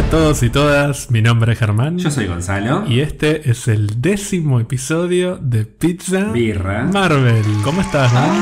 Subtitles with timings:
[0.00, 1.98] a todos y todas, mi nombre es Germán.
[1.98, 2.84] Yo soy Gonzalo.
[2.88, 6.84] Y este es el décimo episodio de Pizza Birra.
[6.84, 7.42] Marvel.
[7.64, 8.10] ¿Cómo estás?
[8.14, 8.38] ¡Ay!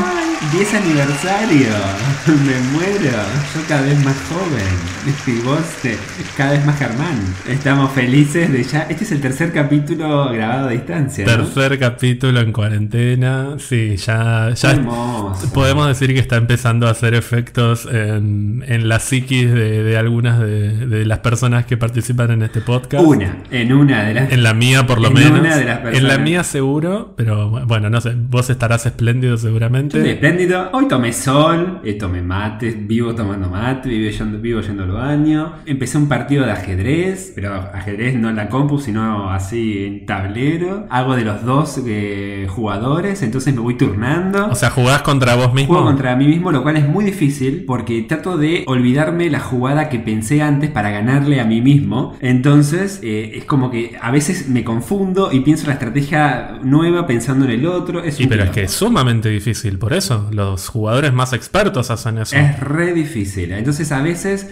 [0.53, 1.67] 10 aniversario.
[2.27, 3.11] Me muero.
[3.55, 5.09] Yo cada vez más joven.
[5.27, 5.99] Y vos te-
[6.37, 7.19] cada vez más Germán.
[7.49, 8.83] Estamos felices de ya.
[8.83, 11.27] Este es el tercer capítulo grabado a distancia.
[11.27, 11.33] ¿no?
[11.45, 13.57] Tercer capítulo en cuarentena.
[13.59, 15.53] Sí, ya, ya Hermoso.
[15.53, 20.39] podemos decir que está empezando a hacer efectos en, en la psiquis de, de algunas
[20.39, 23.05] de, de las personas que participan en este podcast.
[23.05, 23.39] Una.
[23.51, 24.33] En una de las.
[24.33, 25.41] En la mía, por lo En menos.
[25.41, 26.21] una de las en la personas.
[26.21, 27.15] mía, seguro.
[27.17, 28.15] Pero bueno, no sé.
[28.17, 29.97] Vos estarás espléndido seguramente.
[29.99, 30.69] Estoy espléndido.
[30.73, 35.53] Hoy tomé sol, eh, tomé mate, vivo tomando mate, vivo yendo, vivo yendo al baño.
[35.67, 40.87] Empecé un partido de ajedrez, pero ajedrez no en la compu, sino así en tablero.
[40.91, 44.49] Hago de los dos eh, jugadores, entonces me voy turnando.
[44.49, 45.75] O sea, jugás contra vos mismo.
[45.75, 49.89] Juego contra mí mismo, lo cual es muy difícil porque trato de olvidarme la jugada
[49.89, 50.91] que pensé antes para
[51.29, 52.17] ganarle a mí mismo.
[52.21, 57.45] Entonces eh, es como que a veces me confundo y pienso la estrategia nueva pensando
[57.45, 58.03] en el otro.
[58.03, 60.29] Es Y pero es que es sumamente difícil, por eso.
[60.33, 62.37] Los jugadores más expertos hacen eso.
[62.37, 63.53] Es re difícil.
[63.53, 64.49] Entonces a veces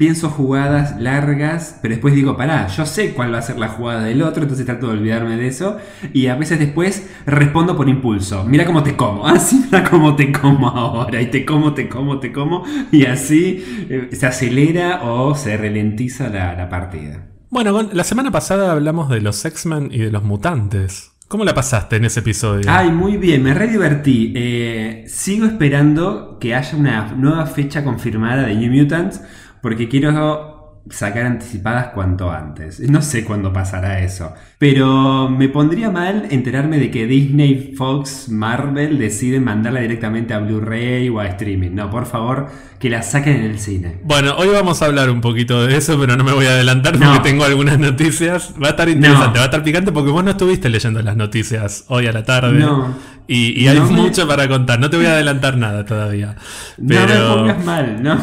[0.00, 4.02] pienso jugadas largas, pero después digo, pará, yo sé cuál va a ser la jugada
[4.04, 5.76] del otro, entonces trato de olvidarme de eso.
[6.14, 8.46] Y a veces después respondo por impulso.
[8.46, 9.26] Mira cómo te como.
[9.28, 11.20] Así mira cómo te como ahora.
[11.20, 12.64] Y te como, te como, te como.
[12.90, 17.26] Y así eh, se acelera o se ralentiza la, la partida.
[17.50, 21.10] Bueno, la semana pasada hablamos de los X-Men y de los mutantes.
[21.28, 22.64] ¿Cómo la pasaste en ese episodio?
[22.68, 24.32] Ay, muy bien, me re divertí.
[24.34, 29.20] Eh, sigo esperando que haya una nueva fecha confirmada de New Mutants
[29.62, 30.58] porque quiero
[30.88, 32.80] sacar anticipadas cuanto antes.
[32.80, 34.32] No sé cuándo pasará eso.
[34.58, 41.08] Pero me pondría mal enterarme de que Disney, Fox, Marvel deciden mandarla directamente a Blu-ray
[41.10, 41.72] o a streaming.
[41.74, 43.98] No, por favor, que la saquen en el cine.
[44.04, 46.98] Bueno, hoy vamos a hablar un poquito de eso, pero no me voy a adelantar
[46.98, 47.12] No.
[47.12, 48.54] porque tengo algunas noticias.
[48.60, 51.84] Va a estar interesante, va a estar picante porque vos no estuviste leyendo las noticias
[51.88, 52.58] hoy a la tarde.
[52.58, 52.94] No.
[53.28, 54.80] Y, y hay No me- mucho para contar.
[54.80, 56.34] No te voy a adelantar nada todavía.
[56.78, 58.18] No me Pero pongas mal, ¿no?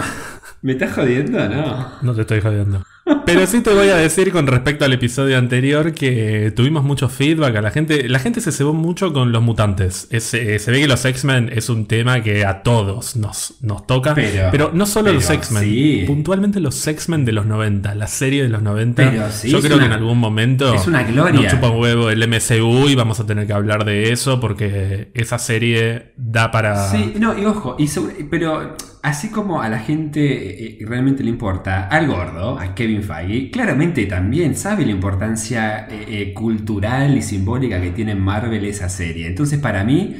[0.62, 1.48] ¿Me estás jodiendo?
[1.48, 1.88] No.
[2.02, 2.84] no te estoy jodiendo.
[3.26, 7.56] Pero sí te voy a decir con respecto al episodio anterior que tuvimos mucho feedback
[7.56, 8.10] a la gente.
[8.10, 10.08] La gente se cebó mucho con los mutantes.
[10.12, 13.88] Es, eh, se ve que los X-Men es un tema que a todos nos, nos
[13.88, 14.14] toca.
[14.14, 15.64] Pero, Pero- no solo pero los X-Men.
[15.64, 16.04] sí.
[16.06, 17.96] Puntualmente los X-Men de los 90.
[17.96, 19.10] La serie de los 90.
[19.10, 21.42] Pero sí, Yo creo una- que en algún momento es una gloria.
[21.44, 25.12] nos chupa un huevo el MCU y vamos a tener que hablar de eso porque
[25.14, 26.90] esa serie da para...
[26.92, 28.76] Sí, no, y ojo, y sobre- pero
[29.08, 33.50] así como a la gente eh, eh, realmente le importa, al gordo, a Kevin Feige,
[33.52, 39.28] claramente también sabe la importancia eh, cultural y simbólica que tiene Marvel esa serie.
[39.28, 40.18] Entonces, para mí,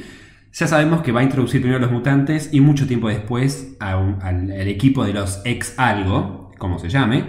[0.52, 4.50] ya sabemos que va a introducir primero a los mutantes y mucho tiempo después al,
[4.52, 7.26] equipo de los ex algo, como se llame.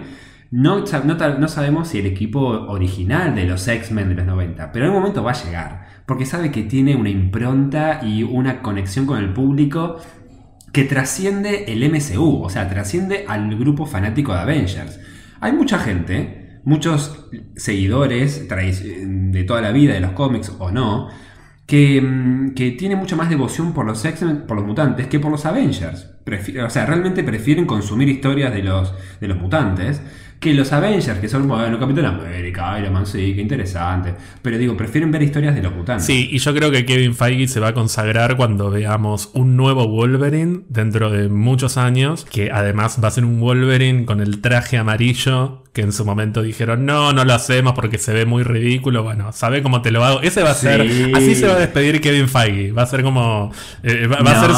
[0.50, 4.92] No, no sabemos si el equipo original de los X-Men de los 90, pero en
[4.92, 9.18] un momento va a llegar, porque sabe que tiene una impronta y una conexión con
[9.18, 9.98] el público
[10.72, 15.00] que trasciende el MCU, o sea, trasciende al grupo fanático de Avengers.
[15.40, 21.08] Hay mucha gente, muchos seguidores de toda la vida de los cómics o no,
[21.66, 25.30] que, mm, que tiene mucha más devoción por los X-Men, por los mutantes, que por
[25.30, 26.08] los Avengers.
[26.64, 30.02] O sea, realmente prefieren consumir historias de los, de los mutantes
[30.40, 34.14] que los Avengers, que son, bueno, Capitán América, Iron Man, sí, qué interesante.
[34.40, 36.06] Pero digo, prefieren ver historias de los mutantes.
[36.06, 39.86] Sí, y yo creo que Kevin Feige se va a consagrar cuando veamos un nuevo
[39.86, 44.78] Wolverine dentro de muchos años, que además va a ser un Wolverine con el traje
[44.78, 49.04] amarillo, que en su momento dijeron, no, no lo hacemos porque se ve muy ridículo.
[49.04, 50.20] Bueno, sabe cómo te lo hago.
[50.20, 51.12] Ese va a ser, Sí.
[51.14, 52.72] así se va a despedir Kevin Feige.
[52.72, 53.52] Va a ser como,
[53.84, 54.50] eh, va, va a ser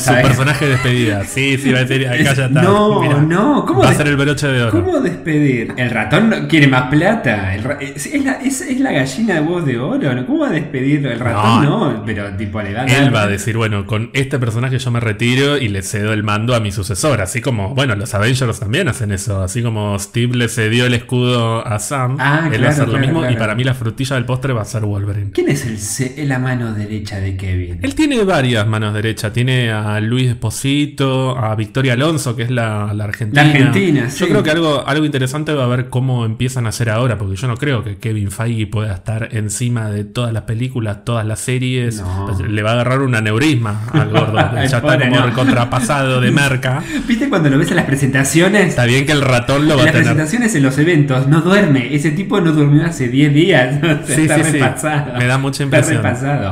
[0.00, 1.24] su, personaje de despedida.
[1.24, 2.62] Sí, sí, va a decir, acá ya está.
[2.62, 4.72] No, Mirá, no, ¿cómo Va a ser el broche de oro.
[4.72, 5.74] ¿Cómo despedir?
[5.76, 7.54] El ratón no- quiere más plata.
[7.80, 10.12] Es, es la, es- es la gallina de voz de oro.
[10.12, 10.26] ¿no?
[10.26, 11.12] ¿Cómo va a despedirlo?
[11.12, 14.76] El ratón no, pero tipo le da Él va a decir, bueno, con este personaje
[14.80, 17.20] yo me retiro y le cedo el mando a mi sucesor.
[17.20, 19.40] Así como, bueno, los Avengers también hacen eso.
[19.42, 22.86] Así como Steve le cedió el escudo a Sam, Ah, él va a claro, hacer
[22.88, 23.30] lo claro, mismo.
[23.30, 25.30] Y para mí la frutilla del postre va a ser Wolverine.
[25.32, 27.78] ¿Quién es el, la mano derecha de Kevin?
[27.82, 29.32] Él tiene varias manos derechas.
[29.32, 33.42] Tiene a Luis Esposito, a Victoria Alonso, que es la, la argentina.
[33.44, 34.24] La argentina, Yo sí.
[34.26, 37.46] creo que algo, algo interesante va a ver cómo empiezan a hacer ahora, porque yo
[37.48, 42.00] no creo que Kevin Feige pueda estar encima de todas las películas, todas las series.
[42.00, 42.36] No.
[42.48, 44.34] Le va a agarrar un aneurisma al gordo.
[44.54, 45.26] ya está pobre, como no.
[45.26, 46.82] recontrapasado de merca.
[47.06, 48.68] ¿Viste cuando lo ves en las presentaciones?
[48.68, 50.04] Está bien que el ratón lo En va a tener.
[50.38, 51.94] Presentaciones en los eventos, no duerme.
[51.94, 53.78] Ese tipo no durmió hace 10 días.
[53.88, 54.52] O sea, Sí, está sí, sí.
[54.52, 55.18] repasado.
[55.18, 56.02] Me da mucha impresión.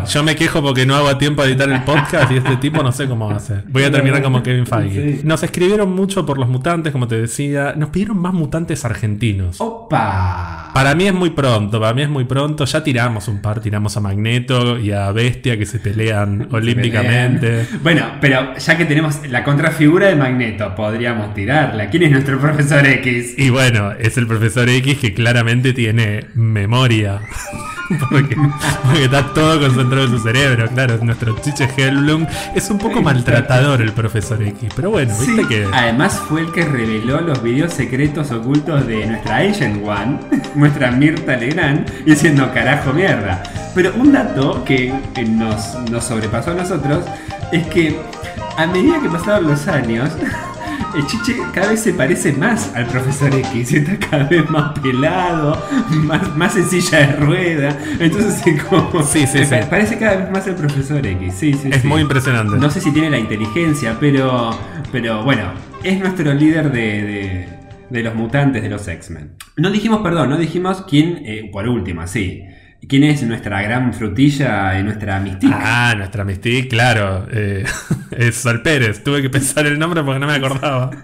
[0.06, 2.82] Yo me quejo porque no hago a tiempo a editar el podcast y este tipo
[2.82, 3.62] no sé cómo hace.
[3.68, 5.20] Voy a terminar como Kevin Feige.
[5.24, 7.74] Nos escribieron mucho por los mutantes, como te decía.
[7.76, 9.60] Nos pidieron más mutantes argentinos.
[9.60, 10.70] ¡Opa!
[10.74, 12.64] Para mí es muy pronto, para mí es muy pronto.
[12.64, 17.66] Ya tiramos un par, tiramos a Magneto y a Bestia que se pelean olímpicamente.
[17.82, 21.88] Bueno, pero ya que tenemos la contrafigura de Magneto, podríamos tirarla.
[21.88, 23.34] ¿Quién es nuestro profesor X?
[23.38, 27.20] Y bueno, es el profesor X que claramente tiene memoria.
[28.11, 28.34] Porque,
[28.82, 30.99] porque está todo concentrado en su cerebro, claro.
[31.02, 34.70] Nuestro chiche Hellblum es un poco maltratador el profesor X.
[34.75, 35.69] Pero bueno, viste Sí, que.
[35.73, 40.19] Además fue el que reveló los videos secretos ocultos de nuestra Agent One,
[40.56, 43.40] nuestra Mirta Legrand, diciendo carajo mierda.
[43.73, 44.93] Pero un dato que
[45.28, 47.05] nos, nos sobrepasó a nosotros
[47.52, 47.96] es que
[48.56, 50.11] a medida que pasaban los años,
[50.94, 55.62] el Chiche cada vez se parece más al profesor X, está cada vez más pelado,
[55.90, 57.78] más, más en silla de rueda.
[58.00, 59.02] Entonces es como.
[59.02, 59.55] Sí, sí, sí.
[59.70, 61.34] Parece cada vez más el profesor X.
[61.37, 61.87] Sí, sí, Es sí.
[61.88, 62.56] muy impresionante.
[62.56, 64.50] No sé si tiene la inteligencia, pero,
[64.93, 65.52] pero bueno,
[65.82, 67.56] es nuestro líder de, de-
[67.88, 69.34] de los mutantes de los X-Men.
[69.56, 72.43] No dijimos, perdón, no dijimos quién, eh, por último, sí.
[72.88, 75.54] ¿Quién es nuestra gran frutilla y nuestra Mystique?
[75.58, 77.26] Ah, nuestra Mystique, claro.
[77.32, 77.64] eh,
[78.16, 79.02] es Sol Pérez.
[79.02, 80.90] Tuve que pensar el nombre porque no me acordaba.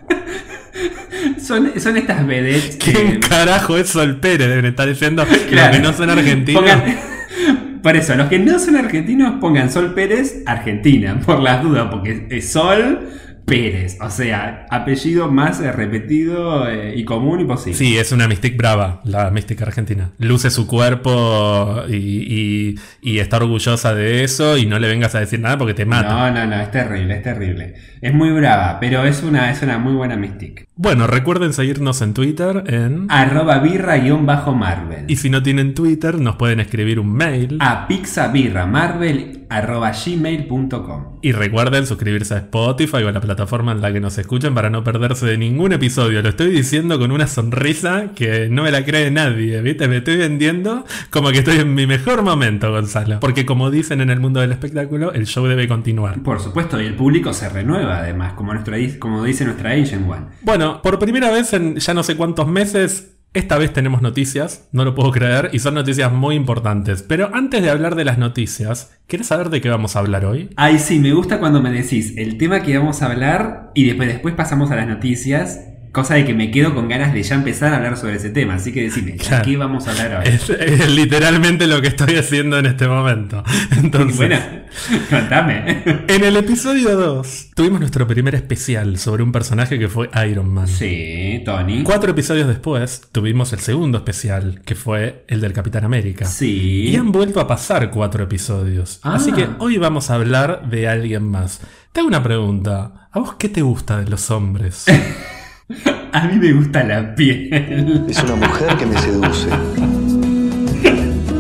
[1.41, 4.49] Son, son estas vedettes ¿Quién carajo es Sol Pérez?
[4.49, 5.69] Deben estar diciendo Claro.
[5.69, 6.63] los que no son argentinos.
[6.63, 11.89] Pongan- por eso, los que no son argentinos pongan Sol Pérez, Argentina, por las dudas,
[11.91, 13.09] porque es Sol
[13.45, 13.99] Pérez.
[14.01, 17.77] O sea, apellido más eh, repetido eh, y común y posible.
[17.77, 20.13] Sí, es una Mystique brava, la Mystique argentina.
[20.19, 25.21] Luce su cuerpo y, y- y está orgullosa de eso y no le vengas a
[25.21, 26.09] decir nada porque te mata.
[26.09, 27.75] No, no, no, es terrible, es terrible.
[28.01, 30.67] Es muy brava, pero es una, es una muy buena Mystique.
[30.77, 33.07] Bueno, recuerden seguirnos en Twitter en...
[33.09, 35.05] Arroba birra-marvel.
[35.09, 37.59] Y si no tienen Twitter, nos pueden escribir un mail.
[37.61, 41.19] A pixabirramarvel gmail.com.
[41.23, 44.71] Y recuerden suscribirse a Spotify o a la plataforma en la que nos escuchen para
[44.71, 46.23] no perderse de ningún episodio.
[46.23, 49.89] Lo estoy diciendo con una sonrisa que no me la cree nadie, ¿viste?
[49.89, 53.21] Me estoy vendiendo como que estoy en mi mejor momento, Gonzalo.
[53.21, 56.23] Porque como dicen en el mundo del espectáculo, el show debe continuar.
[56.23, 60.27] Por supuesto, y el público se renueva además, como, nuestro, como dice nuestra Agent One.
[60.43, 64.85] Bueno, por primera vez en ya no sé cuántos meses, esta vez tenemos noticias, no
[64.85, 67.03] lo puedo creer, y son noticias muy importantes.
[67.03, 70.51] Pero antes de hablar de las noticias, ¿querés saber de qué vamos a hablar hoy?
[70.57, 74.09] Ay, sí, me gusta cuando me decís el tema que vamos a hablar y después,
[74.09, 75.72] después pasamos a las noticias.
[75.93, 78.55] Cosa de que me quedo con ganas de ya empezar a hablar sobre ese tema.
[78.55, 79.45] Así que decime, ¿de Claro.
[79.45, 80.33] qué vamos a hablar hoy?
[80.33, 83.45] Es, es literalmente lo que estoy haciendo en este momento.
[83.77, 84.37] Entonces, Bueno,
[85.11, 85.83] contame.
[86.09, 90.67] en el episodio 2 tuvimos nuestro primer especial sobre un personaje que fue Iron Man.
[90.67, 91.83] Sí, Tony.
[91.83, 96.25] Cuatro episodios después tuvimos el segundo especial, que fue el del Capitán América.
[96.25, 96.89] Sí.
[96.89, 98.99] Y han vuelto a pasar cuatro episodios.
[99.03, 99.17] Ah.
[99.17, 101.61] Así que hoy vamos a hablar de alguien más.
[101.93, 103.09] Te hago una pregunta.
[103.13, 104.87] ¿A vos qué te gusta de los hombres?
[106.13, 108.07] A mí me gusta la piel.
[108.09, 109.49] Es una mujer que me seduce.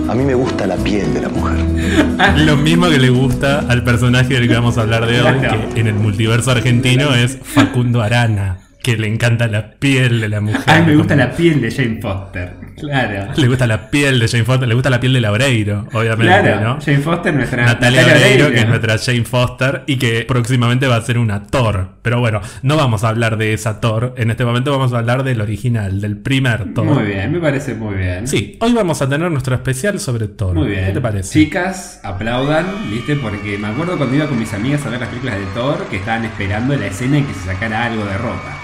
[0.09, 1.59] A mí me gusta la piel de la mujer.
[2.39, 5.41] Lo mismo que le gusta al personaje del que vamos a hablar de hoy,
[5.75, 10.41] que en el multiverso argentino es Facundo Arana, que le encanta la piel de la
[10.41, 10.63] mujer.
[10.67, 12.53] A mí me gusta Como- la piel de Jane Foster.
[12.79, 13.33] Claro.
[13.37, 16.61] Le gusta la piel de Jane Foster, le gusta la piel de Laureiro, obviamente, Claro.
[16.61, 16.81] ¿no?
[16.81, 20.97] Jane Foster, nuestra Natalia Natalia Oreiro, que es nuestra Jane Foster, y que próximamente va
[20.97, 21.91] a ser una Thor.
[22.03, 24.15] Pero bueno, no vamos a hablar de esa Thor.
[24.17, 26.85] En este momento vamos a hablar del original, del primer Thor.
[26.87, 28.27] Muy bien, me parece muy bien.
[28.27, 30.55] Sí, hoy vamos a tener nuestro especial sobre Thor.
[30.57, 30.87] Muy bien.
[30.87, 31.33] ¿Qué te parece?
[31.39, 33.15] Chicas, aplaudan, ¿viste?
[33.17, 35.97] Porque me acuerdo cuando iba con mis amigas a ver las películas de Thor que
[35.99, 38.59] estaban esperando la escena en que se sacara algo de ropa.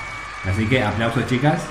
[0.48, 1.62] Así que aplausos, chicas.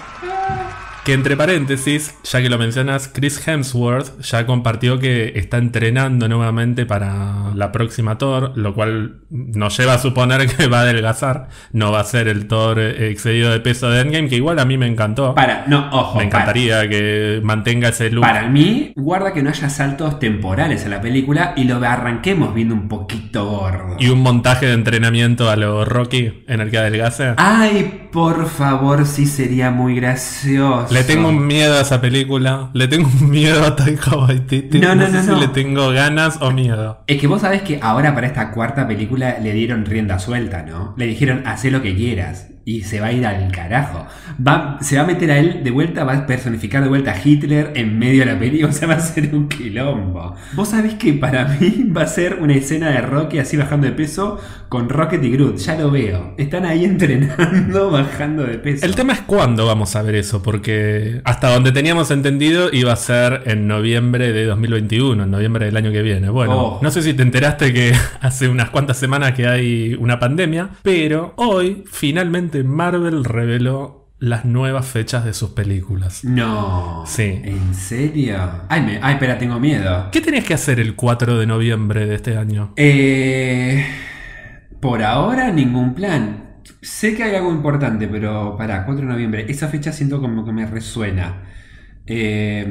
[1.08, 6.86] Que entre paréntesis, ya que lo mencionas, Chris Hemsworth ya compartió que está entrenando nuevamente
[6.86, 11.48] para la próxima Thor, lo cual nos lleva a suponer que va a adelgazar.
[11.72, 14.78] No va a ser el Thor excedido de peso de Endgame, que igual a mí
[14.78, 15.34] me encantó.
[15.34, 16.18] Para, no, ojo.
[16.18, 18.24] me encantaría que mantenga ese look.
[18.24, 22.74] Para, mí, guarda que no haya saltos temporales en la película y lo arranquemos viendo
[22.74, 23.96] un poquito gordo.
[23.98, 27.34] Y un montaje de entrenamiento a lo Rocky en el que adelgace.
[27.38, 30.97] Ay, por favor, sí sería muy gracioso.
[30.98, 32.72] Le tengo miedo a esa película.
[32.74, 34.80] Le tengo miedo a Taika Waititi.
[34.80, 37.04] No, no, sé no, si le tengo ganas o miedo.
[37.06, 40.96] Es que vos sabés que ahora para esta cuarta película le dieron rienda suelta, ¿no?
[40.98, 42.48] Le dijeron, haz lo que quieras.
[42.68, 44.06] Y se va a ir al carajo.
[44.46, 47.16] Va, se va a meter a él de vuelta, va a personificar de vuelta a
[47.18, 50.36] Hitler en medio de la película, o sea, va a ser un quilombo.
[50.54, 53.94] Vos sabés que para mí va a ser una escena de Rocky así bajando de
[53.94, 56.34] peso con Rocket y Groot, ya lo veo.
[56.38, 56.84] Están ahí
[57.32, 58.86] entrenando, bajando de peso.
[58.86, 62.98] El tema es cuándo vamos a ver eso, porque hasta donde teníamos entendido iba a
[62.98, 66.30] ser en noviembre de 2021, en noviembre del año que viene.
[66.30, 66.80] Bueno, Oh.
[66.82, 71.34] no sé si te enteraste que hace unas cuantas semanas que hay una pandemia, pero
[71.38, 76.24] hoy finalmente Marvel reveló las nuevas fechas de sus películas.
[76.24, 77.04] No.
[77.06, 77.40] Sí.
[77.44, 78.38] ¿En serio?
[78.68, 80.10] Ay, me- ay, espera, tengo miedo.
[80.12, 82.74] ¿Qué tenías que hacer el 4 de noviembre de este año?
[82.78, 83.86] Eh,
[84.80, 86.46] por ahora, ningún plan.
[86.82, 90.52] Sé que hay algo importante, pero para 4 de noviembre, esa fecha siento como que
[90.52, 91.44] me resuena.
[92.06, 92.64] Eh,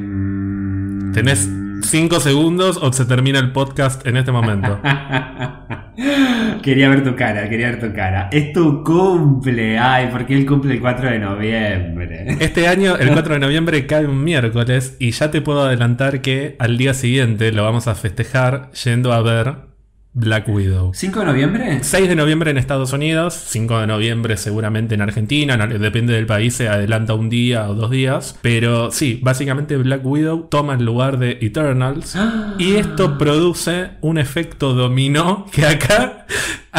[1.12, 1.48] Tenés
[1.86, 4.80] 5 segundos o se termina el podcast en este momento.
[6.62, 8.28] quería ver tu cara, quería ver tu cara.
[8.32, 9.78] Es tu cumple.
[9.78, 12.36] Ay, porque él cumple el 4 de noviembre.
[12.40, 16.56] Este año, el 4 de noviembre, cae un miércoles y ya te puedo adelantar que
[16.58, 19.75] al día siguiente lo vamos a festejar yendo a ver
[20.18, 20.92] Black Widow.
[20.94, 21.78] ¿5 de noviembre?
[21.82, 26.24] 6 de noviembre en Estados Unidos, 5 de noviembre seguramente en Argentina, no- depende del
[26.24, 30.86] país, se adelanta un día o dos días, pero sí, básicamente Black Widow toma el
[30.86, 32.16] lugar de Eternals
[32.58, 36.26] y esto produce un efecto dominó que acá,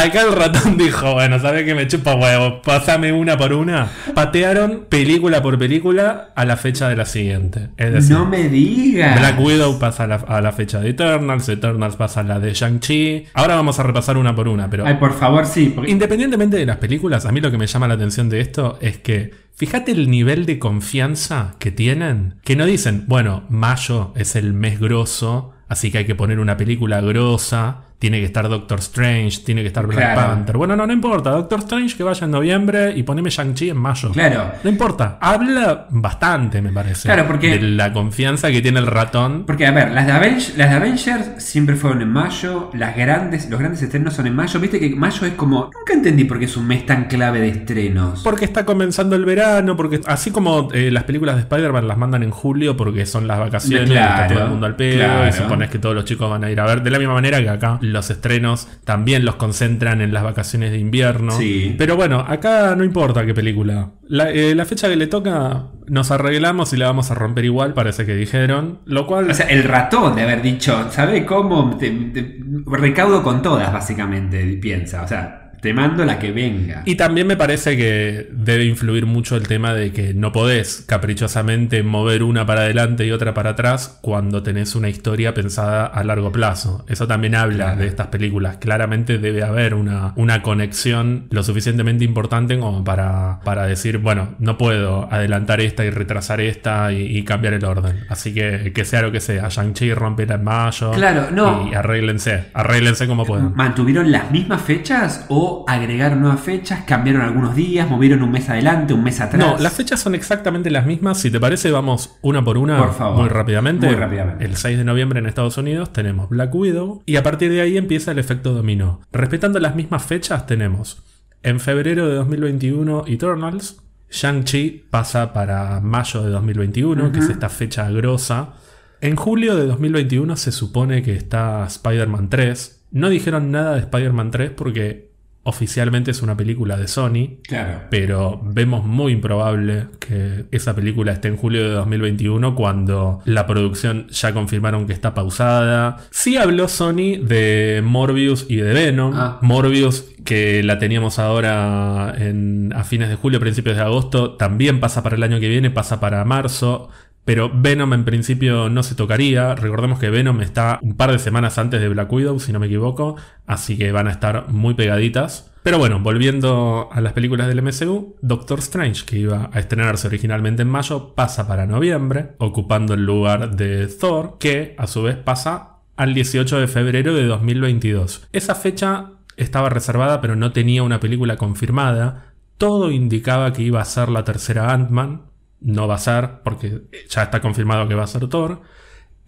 [0.04, 2.62] acá el ratón dijo, bueno, ¿sabes que me chupa huevo?
[2.62, 3.90] Pásame una por una.
[4.14, 7.70] Patearon película por película a la fecha de la siguiente.
[7.78, 9.20] Es decir, no me digas.
[9.20, 12.54] Black Widow pasa a la, a la fecha de Eternals, Eternals pasa a la de
[12.54, 13.26] Shang-Chi.
[13.34, 15.72] Ahora vamos a repasar una por una, pero Ay, por favor, sí.
[15.76, 18.78] porque- independientemente de las películas, a mí lo que me llama la atención de esto
[18.82, 24.36] es que fíjate el nivel de confianza que tienen, que no dicen, bueno, mayo es
[24.36, 27.82] el mes grosso, así que hay que poner una película grosa.
[28.00, 30.22] Tiene que estar Doctor Strange, tiene que estar Black Claro.
[30.28, 30.56] Panther.
[30.58, 31.32] Bueno, no, no importa.
[31.32, 34.12] Doctor Strange que vaya en noviembre y poneme Shang-Chi en mayo.
[34.12, 34.52] Claro.
[34.64, 35.18] No importa.
[35.20, 37.08] Habla bastante, me parece.
[37.08, 39.46] Claro, porque- De la confianza que tiene el ratón.
[39.48, 43.50] Porque, a ver, las de, Avenge- las de Avengers siempre fueron en mayo, las grandes,
[43.50, 44.60] los grandes estrenos son en mayo.
[44.60, 45.72] Viste que mayo es como.
[45.74, 48.22] Nunca entendí por qué es un mes tan clave de estrenos.
[48.24, 52.22] Porque está comenzando el verano, porque así como eh, las películas de Spider-Man las mandan
[52.22, 55.28] en julio porque son las vacaciones, y está todo el mundo al pedo claro.
[55.30, 56.84] y supones que todos los chicos van a ir a ver.
[56.84, 60.78] De la misma manera que acá los estrenos también los concentran en las vacaciones de
[60.78, 61.32] invierno.
[61.32, 61.76] Sí.
[61.78, 63.92] Pero bueno, acá no importa qué película.
[64.08, 67.74] La, eh, la fecha que le toca nos arreglamos y la vamos a romper igual,
[67.74, 68.80] parece que dijeron.
[68.86, 69.30] Lo cual...
[69.30, 71.78] O sea, el ratón de haber dicho, ¿sabe cómo?
[71.78, 75.04] Te- te- recaudo con todas, básicamente, piensa.
[75.04, 76.82] O sea, te mando la que venga.
[76.86, 81.84] Y también me parece que debe influir mucho el tema de que no podés caprichosamente
[81.84, 86.32] mover una para adelante y otra para atrás cuando tenés una historia pensada a largo
[86.32, 86.86] plazo.
[86.88, 87.82] Eso también habla Claro.
[87.82, 88.58] de estas películas.
[88.58, 94.58] Claramente debe haber una, una conexión lo suficientemente importante como para, para decir, bueno, no
[94.58, 98.06] puedo adelantar esta y retrasar esta y, y cambiar el orden.
[98.10, 99.50] Así que que sea lo que sea.
[99.50, 100.92] Shang-Chi rompe en mayo.
[100.92, 101.68] Claro, no.
[101.70, 102.46] Y arréglense.
[102.54, 103.54] Arréglense como puedan.
[103.56, 106.84] ¿Mantuvieron las mismas fechas o agregaron nuevas fechas?
[106.86, 107.90] ¿Cambiaron algunos días?
[107.90, 109.40] ¿Movieron un mes adelante, un mes atrás?
[109.40, 111.20] No, las fechas son exactamente las mismas.
[111.20, 113.20] Si te parece, vamos una por una Por favor.
[113.20, 113.88] muy rápidamente.
[113.88, 114.46] Muy rápidamente.
[114.46, 117.78] El 6 de noviembre en Estados Unidos tenemos Black Widow y a partir de ahí
[117.78, 119.02] empieza el efecto dominó.
[119.12, 121.04] Respetando las mismas fechas tenemos
[121.44, 123.78] en febrero de 2021 Eternals,
[124.10, 128.54] Shang-Chi pasa para mayo de 2021, que es esta fecha grosa.
[129.02, 132.86] En julio de 2021 se supone que está Spider-Man 3.
[132.92, 135.07] No dijeron nada de Spider-Man 3 porque
[135.48, 137.82] oficialmente es una película de Sony Claro.
[137.90, 144.08] pero vemos muy improbable que esa película esté en julio de 2021 cuando la producción
[144.10, 145.98] ya confirmaron que está pausada.
[146.12, 149.14] Sí habló Sony de Morbius y de Venom.
[149.16, 149.40] Ah.
[149.42, 155.02] Morbius que la teníamos ahora en- a fines de julio, principios de agosto, también pasa
[155.02, 156.90] para el año que viene, pasa para marzo.
[157.28, 159.54] Pero Venom en principio no se tocaría.
[159.54, 162.68] Recordemos que Venom está un par de semanas antes de Black Widow, si no me
[162.68, 163.18] equivoco.
[163.46, 165.52] Así que van a estar muy pegaditas.
[165.62, 170.62] Pero bueno, volviendo a las películas del MCU, Doctor Strange, que iba a estrenarse originalmente
[170.62, 175.80] en mayo, pasa para noviembre, ocupando el lugar de Thor, que a su vez pasa
[175.98, 178.30] al 18 de febrero de 2022.
[178.32, 182.32] Esa fecha estaba reservada, pero no tenía una película confirmada.
[182.58, 185.24] Todo indicaba que iba a ser la tercera Ant-Man.
[185.60, 188.62] No va a ser, porque ya está confirmado que va a ser Thor.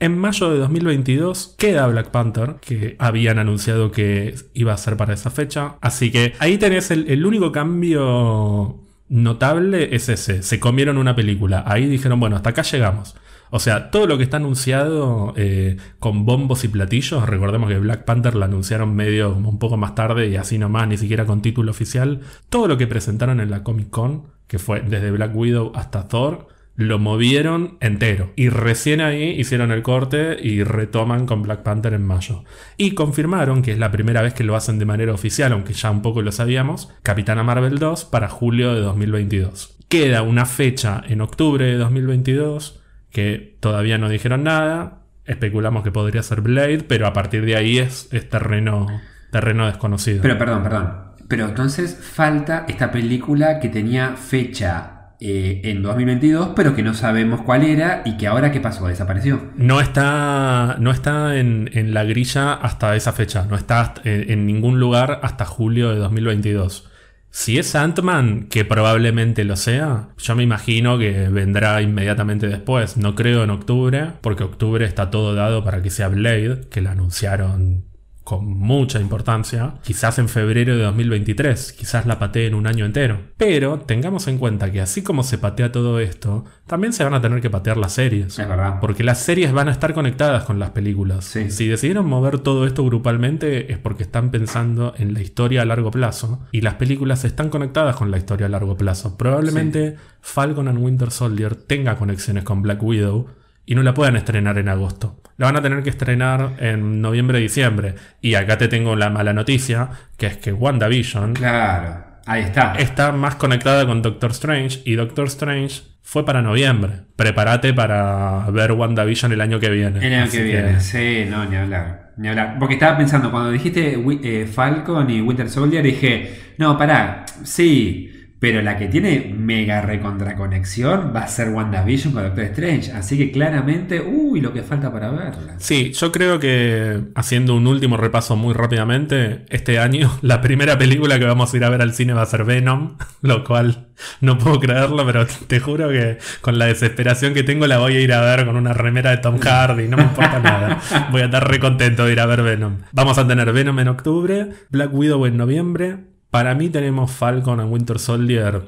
[0.02, 5.14] En mayo de 2022 queda Black Panther, que habían anunciado que iba a ser para
[5.14, 5.76] esa fecha.
[5.82, 10.42] Así que ahí tenés el, único cambio notable es ese.
[10.42, 11.66] Se comieron una película.
[11.68, 13.18] Ahí dijeron, bueno, hasta acá llegamos.
[13.52, 18.06] O sea, todo lo que está anunciado eh, con bombos y platillos, recordemos que Black
[18.06, 21.42] Panther la anunciaron medio como un poco más tarde y así nomás, ni siquiera con
[21.42, 22.22] título oficial.
[22.50, 26.48] Todo lo que presentaron en la Comic Con, que fue desde Black Widow hasta Thor,
[26.76, 28.32] lo movieron entero.
[28.36, 32.46] Y recién ahí hicieron el corte y retoman con Black Panther en mayo.
[32.78, 35.92] Y confirmaron que es la primera vez que lo hacen de manera oficial, aunque ya
[35.92, 39.78] un poco lo sabíamos, Capitana Marvel 2 para julio de 2022.
[39.88, 45.04] Queda una fecha en octubre de 2022 que todavía no dijeron nada.
[45.26, 48.88] Especulamos que podría ser Blade, pero a partir de ahí es, es terreno,
[49.32, 50.22] terreno desconocido.
[50.24, 51.09] Pero perdón, perdón.
[51.30, 57.42] Pero entonces falta esta película que tenía fecha eh, en 2022, pero que no sabemos
[57.44, 59.52] cuál era y que ahora qué pasó, desapareció.
[59.56, 64.48] No está, no está en, en la grilla hasta esa fecha, no está en, en
[64.48, 66.90] ningún lugar hasta julio de 2022.
[67.30, 72.98] Si es Ant-Man, que probablemente lo sea, yo me imagino que vendrá inmediatamente después.
[72.98, 76.92] No creo en octubre, porque octubre está todo dado para que sea Blade, que la
[76.92, 77.89] anunciaron
[78.30, 83.22] con mucha importancia, quizás en febrero de 2023, quizás la pateen un año entero.
[83.38, 87.22] Pero tengamos en cuenta que así como se patea todo esto, también se van a
[87.22, 88.38] tener que patear las series.
[88.38, 88.80] Es verdad.
[88.82, 91.26] Porque las series van a estar conectadas con las películas.
[91.26, 91.50] Sí.
[91.50, 95.90] Si decidieron mover todo esto grupalmente es porque están pensando en la historia a largo
[95.90, 96.40] plazo.
[96.52, 99.18] Y las películas están conectadas con la historia a largo plazo.
[99.18, 103.26] Probablemente Falcon and Winter Soldier tenga conexiones con Black Widow
[103.66, 105.20] y no la puedan estrenar en agosto.
[105.40, 107.96] La van a tener que estrenar en noviembre-diciembre.
[108.20, 112.74] Y acá te tengo la mala noticia, que es que WandaVision Claro, ahí está.
[112.78, 117.04] está más conectada con Doctor Strange y Doctor Strange fue para noviembre.
[117.16, 120.06] Prepárate para ver WandaVision el año que viene.
[120.06, 122.12] El año Así que viene, sí, no, ni hablar.
[122.18, 122.58] Ni hablar.
[122.60, 128.62] Porque estaba pensando, cuando dijiste eh, Falcon y Winter Soldier, dije, no, pará, sí, pero
[128.62, 132.92] la que tiene mega recontra conexión va a ser WandaVision con Doctor Strange.
[132.94, 135.56] Así que claramente, uy, lo que falta para verla.
[135.58, 141.20] Sí, yo creo que haciendo un último repaso muy rápidamente, este año la primera película
[141.20, 143.88] que vamos a ir a ver al cine va a ser Venom, lo cual
[144.22, 148.00] no puedo creerlo, pero te juro que con la desesperación que tengo la voy a
[148.00, 150.80] ir a ver con una remera de Tom Hardy, no me importa nada.
[151.12, 152.78] Voy a estar re contento de ir a ver Venom.
[152.94, 156.09] Vamos a tener Venom en octubre, Black Widow en noviembre.
[156.32, 158.62] Para mí tenemos Falcon and Winter Soldier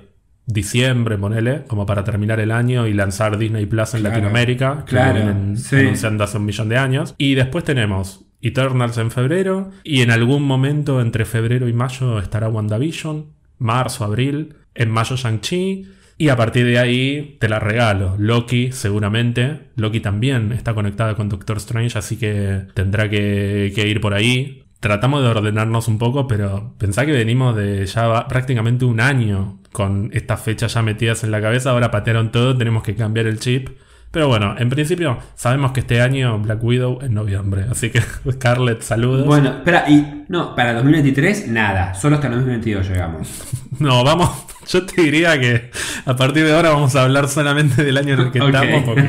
[0.45, 4.91] diciembre, ponele, como para terminar el año y lanzar Disney Plus en Claro, Latinoamérica, que
[4.91, 5.75] claro, lo vienen sí.
[5.77, 7.15] anunciando hace un millón de años.
[7.17, 9.71] Y después tenemos Eternals en febrero.
[9.83, 13.27] Y en algún momento entre febrero y mayo estará WandaVision.
[13.59, 14.55] Marzo, abril.
[14.73, 15.85] En mayo Shang-Chi.
[16.17, 18.15] Y a partir de ahí te la regalo.
[18.17, 19.69] Loki, seguramente.
[19.75, 24.63] Loki también está conectada con Doctor Strange, así que tendrá que, que ir por ahí.
[24.81, 30.09] Tratamos de ordenarnos un poco, pero pensá que venimos de ya prácticamente un año con
[30.11, 31.69] estas fechas ya metidas en la cabeza.
[31.69, 33.69] Ahora patearon todo, tenemos que cambiar el chip.
[34.11, 37.65] Pero bueno, en principio sabemos que este año Black Widow en noviembre.
[37.71, 39.25] Así que Scarlett, saludos.
[39.25, 43.43] Bueno, espera, y no, para 2023, nada, solo hasta 2022 llegamos.
[43.79, 44.29] No, vamos.
[44.67, 45.71] Yo te diría que
[46.05, 48.83] a partir de ahora vamos a hablar solamente del año en el que estamos.
[48.83, 49.01] Porque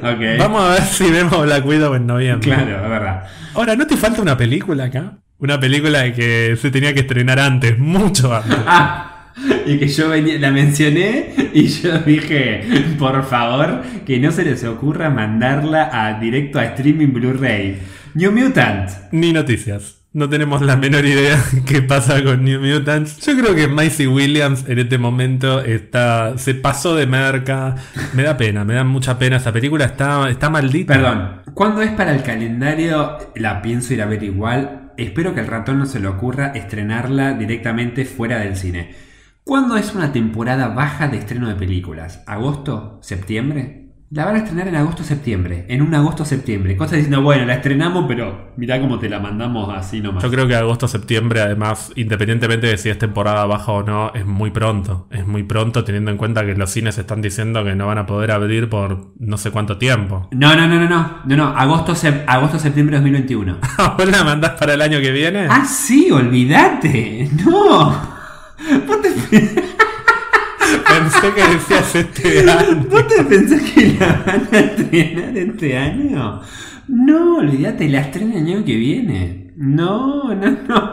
[0.00, 0.38] ok.
[0.38, 2.48] vamos a ver si vemos Black Widow en noviembre.
[2.48, 3.24] Claro, es verdad.
[3.54, 5.14] Ahora, ¿no te falta una película acá?
[5.38, 8.58] Una película que se tenía que estrenar antes, mucho antes.
[9.66, 12.62] Y que yo venía- la mencioné y yo dije,
[12.98, 17.78] por favor, que no se les ocurra mandarla a directo a streaming Blu-ray.
[18.14, 18.90] New Mutant.
[19.12, 19.96] Ni noticias.
[20.14, 23.24] No tenemos la menor idea qué pasa con New Mutants.
[23.26, 27.74] Yo creo que Maisie Williams en este momento está se pasó de merca.
[28.14, 29.36] Me da pena, me da mucha pena.
[29.36, 30.94] Esa película está, está maldita.
[30.94, 33.18] Perdón, ¿cuándo es para el calendario?
[33.36, 34.92] La pienso ir a ver igual.
[34.96, 38.94] Espero que al ratón no se le ocurra estrenarla directamente fuera del cine.
[39.48, 42.22] ¿Cuándo es una temporada baja de estreno de películas?
[42.26, 42.98] ¿Agosto?
[43.00, 43.86] ¿Septiembre?
[44.10, 45.64] La van a estrenar en agosto-septiembre.
[45.70, 46.76] En un agosto-septiembre.
[46.76, 50.22] Cosa diciendo, bueno, la estrenamos, pero mirá cómo te la mandamos así nomás.
[50.22, 54.50] Yo creo que agosto-septiembre, además, independientemente de si es temporada baja o no, es muy
[54.50, 55.08] pronto.
[55.10, 58.04] Es muy pronto teniendo en cuenta que los cines están diciendo que no van a
[58.04, 60.28] poder abrir por no sé cuánto tiempo.
[60.32, 61.20] No, no, no, no, no.
[61.24, 61.44] No, no.
[61.56, 63.58] Agosto, sep- agosto-septiembre de 2021.
[63.96, 65.46] ¿Vos la mandás para el año que viene?
[65.48, 67.30] ah, sí, olvídate.
[67.46, 68.17] No.
[68.86, 69.10] ¿Vos te,
[70.88, 72.86] Pensé que decías este año.
[72.90, 76.40] ¿Vos te pensás que la van a estrenar este año?
[76.88, 79.52] No, olvídate, la estrena el año que viene.
[79.56, 80.92] No, no, no.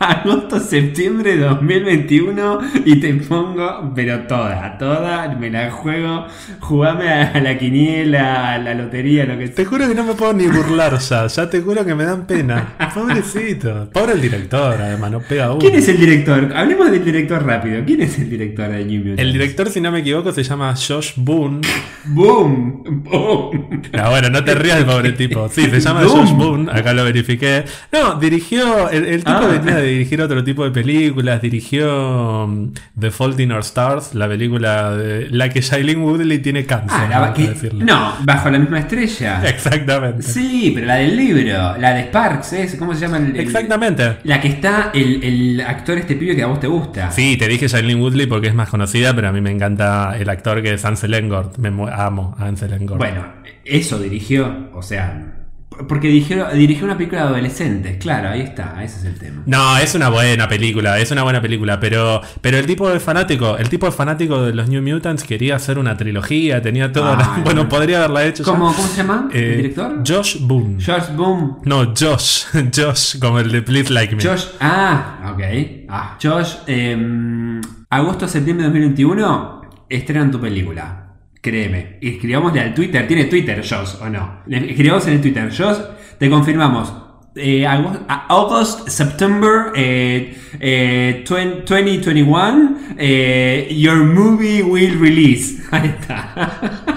[0.00, 6.26] Agosto, septiembre de 2021 y te pongo, pero toda, toda, me la juego,
[6.60, 9.66] jugame a la quiniela, a la lotería, lo que Te sea.
[9.66, 12.74] juro que no me puedo ni burlar ya, ya te juro que me dan pena.
[12.94, 13.90] Pobrecito.
[13.92, 15.58] Pobre el director, además, no pega uno.
[15.58, 16.50] ¿Quién es el director?
[16.56, 17.82] Hablemos del director rápido.
[17.84, 19.20] ¿Quién es el director de New Mutants?
[19.22, 21.60] El director, si no me equivoco, se llama Josh Boone.
[22.06, 23.02] ¡Boom!
[23.04, 23.82] ¡Boom!
[23.92, 25.48] No, bueno, no te rías del pobre tipo.
[25.50, 26.20] Sí, se llama Boom.
[26.26, 27.64] Josh Boone, acá lo verifiqué.
[27.92, 29.46] No, dirigió, el, el tipo Ah.
[29.46, 34.28] venía de dirigir otro tipo de películas, dirigió um, The Fault in Our Stars, la
[34.28, 38.78] película de la que Shailene Woodley tiene cáncer, Ah, a que- no, bajo la misma
[38.80, 39.42] estrella.
[39.48, 40.22] Exactamente.
[40.22, 42.76] Sí, pero la del libro, la de Sparks, ¿es?
[42.76, 43.18] ¿cómo se llama?
[43.18, 44.16] El, el- Exactamente.
[44.24, 47.10] La que está el, el actor este pibe que a vos te gusta.
[47.10, 50.28] Sí, te dije Shailene Woodley porque es más conocida, pero a mí me encanta el
[50.28, 51.58] actor que es Ansel Elgort.
[51.58, 52.98] Me amo a Ansel Elgort.
[52.98, 53.24] Bueno,
[53.64, 55.39] eso dirigió, o sea,
[55.88, 59.42] porque dirigió, dirigió una película de adolescentes, claro, ahí está, ese es el tema.
[59.46, 63.56] No, es una buena película, es una buena película, pero, pero el tipo de fanático,
[63.56, 67.40] el tipo de fanático de los New Mutants quería hacer una trilogía, tenía todo, Ah,
[67.44, 67.68] bueno, no.
[67.68, 68.50] podría haberla hecho ya.
[68.52, 70.02] ¿Cómo, ¿Cómo se llama Eh, el director?
[70.06, 70.80] Josh Boone.
[70.82, 71.58] George Boom.
[71.64, 72.44] No, Josh,
[72.76, 74.22] Josh, como el de Please Like Me.
[74.22, 75.42] Josh, ah, ok.
[75.88, 81.09] Ah, Josh, em, agosto, septiembre de 2021, estrenan tu película.
[81.40, 81.98] Créeme.
[82.00, 83.06] Escribámosle al Twitter.
[83.06, 84.42] ¿Tiene Twitter, Josh, o no?
[84.48, 85.50] Escribamos en el Twitter.
[85.56, 85.78] Josh,
[86.18, 86.92] te confirmamos.
[87.34, 95.62] Eh, August, September eh, eh, 20- 2021, eh, your movie will release.
[95.70, 96.96] Ahí está.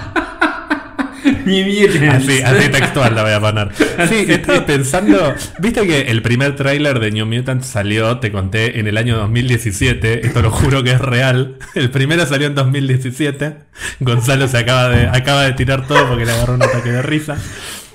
[2.09, 3.69] Así, así textual la voy a poner.
[4.09, 8.87] Sí, estaba pensando, viste que el primer tráiler de New Mutants salió, te conté, en
[8.87, 11.55] el año 2017, esto lo juro que es real.
[11.75, 13.55] El primero salió en 2017.
[13.99, 17.37] Gonzalo se acaba de, acaba de tirar todo porque le agarró un ataque de risa.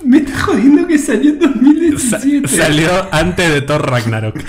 [0.03, 1.39] Me está jodiendo que salió en
[1.99, 2.47] Sa- 2017.
[2.47, 4.39] salió antes de Thor Ragnarok.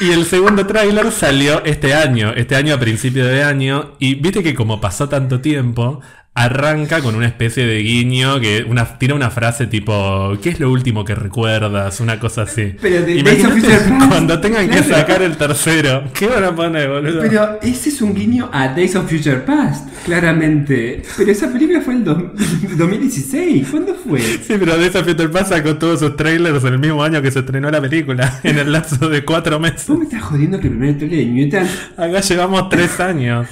[0.00, 3.92] Y el segundo tráiler salió este año, este año a principio de año.
[3.98, 6.00] Y viste que como pasó tanto tiempo,
[6.32, 10.70] arranca con una especie de guiño que una, tira una frase tipo, ¿qué es lo
[10.70, 12.00] último que recuerdas?
[12.00, 12.74] Una cosa así.
[12.80, 16.04] Pero de- Imagínate Days of Future Past, cuando tengan que sacar el tercero.
[16.14, 17.20] ¿Qué van a poner, boludo?
[17.20, 21.02] Pero ese es un guiño a Days of Future Past, claramente.
[21.18, 22.22] Pero esa película fue en dos-
[22.78, 23.68] 2016.
[23.70, 24.20] ¿Cuándo fue?
[24.20, 27.30] Sí, pero de esa Peter Pan sacó todos sus trailers en el mismo año que
[27.30, 29.86] se estrenó la película, en el lapso de cuatro meses.
[29.88, 31.66] ¿Vos me estás jodiendo que el primer trailer de Newton?
[31.96, 33.46] Acá llevamos tres años.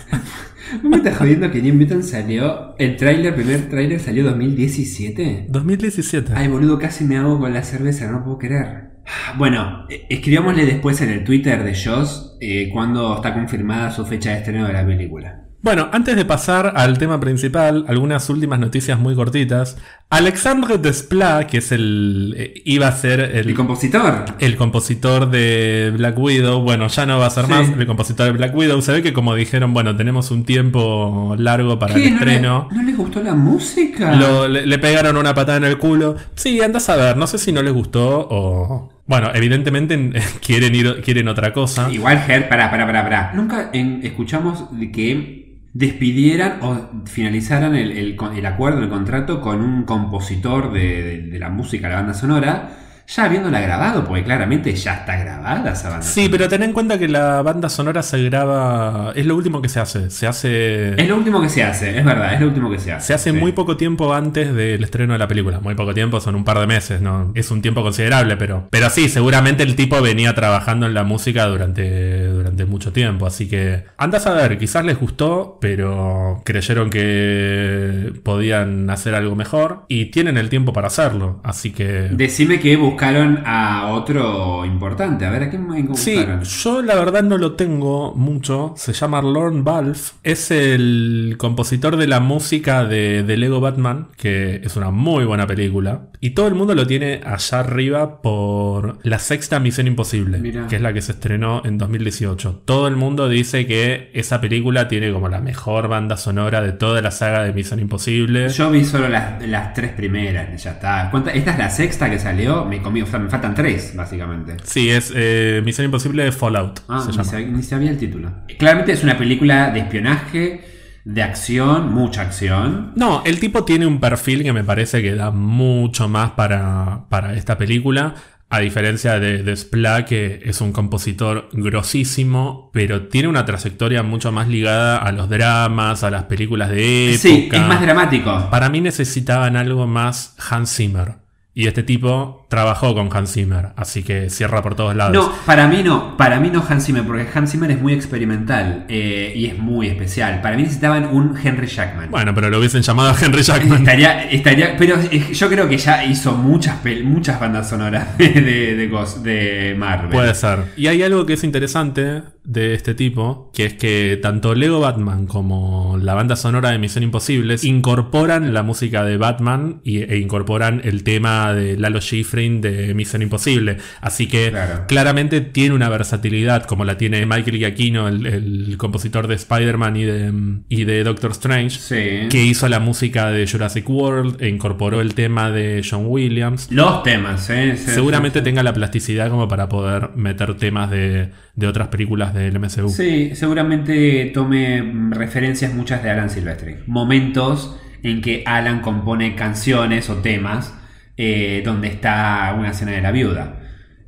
[0.82, 2.76] ¿Vos me estás jodiendo que New Mutant salió?
[2.78, 5.46] El trailer, primer trailer salió 2017?
[5.48, 6.32] 2017.
[6.34, 8.90] Ay, boludo, casi me hago con la cerveza, no puedo creer.
[9.36, 14.32] Bueno, eh, escribámosle después en el Twitter de Joss eh, cuando está confirmada su fecha
[14.32, 15.47] de estreno de la película.
[15.60, 19.76] Bueno, antes de pasar al tema principal, algunas últimas noticias muy cortitas.
[20.08, 22.32] Alexandre Desplat, que es el.
[22.38, 24.24] eh, iba a ser el, El compositor.
[24.38, 27.50] el compositor de Black Widow, bueno, ya no va a ser Sí.
[27.50, 28.80] más el compositor de Black Widow.
[28.80, 32.10] Se ve que como dijeron, bueno, tenemos un tiempo largo para el ¿Qué?
[32.12, 32.68] ¿No le, estreno.
[32.70, 34.14] ¿No le gustó la música?
[34.14, 36.14] Lo- le, le pegaron una patada en el culo.
[36.36, 38.92] Sí, andas a ver, no sé si no les gustó o.
[39.06, 40.12] Bueno, evidentemente
[40.46, 41.90] quieren ir, quieren otra cosa.
[41.92, 43.32] Igual, Ger, pará, pará, pará, pará.
[43.34, 49.60] Nunca en- escuchamos de que despidieran o finalizaran el, el el acuerdo, el contrato con
[49.62, 52.70] un compositor de, de- de la música, la banda sonora,
[53.08, 56.98] ya habiéndola grabado, porque claramente ya está grabada esa banda Sí, pero ten en cuenta
[56.98, 59.12] que la banda sonora se graba.
[59.14, 60.10] Es lo último que se hace.
[60.10, 61.00] Se hace.
[61.00, 63.06] Es lo último que se hace, es verdad, es lo último que se hace.
[63.06, 63.36] Se hace Sí.
[63.36, 65.60] muy poco tiempo antes del estreno de la película.
[65.60, 67.32] Muy poco tiempo, son un par de meses, ¿no?
[67.34, 68.68] Es un tiempo considerable, pero.
[68.70, 73.26] Pero sí, seguramente el tipo venía trabajando en la música durante, durante mucho tiempo.
[73.26, 73.84] Así que.
[73.96, 79.84] Andas a ver, quizás les gustó, pero creyeron que podían hacer algo mejor.
[79.88, 81.40] Y tienen el tiempo para hacerlo.
[81.42, 82.08] Así que.
[82.12, 85.24] Decime que buscaron a otro importante.
[85.24, 86.42] A ver, ¿a quién más Sí, buscaron?
[86.42, 88.74] yo la verdad no lo tengo mucho.
[88.76, 90.14] Se llama Lorne Balfe.
[90.24, 95.46] Es el compositor de la música de, de Lego Batman, que es una muy buena
[95.46, 96.08] película.
[96.20, 100.66] Y todo el mundo lo tiene allá arriba por la sexta Misión Imposible, Mirá.
[100.66, 102.62] que es la que se estrenó en 2018.
[102.64, 107.00] Todo el mundo dice que esa película tiene como la mejor banda sonora de toda
[107.02, 108.48] la saga de Misión Imposible.
[108.48, 111.08] Yo vi solo las, las tres primeras, ya está.
[111.12, 114.56] ¿Cuánta- Esta es la sexta que salió, me comí, o sea, me faltan tres, básicamente.
[114.64, 116.80] Sí, es eh, Misión Imposible Fallout.
[116.88, 117.56] Ah, se ni, llama.
[117.58, 118.32] ni sabía el título.
[118.58, 120.64] Claramente es una película de espionaje,
[121.04, 122.92] de acción, mucha acción.
[122.96, 127.34] No, el tipo tiene un perfil que me parece que da mucho más para, para
[127.34, 128.14] esta película.
[128.50, 134.48] A diferencia de, de que es un compositor grosísimo, pero tiene una trayectoria mucho más
[134.48, 137.28] ligada a los dramas, a las películas de época.
[137.28, 138.48] Sí, es más dramático.
[138.50, 141.27] Para mí necesitaban algo más Hans Zimmer.
[141.54, 145.12] Y este tipo trabajó con Hans Zimmer, así que cierra por todos lados.
[145.12, 148.84] No, para mí no, para mí no Hans Zimmer, porque Hans Zimmer es muy experimental
[148.88, 150.40] eh, y es muy especial.
[150.40, 152.12] Para mí necesitaban un Henry Jackman.
[152.12, 153.78] Bueno, pero lo hubiesen llamado a Henry Jackman.
[153.80, 158.88] Estaría, estaría, pero yo creo que ya hizo muchas, muchas bandas sonoras de, de, de
[158.90, 160.10] Ghost- de Marvel.
[160.10, 160.60] Puede ser.
[160.76, 165.26] Y hay algo que es interesante de este tipo, que es que tanto Lego Batman
[165.26, 170.80] como la banda sonora de Misión Imposible incorporan la música de Batman y- e incorporan
[170.82, 173.76] el tema de Lalo Schifrin de Misión Imposible.
[174.00, 174.84] Así que Claro.
[174.88, 180.04] claramente tiene una versatilidad como la tiene Michael Giacchino, el, el compositor de Spider-Man y
[180.04, 180.32] de,
[180.70, 181.78] y de Doctor Strange.
[181.78, 182.28] Sí.
[182.30, 186.68] Que hizo la música de Jurassic World e incorporó el tema de John Williams.
[186.72, 187.74] Los temas, ¿eh?
[187.76, 192.32] Sí, Seguramente sí, tenga la plasticidad como para poder meter temas de, de otras películas
[192.32, 192.88] del MCU.
[192.88, 196.76] Sí, seguramente tome referencias muchas de Alan Silvestri.
[196.86, 200.72] Momentos en que Alan compone canciones o temas
[201.16, 203.58] eh, donde está una escena de la viuda.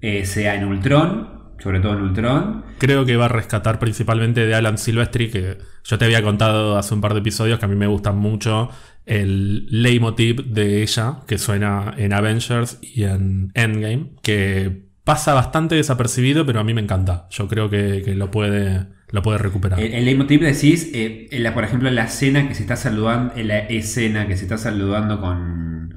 [0.00, 2.64] Eh, sea en Ultron, sobre todo en Ultron.
[2.78, 6.94] Creo que va a rescatar principalmente de Alan Silvestri, que yo te había contado hace
[6.94, 8.70] un par de episodios que a mí me gusta mucho
[9.06, 16.46] el leitmotiv de ella, que suena en Avengers y en Endgame, que pasa bastante desapercibido,
[16.46, 17.27] pero a mí me encanta.
[17.31, 19.81] Yo creo que, que lo, puede, lo puede recuperar.
[19.81, 22.77] El, el leitmotiv decís, eh, en la, por ejemplo, en la escena que se está
[22.77, 25.96] saludando, en la escena que se está saludando con,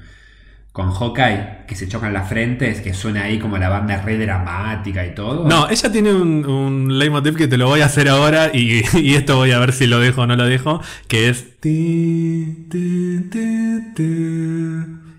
[0.71, 5.05] con Hawkeye, que se chocan las frentes, que suena ahí como la banda re dramática
[5.05, 5.47] y todo.
[5.47, 9.13] No, ella tiene un, un leitmotiv que te lo voy a hacer ahora y, y
[9.13, 11.45] esto voy a ver si lo dejo o no lo dejo, que es...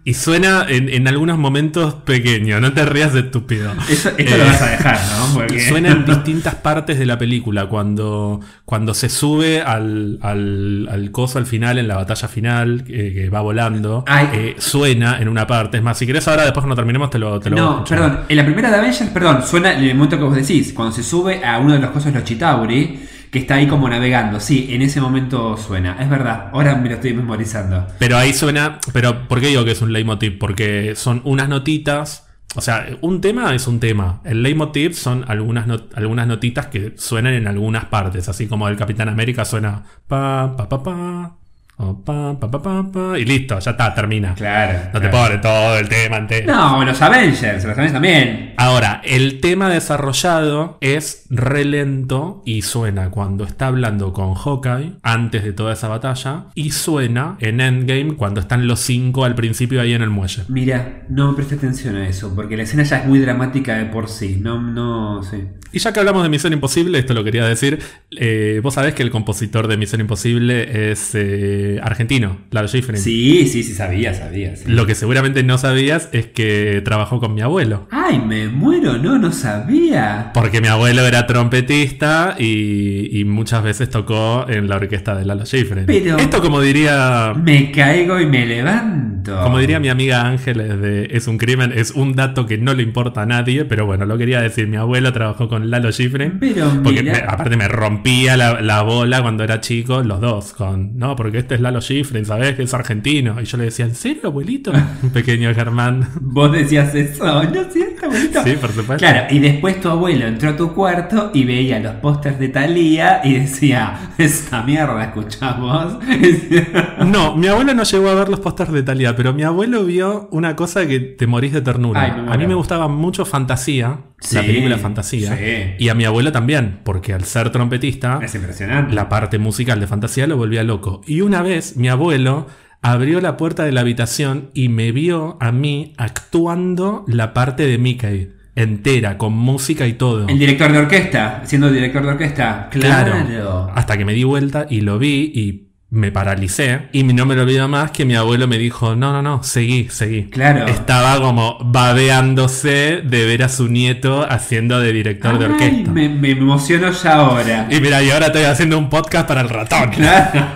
[0.06, 3.72] Y suena en, en algunos momentos pequeño, no te rías de estúpido.
[3.88, 5.34] Eso, esto lo Eh, vas a dejar, ¿no?
[5.34, 7.66] Porque- Suena en distintas partes de la película.
[7.70, 13.12] Cuando, cuando se sube al, al, al coso al final, en la batalla final, eh,
[13.14, 15.78] que va volando, eh, suena en una parte.
[15.78, 17.84] Es más, si querés ahora, después cuando terminemos, te lo, te lo voy a No,
[17.84, 20.94] perdón, en la primera de Avengers, perdón, suena en el momento que vos decís, cuando
[20.94, 23.00] se sube a uno de los cosos los Chitauri,
[23.34, 24.38] que está ahí como navegando.
[24.38, 25.96] Sí, en ese momento suena.
[26.00, 27.84] Es verdad, ahora me lo estoy memorizando.
[27.98, 28.78] Pero ahí suena.
[28.92, 30.38] Pero, ¿por qué digo que es un leitmotiv?
[30.38, 32.28] Porque son unas notitas.
[32.54, 34.20] O sea, un tema es un tema.
[34.24, 35.66] El leitmotiv son algunas,
[35.96, 38.28] algunas notitas que suenan en algunas partes.
[38.28, 39.82] Así como el Capitán América suena.
[40.06, 41.36] Pa, pa, pa, pa.
[41.76, 44.34] O pa, pa, pa, pa, y listo, ya está, termina.
[44.34, 44.90] Claro.
[44.92, 46.54] No te pone todo el tema entero.
[46.54, 48.54] No, los Avengers, los Avengers también.
[48.56, 55.42] Ahora, el tema desarrollado es re lento y suena cuando está hablando con Hawkeye antes
[55.42, 59.94] de toda esa batalla y suena en Endgame cuando están los cinco al principio ahí
[59.94, 60.44] en el muelle.
[60.48, 63.86] Mira, no me presté atención a eso, porque la escena ya es muy dramática de
[63.86, 64.38] por sí.
[64.40, 65.42] No, no, sí.
[65.74, 67.78] Y ya que hablamos de Misión Imposible, esto lo quería decir,
[68.16, 72.96] eh, vos sabés que el compositor de Misión Imposible es eh, argentino, Lalo Schifrin.
[72.98, 74.54] Sí, sí, sí, sabía, sabía.
[74.56, 74.64] sí.
[74.68, 77.88] Lo que seguramente no sabías es que trabajó con mi abuelo.
[77.90, 80.30] Ay, me muero, no, no sabía.
[80.32, 85.44] Porque mi abuelo era trompetista y, y muchas veces tocó en la orquesta de Lalo
[85.44, 85.86] Schifrin.
[85.86, 87.32] Pero- Esto como diría...
[87.34, 89.13] Me caigo y me levanto.
[89.24, 92.82] Como diría mi amiga Ángeles de Es un crimen, es un dato que no le
[92.82, 94.66] importa a nadie, pero bueno, lo quería decir.
[94.68, 96.38] Mi abuelo trabajó con Lalo Schifrin.
[96.38, 100.98] Pero Porque me- aparte me rompía la, la bola cuando era chico, los dos, con,
[100.98, 102.54] no, porque este es Lalo Schifrin, ¿sabes?
[102.54, 103.40] Que es argentino.
[103.40, 104.72] Y yo le decía, ¿en serio, abuelito?
[105.12, 106.08] Pequeño Germán.
[106.20, 108.42] Vos decías eso, ¿no es cierto, abuelito?
[108.44, 108.96] Sí, por supuesto.
[108.98, 113.20] Claro, y después tu abuelo entró a tu cuarto y veía los pósters de Thalía
[113.24, 115.98] y decía, esta mierda, escuchamos.
[117.06, 118.82] No, mi abuelo no llegó a ver los pósters de
[119.16, 122.02] Pero mi abuelo vio una cosa que te morís de ternura.
[122.02, 124.00] Ay, a mí me gustaba mucho Fantasía,
[124.32, 125.36] la película Fantasía.
[125.36, 125.74] sí.
[125.78, 128.94] Y a mi abuelo también, porque al ser trompetista, es impresionante.
[128.94, 131.00] la parte musical de Fantasía lo volvía loco.
[131.06, 132.46] Y una vez mi abuelo
[132.82, 137.78] abrió la puerta de la habitación y me vio a mí actuando la parte de
[137.78, 140.28] Mickey entera, con música y todo.
[140.28, 142.68] El director de orquesta, siendo director de orquesta.
[142.70, 143.12] Claro.
[143.26, 143.70] Claro.
[143.74, 146.88] Hasta que me di vuelta y lo vi y me paralicé.
[146.92, 149.88] Y no me lo olvido más que mi abuelo me dijo, no, no, no, seguí,
[149.90, 150.24] seguí.
[150.24, 150.66] Claro.
[150.66, 155.90] Estaba como babeándose de ver a su nieto haciendo de director de orquesta.
[155.90, 157.68] me, me emociono ya ahora.
[157.70, 159.90] Y mira, y ahora estoy haciendo un podcast para el ratón.
[159.90, 160.46] Claro.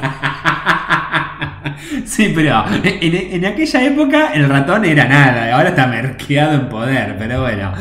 [2.09, 7.16] Sí, pero en, en aquella época el ratón era nada, ahora está merqueado en poder,
[7.18, 7.73] pero bueno.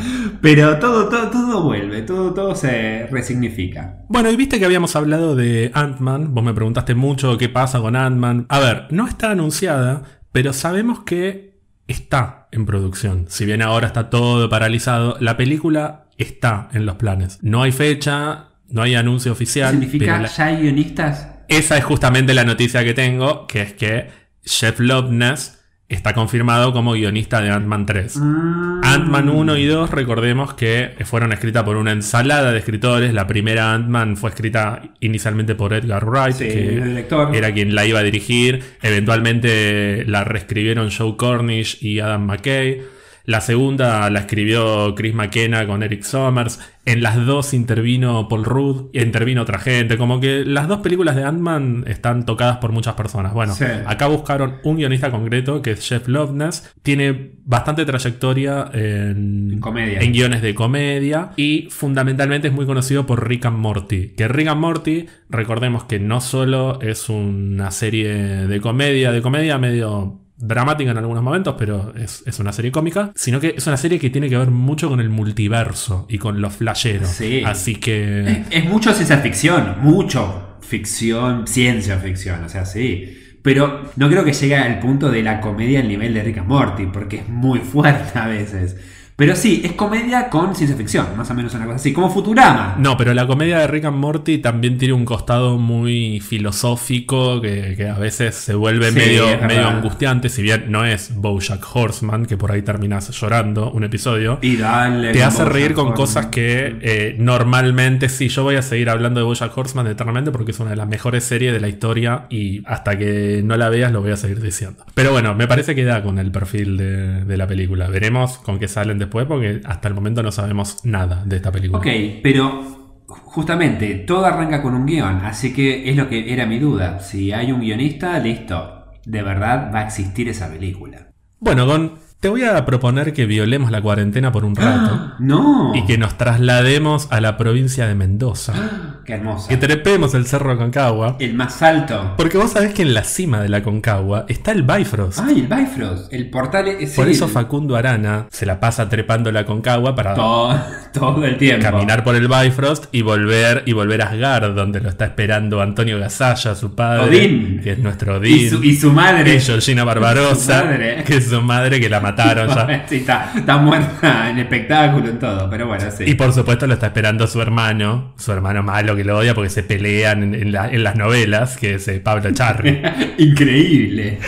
[0.42, 4.00] Pero todo, todo, todo vuelve, todo, todo se resignifica.
[4.08, 6.34] Bueno, y viste que habíamos hablado de Ant-Man.
[6.34, 8.44] Vos me preguntaste mucho qué pasa con Ant-Man.
[8.50, 13.24] A ver, no está anunciada, pero sabemos que está en producción.
[13.28, 17.38] Si bien ahora está todo paralizado, la película está en los planes.
[17.42, 19.70] No hay fecha, no hay anuncio ¿Qué oficial.
[19.70, 20.04] significa?
[20.04, 21.28] pero la- ¿Ya hay guionistas?
[21.48, 24.08] Esa es justamente la noticia que tengo, que es que
[24.44, 25.58] Jeff Loveness
[25.88, 28.16] está confirmado como guionista de Ant-Man 3.
[28.18, 28.80] Mm.
[28.84, 33.14] Ant-Man 1 y 2, recordemos que fueron escritas por una ensalada de escritores.
[33.14, 38.00] La primera Ant-Man fue escrita inicialmente por Edgar Wright, Sí, que era quien la iba
[38.00, 38.62] a dirigir.
[38.82, 42.97] Eventualmente la reescribieron Joe Cornish y Adam McKay.
[43.28, 46.60] La segunda la escribió Chris McKenna con Eric Sommers.
[46.86, 49.98] En las dos intervino Paul Rudd y intervino otra gente.
[49.98, 53.34] Como que las dos películas de Ant-Man están tocadas por muchas personas.
[53.34, 53.66] Bueno, Sí.
[53.84, 56.72] acá buscaron un guionista concreto que es Jeff Loveness.
[56.82, 60.00] Tiene bastante trayectoria en, En comedia.
[60.00, 64.14] en guiones de comedia y fundamentalmente es muy conocido por Rick and Morty.
[64.16, 68.08] Que Rick and Morty, recordemos que no solo es una serie
[68.46, 73.12] de comedia, de comedia medio dramática en algunos momentos, pero es, es una serie cómica,
[73.14, 76.40] sino que es una serie que tiene que ver mucho con el multiverso y con
[76.40, 77.08] los flasheros.
[77.08, 77.42] Sí.
[77.44, 78.44] Así que...
[78.50, 83.18] Es mucho ciencia ficción, mucho ficción, ciencia ficción, o sea, sí.
[83.42, 86.48] Pero no creo que llegue al punto de la comedia al nivel de Rick and
[86.48, 88.76] Morty, porque es muy fuerte a veces.
[89.18, 92.76] Pero sí, es comedia con ciencia ficción, más o menos una cosa así, como Futurama.
[92.78, 97.74] No, pero la comedia de Rick and Morty también tiene un costado muy filosófico que,
[97.76, 102.26] que a veces se vuelve Sí, medio, medio angustiante, si bien no es Bojack Horseman,
[102.26, 104.38] que por ahí terminas llorando un episodio.
[104.40, 105.96] Y dale, Te hace Bojack reír con Horseman.
[105.96, 110.52] cosas que eh, normalmente sí, yo voy a seguir hablando de Bojack Horseman eternamente porque
[110.52, 113.90] es una de las mejores series de la historia y hasta que no la veas
[113.90, 114.84] lo voy a seguir diciendo.
[114.94, 117.88] Pero bueno, me parece que da con el perfil de, de la película.
[117.88, 121.78] Veremos con qué salen después porque hasta el momento no sabemos nada de esta película.
[121.78, 121.86] Ok,
[122.22, 127.00] pero justamente todo arranca con un guion, así que es lo que era mi duda.
[127.00, 128.74] Si hay un guionista, listo.
[129.04, 131.08] De verdad va a existir esa película.
[131.40, 135.72] Bueno, Gon, te voy a proponer que violemos la cuarentena por un rato ¡No!
[135.74, 138.54] y que nos traslademos a la provincia de Mendoza.
[139.08, 139.48] ¡Qué hermosa!
[139.48, 141.16] Que trepemos el Cerro Concagua.
[141.18, 142.12] El más alto.
[142.18, 145.18] Porque vos sabés que en la cima de la Concagua está el Bifrost.
[145.20, 146.12] ¡Ay, el Bifrost!
[146.12, 146.94] El portal es.
[146.94, 150.60] Por eso Facundo Arana se la pasa trepando la Concagua para Todo,
[150.92, 151.62] todo el tiempo.
[151.62, 155.98] caminar por el Bifrost y volver y volver a Asgard, donde lo está esperando Antonio
[155.98, 157.60] Gasalla, su padre, Odín.
[157.64, 158.36] que es nuestro Odín.
[158.36, 159.36] Y su, y su madre.
[159.36, 161.02] y Georgina Barbarosa, Su madre.
[161.06, 162.84] que es su madre que la mataron ya.
[162.90, 166.04] Sí, está, está muerta en espectáculo, en todo, pero bueno, sí.
[166.06, 169.48] Y por supuesto lo está esperando su hermano, su hermano malo que lo odia porque
[169.50, 172.82] se pelean en, en la- en las novelas, que es eh, Pablo Charri.
[173.18, 174.18] Increíble.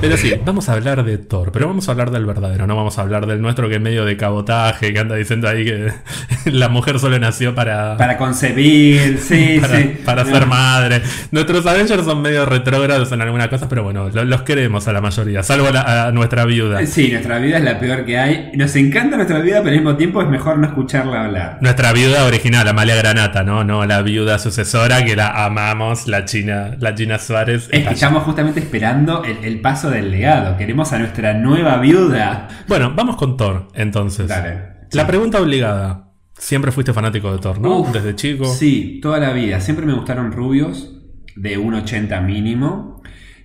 [0.00, 2.98] Pero sí, vamos a hablar de Thor, pero vamos a hablar del verdadero, no vamos
[2.98, 5.92] a hablar del nuestro que es medio de cabotaje, que anda diciendo ahí que
[6.50, 9.94] la mujer solo nació para, Para concebir, sí, para, sí.
[10.04, 11.02] para ser madre.
[11.32, 15.00] Nuestros Avengers son medio retrógrados en alguna cosa, pero bueno, lo- los queremos a la
[15.00, 16.84] mayoría, salvo a, la- a nuestra viuda.
[16.86, 18.50] Sí, nuestra vida es la peor que hay.
[18.54, 21.58] Nos encanta nuestra vida, pero al mismo tiempo es mejor no escucharla hablar.
[21.60, 22.94] Nuestra viuda original, Amalia
[23.44, 23.64] ¿no?
[23.64, 27.68] No la viuda sucesora que la amamos, la China, la China Suárez.
[27.72, 30.56] Es que estamos justamente esperando el, el paso del legado.
[30.56, 32.48] Queremos a nuestra nueva viuda.
[32.68, 34.28] Bueno, vamos con Thor, entonces.
[34.28, 34.70] Dale.
[34.92, 36.08] La pregunta obligada.
[36.36, 37.80] Siempre fuiste fanático de Thor, ¿no?
[37.80, 38.46] Uf, Desde chico.
[38.46, 39.60] Sí, toda la vida.
[39.60, 40.96] Siempre me gustaron rubios
[41.36, 43.02] de 1,80 mínimo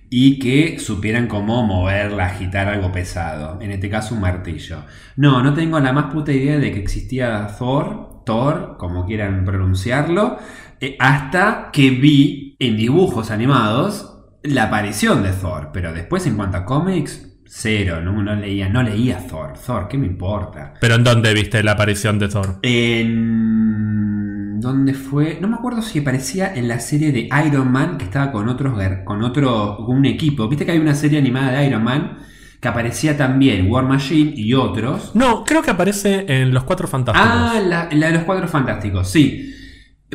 [0.08, 3.60] y que supieran cómo moverla, agitar algo pesado.
[3.60, 4.84] En este caso, un martillo.
[5.16, 10.36] No, no tengo la más puta idea de que existía Thor, Thor, como quieran pronunciarlo,
[10.80, 15.70] eh, hasta que vi en dibujos animados la aparición de Thor.
[15.72, 18.00] Pero después, en cuanto a cómics, cero.
[18.02, 19.54] No, no leía, no leía Thor.
[19.54, 20.74] Thor, ¿qué me importa?
[20.80, 22.58] Pero ¿en dónde viste la aparición de Thor?
[22.62, 24.60] En...
[24.60, 25.38] ¿Dónde fue?
[25.40, 28.74] No me acuerdo si aparecía en la serie de Iron Man que estaba con otros
[29.04, 30.48] con otro un equipo.
[30.48, 32.18] Viste que hay una serie animada de Iron Man
[32.66, 35.12] que aparecía también War Machine y otros.
[35.14, 37.30] No, creo que aparece en Los Cuatro Fantásticos.
[37.32, 39.52] Ah, la, la de los Cuatro Fantásticos, sí.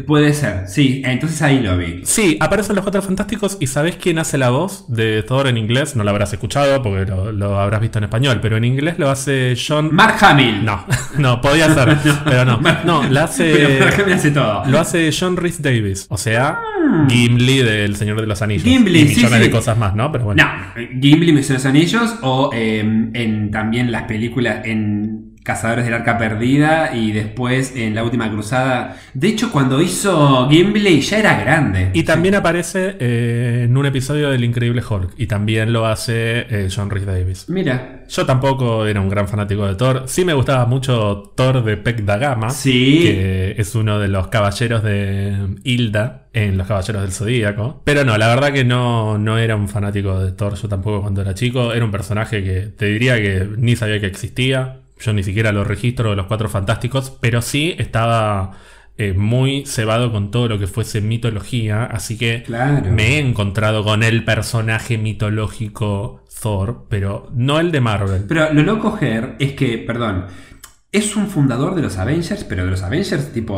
[0.05, 1.01] Puede ser, sí.
[1.05, 2.01] Entonces ahí lo vi.
[2.03, 5.95] Sí, aparecen Los Cuatro Fantásticos y ¿sabés quién hace la voz de Thor en inglés?
[5.95, 9.09] No lo habrás escuchado porque lo, lo habrás visto en español, pero en inglés lo
[9.09, 9.89] hace John...
[9.93, 10.65] Mark Hamill.
[10.65, 10.85] No,
[11.17, 12.59] no, podía ser, pero no.
[12.83, 14.01] No, la Pero Mark hace...
[14.01, 14.65] Hamill hace todo.
[14.65, 16.59] Lo hace John Rhys Davis, o sea,
[17.09, 18.63] Gimli del Señor de los Anillos.
[18.63, 19.39] Gimli, y millones sí.
[19.39, 20.11] de cosas más, ¿no?
[20.11, 20.43] Pero bueno.
[20.43, 26.17] No, Gimli, Mis los Anillos o eh, en también las películas en Cazadores del Arca
[26.17, 28.97] Perdida y después en La Última Cruzada.
[29.13, 31.89] De hecho, cuando hizo Gimli ya era grande.
[31.93, 35.13] Y también aparece eh, en un episodio del Increíble Hulk.
[35.17, 37.45] Y también lo hace eh, John Rhys Davis.
[37.49, 40.03] Mira, Yo tampoco era un gran fanático de Thor.
[40.07, 42.49] Sí me gustaba mucho Thor de Peck da Gama.
[42.51, 42.99] Sí.
[43.03, 47.81] Que es uno de los caballeros de Hilda en Los Caballeros del Zodíaco.
[47.83, 51.21] Pero no, la verdad que no, no era un fanático de Thor yo tampoco cuando
[51.21, 51.73] era chico.
[51.73, 54.80] Era un personaje que te diría que ni sabía que existía.
[55.01, 57.09] Yo ni siquiera lo registro de los Cuatro Fantásticos.
[57.19, 58.51] Pero sí estaba
[58.97, 62.91] eh, muy cebado con todo lo que fuese mitología, así que Claro.
[62.91, 68.25] me he encontrado con el personaje mitológico Thor, pero no el de Marvel.
[68.27, 70.25] Pero lo loco, Ger, es que, perdón,
[70.91, 73.55] es un fundador de los Avengers, pero de los Avengers tipo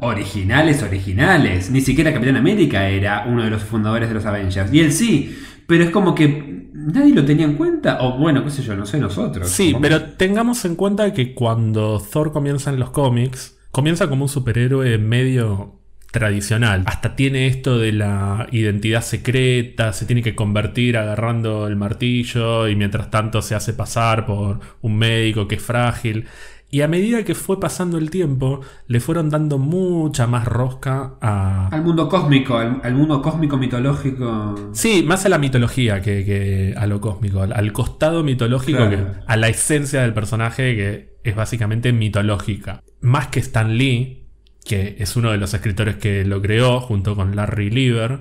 [0.00, 1.70] originales, originales.
[1.70, 4.72] Ni siquiera Capitán América era uno de los fundadores de los Avengers.
[4.72, 8.02] Y él sí, pero es como que nadie lo tenía en cuenta.
[8.02, 9.48] O bueno, qué sé yo, no sé nosotros.
[9.48, 14.28] Sí, pero tengamos en cuenta que cuando Thor comienza en los cómics, comienza como un
[14.28, 15.78] superhéroe medio
[16.12, 16.82] tradicional.
[16.86, 22.76] Hasta tiene esto de la identidad secreta, se tiene que convertir agarrando el martillo y
[22.76, 26.26] mientras tanto se hace pasar por un médico que es frágil.
[26.74, 31.68] Y a medida que fue pasando el tiempo, le fueron dando mucha más rosca a,
[31.68, 34.70] Al mundo cósmico, al, al mundo cósmico mitológico.
[34.72, 38.90] Sí, más a la mitología que, que a lo cósmico, al, al costado mitológico, Claro.
[38.90, 42.82] que, a la esencia del personaje que es básicamente mitológica.
[43.02, 44.24] Más que Stan Lee,
[44.64, 48.20] que es uno de los escritores que lo creó junto con Larry Lieber,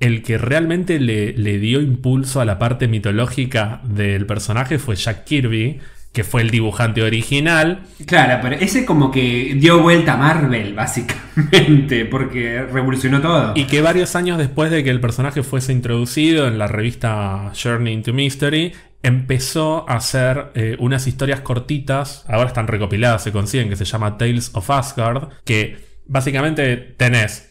[0.00, 5.24] el que realmente le, le dio impulso a la parte mitológica del personaje fue Jack
[5.24, 5.80] Kirby,
[6.12, 12.04] que fue el dibujante original, Claro, pero ese como que dio vuelta a Marvel, básicamente,
[12.10, 13.52] porque revolucionó todo.
[13.54, 17.92] Y que varios años después de que el personaje fuese introducido en la revista Journey
[17.94, 23.76] into Mystery, empezó a hacer eh, unas historias cortitas, ahora están recopiladas, se consiguen, que
[23.76, 27.50] se llama Tales of Asgard, que básicamente tenés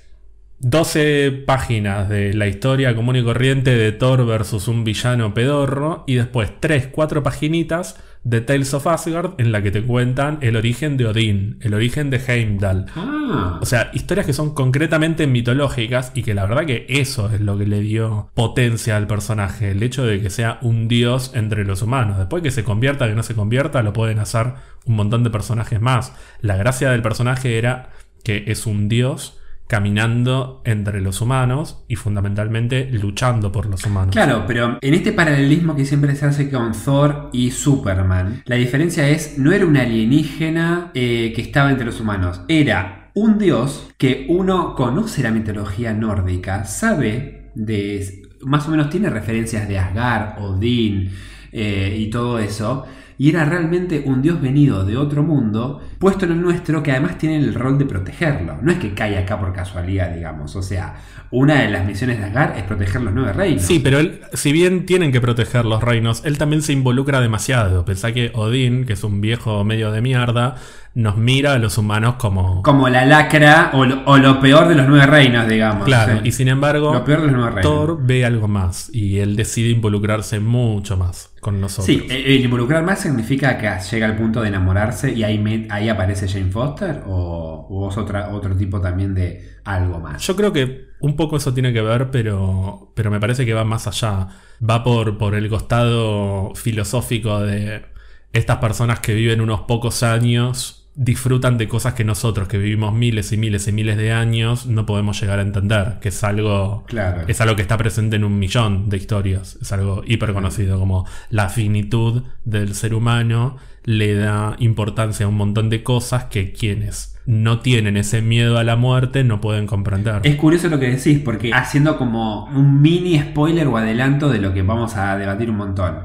[0.59, 6.15] 12 páginas de la historia común y corriente de Thor versus un villano pedorro y
[6.15, 10.97] después 3, 4 paginitas de Tales of Asgard en la que te cuentan el origen
[10.97, 16.23] de Odín, el origen de Heimdall, Ah, o sea, historias que son concretamente mitológicas y
[16.23, 20.05] que la verdad que eso es lo que le dio potencia al personaje, el hecho
[20.05, 22.17] de que sea un dios entre los humanos.
[22.17, 24.53] Después que se convierta, que no se convierta, lo pueden hacer
[24.85, 26.13] un montón de personajes más.
[26.41, 27.89] La gracia del personaje era
[28.23, 29.38] que es un dios
[29.69, 34.13] caminando entre los humanos y fundamentalmente luchando por los humanos.
[34.13, 39.07] Claro, pero en este paralelismo que siempre se hace con Thor y Superman, la diferencia
[39.07, 44.25] es, no era un alienígena eh, que estaba entre los humanos, era un dios que
[44.27, 48.23] uno conoce la mitología nórdica, sabe de...
[48.41, 51.11] más o menos tiene referencias de Asgard, Odín
[51.51, 52.87] eh, y todo eso.
[53.19, 57.17] Y era realmente un dios venido de otro mundo, puesto en el nuestro, que además
[57.17, 58.57] tiene el rol de protegerlo.
[58.61, 60.55] No es que cae acá por casualidad, digamos.
[60.55, 60.95] O sea,
[61.31, 63.61] una de las misiones de Asgard es proteger los nueve reinos.
[63.63, 67.83] Sí, pero él, si bien tienen que proteger los reinos, él también se involucra demasiado.
[67.85, 70.55] Pensá que Odín, que es un viejo medio de mierda,
[70.95, 72.63] nos mira a los humanos como...
[72.63, 75.85] Como la lacra o lo, o lo peor de los nueve reinos, digamos.
[75.85, 76.29] Claro, Sí.
[76.29, 77.71] y sin embargo, Lo peor de los nueve reinos.
[77.71, 81.85] Thor ve algo más y él decide involucrarse mucho más con nosotros.
[81.85, 85.67] Sí, eh, el involucrar más significa que llega al punto de enamorarse y ahí, me-
[85.69, 90.25] ahí aparece Jane Foster o, o es otra, otro tipo también de algo más.
[90.25, 93.63] Yo creo que un poco eso tiene que ver, pero, pero me parece que va
[93.63, 94.27] más allá.
[94.67, 97.85] Va por, por el costado filosófico de
[98.33, 103.31] estas personas que viven unos pocos años disfrutan de cosas que nosotros que vivimos miles
[103.31, 107.23] y miles y miles de años no podemos llegar a entender, que es algo Claro.
[107.27, 111.05] es algo que está presente en un millón de historias, es algo hiper conocido como
[111.29, 117.17] la finitud del ser humano le da importancia a un montón de cosas que quienes
[117.25, 120.21] no tienen ese miedo a la muerte no pueden comprender.
[120.23, 124.53] Es curioso lo que decís, porque haciendo como un mini spoiler o adelanto de lo
[124.53, 125.99] que vamos a debatir un montón.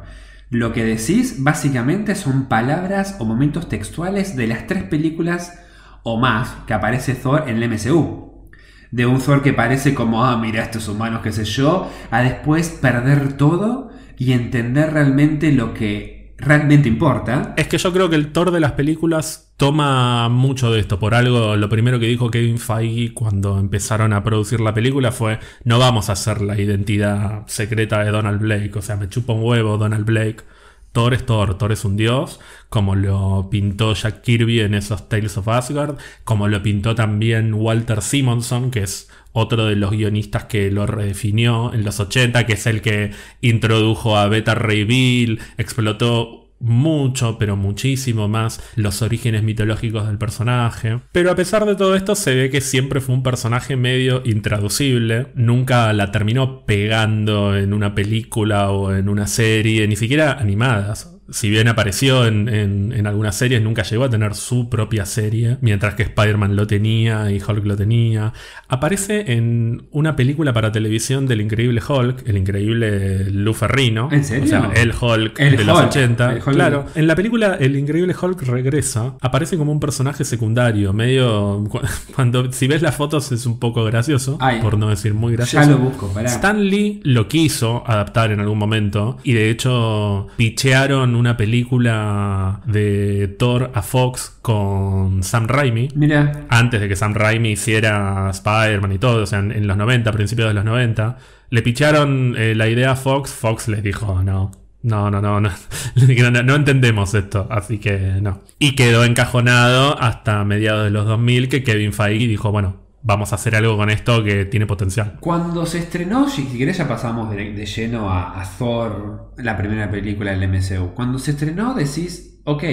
[0.51, 5.59] Lo que decís básicamente son palabras o momentos textuales de las tres películas
[6.03, 8.49] o más que aparece Thor en el MCU.
[8.91, 12.69] De un Thor que parece como, ah, mira estos humanos, qué sé yo, a después
[12.69, 16.14] perder todo y entender realmente lo que
[16.45, 17.55] realmente importa.
[17.57, 20.99] Es que yo creo que el Thor de las películas toma mucho de esto.
[20.99, 25.39] Por algo, lo primero que dijo Kevin Feige cuando empezaron a producir la película fue:
[25.65, 28.73] No vamos a hacer la identidad secreta de Donald Blake.
[28.79, 30.45] O sea, me chupa un huevo Donald Blake.
[30.93, 32.39] Thor es Thor, Thor es un dios,
[32.69, 38.01] como lo pintó Jack Kirby en esos Tales of Asgard, como lo pintó también Walter
[38.01, 42.67] Simonson, que es otro de los guionistas que lo redefinió en los 80, que es
[42.67, 43.11] el que
[43.43, 51.01] introdujo a Beta Ray Bill, explotó mucho, pero muchísimo más los orígenes mitológicos del personaje.
[51.13, 55.27] Pero a pesar de todo esto, se ve que siempre fue un personaje medio intraducible.
[55.35, 61.14] Nunca la terminó pegando en una película o en una serie, ni siquiera animadas.
[61.31, 65.57] Si bien apareció en, en- en algunas series, nunca llegó a tener su propia serie,
[65.61, 68.33] mientras que Spider-Man lo tenía y Hulk lo tenía.
[68.69, 74.09] Aparece en una película para televisión del increíble Hulk, el increíble Lou Ferrino.
[74.13, 74.45] ¿En serio?
[74.45, 76.33] O sea, el Hulk El de los Hulk, 80.
[76.33, 76.55] el Hulk.
[76.55, 81.65] Claro, en la película El increíble Hulk regresa, aparece como un personaje secundario, medio...
[81.71, 81.81] cu-
[82.15, 85.65] Cuando, si ves las fotos es un poco gracioso, Ay, por no decir muy gracioso.
[85.67, 86.29] Ya lo busco, pará.
[86.29, 93.35] Stan Lee lo quiso adaptar en algún momento y de hecho pichearon una película de
[93.39, 95.89] Thor a Fox con Sam Raimi.
[95.95, 99.77] Mira, Antes de que Sam Raimi hiciera Spider-Man y todo, o sea, en, en los
[99.77, 101.17] 90, principios de los 90,
[101.51, 103.33] le picharon eh, la idea a Fox.
[103.33, 104.51] Fox les dijo, no,
[104.83, 105.51] no, no, no, no,
[106.45, 108.43] no entendemos esto, así que no.
[108.59, 113.35] Y quedó encajonado hasta mediados de los 2000 que Kevin Feige dijo, bueno, vamos a
[113.37, 115.19] hacer algo con esto que tiene potencial.
[115.21, 120.33] cuando se estrenó, si querés ya pasamos de, lleno a, a Thor, la primera película
[120.33, 120.95] del MCU.
[120.95, 122.65] Cuando se estrenó decís, ok,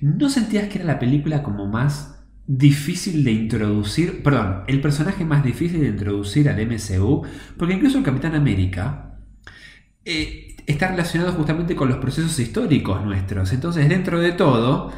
[0.00, 4.22] ¿no sentías que era la película como más difícil de introducir?
[4.22, 7.26] Perdón, el personaje más difícil de introducir al MCU,
[7.58, 9.18] porque incluso el Capitán América
[10.06, 13.52] eh, está relacionado justamente con los procesos históricos nuestros.
[13.52, 14.90] Entonces, dentro de todo,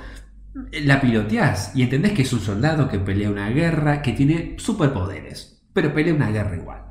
[0.55, 5.63] la piloteás y entendés que es un soldado que pelea una guerra, que tiene superpoderes,
[5.73, 6.83] pero pelea una guerra igual.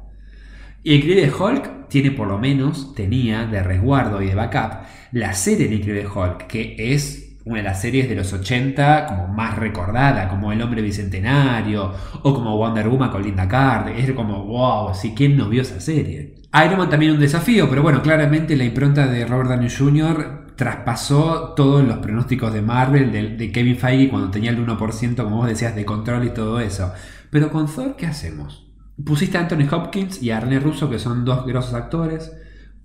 [0.84, 5.34] Y el Increíble Hulk tiene por lo menos, tenía de resguardo y de backup, la
[5.34, 9.58] serie de Increíble Hulk, que es una de las series de los 80 como más
[9.58, 11.94] recordada, como El Hombre Bicentenario,
[12.24, 13.98] o como Wonder Woman con Linda Carter.
[13.98, 15.14] Es como, wow, ¿sí?
[15.16, 16.36] ¿quién no vio esa serie?
[16.66, 20.47] Iron Man también un desafío, pero bueno, claramente la impronta de Robert Downey Jr.
[20.58, 25.48] traspasó todos los pronósticos de Marvel, de, Kevin Feige cuando tenía el 1%, como vos
[25.48, 26.92] decías, de control y todo eso.
[27.30, 28.68] Pero con Thor, ¿qué hacemos?
[29.06, 32.36] Pusiste a Anthony Hopkins y a Arne Russo, que son dos grosos actores.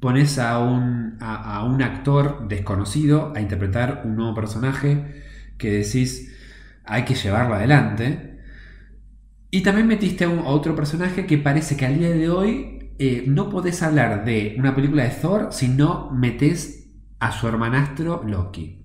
[0.01, 5.23] Pones a un, a, un actor desconocido a interpretar un nuevo personaje
[5.57, 6.31] que decís
[6.85, 8.39] hay que llevarlo adelante.
[9.51, 13.49] Y también metiste a otro personaje que parece que al día de hoy eh, no
[13.49, 16.82] podés hablar de una película de Thor si no metes
[17.23, 18.81] a su hermanastro Loki.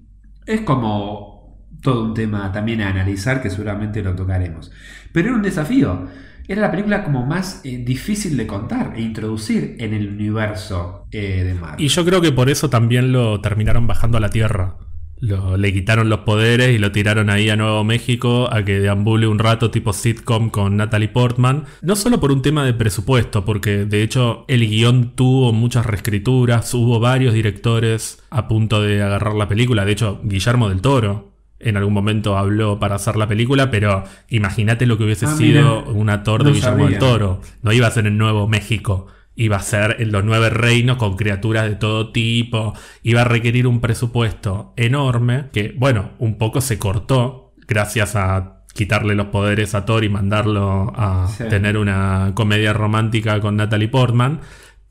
[0.45, 4.71] Es como todo un tema también a analizar que seguramente lo tocaremos.
[5.11, 6.07] Pero era un desafío.
[6.47, 11.43] Era la película como más eh, difícil de contar e introducir en el universo eh,
[11.43, 11.83] de Marvel.
[11.83, 14.75] Y yo creo que por eso también lo terminaron bajando a la tierra.
[15.19, 19.25] Lo- le quitaron los poderes y lo tiraron ahí a Nuevo México a que deambule
[19.27, 21.65] un rato tipo sitcom con Natalie Portman.
[21.81, 26.71] No solo por un tema de presupuesto, porque de hecho el guion tuvo muchas reescrituras,
[26.75, 29.85] hubo varios directores a punto de agarrar la película.
[29.85, 34.85] De hecho, Guillermo del Toro en algún momento habló para hacer la película, pero imagínate
[34.85, 35.91] lo que hubiese Ah, sido mira.
[35.99, 36.99] un actor No de Guillermo del.
[36.99, 37.41] Toro.
[37.63, 39.07] No iba a ser en Nuevo México.
[39.39, 42.73] Iba a ser en los nueve reinos con criaturas de todo tipo.
[43.03, 49.13] Iba a requerir un presupuesto enorme que, bueno, un poco se cortó gracias a quitarle
[49.15, 51.43] los poderes a Thor y mandarlo a Sí.
[51.49, 54.39] tener una comedia romántica con Natalie Portman.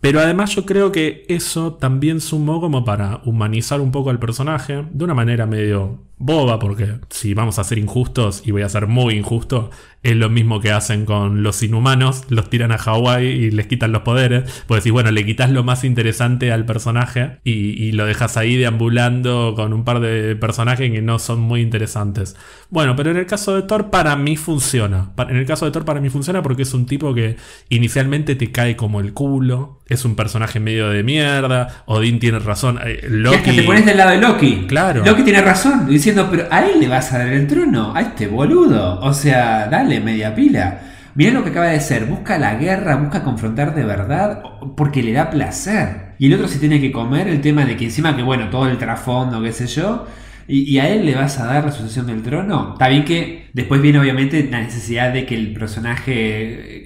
[0.01, 4.85] Pero además yo creo que eso también sumó como para humanizar un poco al personaje
[4.91, 8.87] de una manera medio boba, porque si vamos a ser injustos, y voy a ser
[8.87, 9.71] muy injusto,
[10.03, 13.91] es lo mismo que hacen con los inhumanos, los tiran a Hawái y les quitan
[13.91, 14.65] los poderes.
[14.69, 18.57] Pues decís, bueno, le quitas lo más interesante al personaje y, y lo dejas ahí
[18.57, 22.37] deambulando con un par de personajes que no son muy interesantes.
[22.71, 25.11] Bueno, pero en el caso de Thor para mí funciona.
[25.29, 27.37] En el caso de Thor para mí funciona porque es un tipo que
[27.69, 32.79] inicialmente te cae como el culo, es un personaje medio de mierda, Odín tiene razón,
[32.85, 33.37] eh, Y Loki...
[33.37, 34.67] hasta te pones del lado de Loki.
[34.69, 35.05] Claro.
[35.05, 38.29] Loki tiene razón, diciendo, pero a él le vas a dar el trono, a este
[38.29, 39.01] boludo.
[39.01, 40.81] O sea, dale, media pila.
[41.17, 44.41] Mirá lo que acaba de ser, busca la guerra, busca confrontar de verdad,
[44.77, 46.13] porque le da placer.
[46.19, 48.69] Y el otro se tiene que comer el tema de que encima que, bueno, todo
[48.69, 50.07] el trasfondo, qué sé yo,
[50.47, 52.75] y, a él le vas a dar la sucesión del trono.
[52.75, 56.13] Está bien que después viene obviamente la necesidad de que el personaje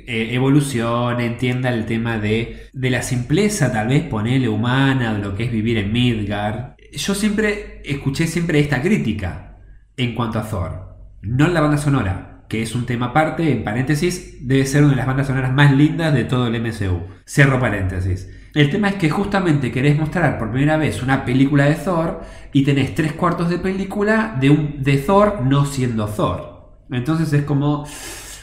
[0.07, 5.35] eh, evolucione, entienda el tema de, de la simpleza, tal vez ponerle humana, de lo
[5.35, 6.77] que es vivir en Midgard.
[6.93, 9.59] Yo siempre escuché siempre esta crítica
[9.97, 10.97] en cuanto a Thor.
[11.23, 14.97] No la banda sonora, que es un tema aparte, en paréntesis, debe ser una de
[14.97, 17.07] las bandas sonoras más lindas de todo el MCU.
[17.27, 18.29] Cierro paréntesis.
[18.55, 22.23] El tema es que justamente querés mostrar por primera vez una película de Thor
[22.53, 26.81] y tenés tres cuartos de película de, un, de Thor no siendo Thor.
[26.91, 27.87] Entonces es como...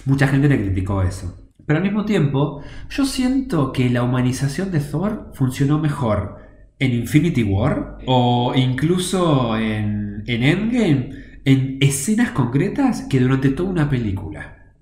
[0.05, 1.35] Mucha gente le criticó eso.
[1.65, 6.46] Pero al mismo tiempo, yo siento que la humanización de Thor funcionó mejor
[6.79, 11.09] en Infinity War o incluso en, en Endgame,
[11.45, 14.73] en escenas concretas que durante toda una película.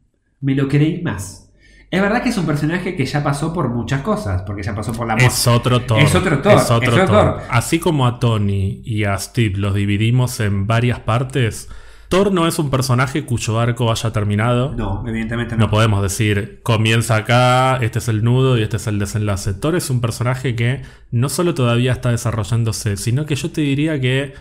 [0.41, 1.45] Me lo creí más.
[1.91, 4.91] Es verdad que es un personaje que ya pasó por muchas cosas, porque ya pasó
[4.91, 5.33] por la muerte.
[5.33, 5.99] Es otro Thor.
[5.99, 7.33] Es otro Thor, Es otro es otro Thor.
[7.35, 7.43] Thor.
[7.49, 11.69] Así como a Tony y a Steve los dividimos en varias partes,
[12.09, 14.73] Thor no es un personaje cuyo arco haya terminado.
[14.75, 15.65] No, evidentemente no.
[15.65, 19.53] No podemos decir, comienza acá, este es el nudo y este es el desenlace.
[19.53, 23.99] Thor es un personaje que no solo todavía está desarrollándose, sino que yo te diría
[23.99, 24.33] que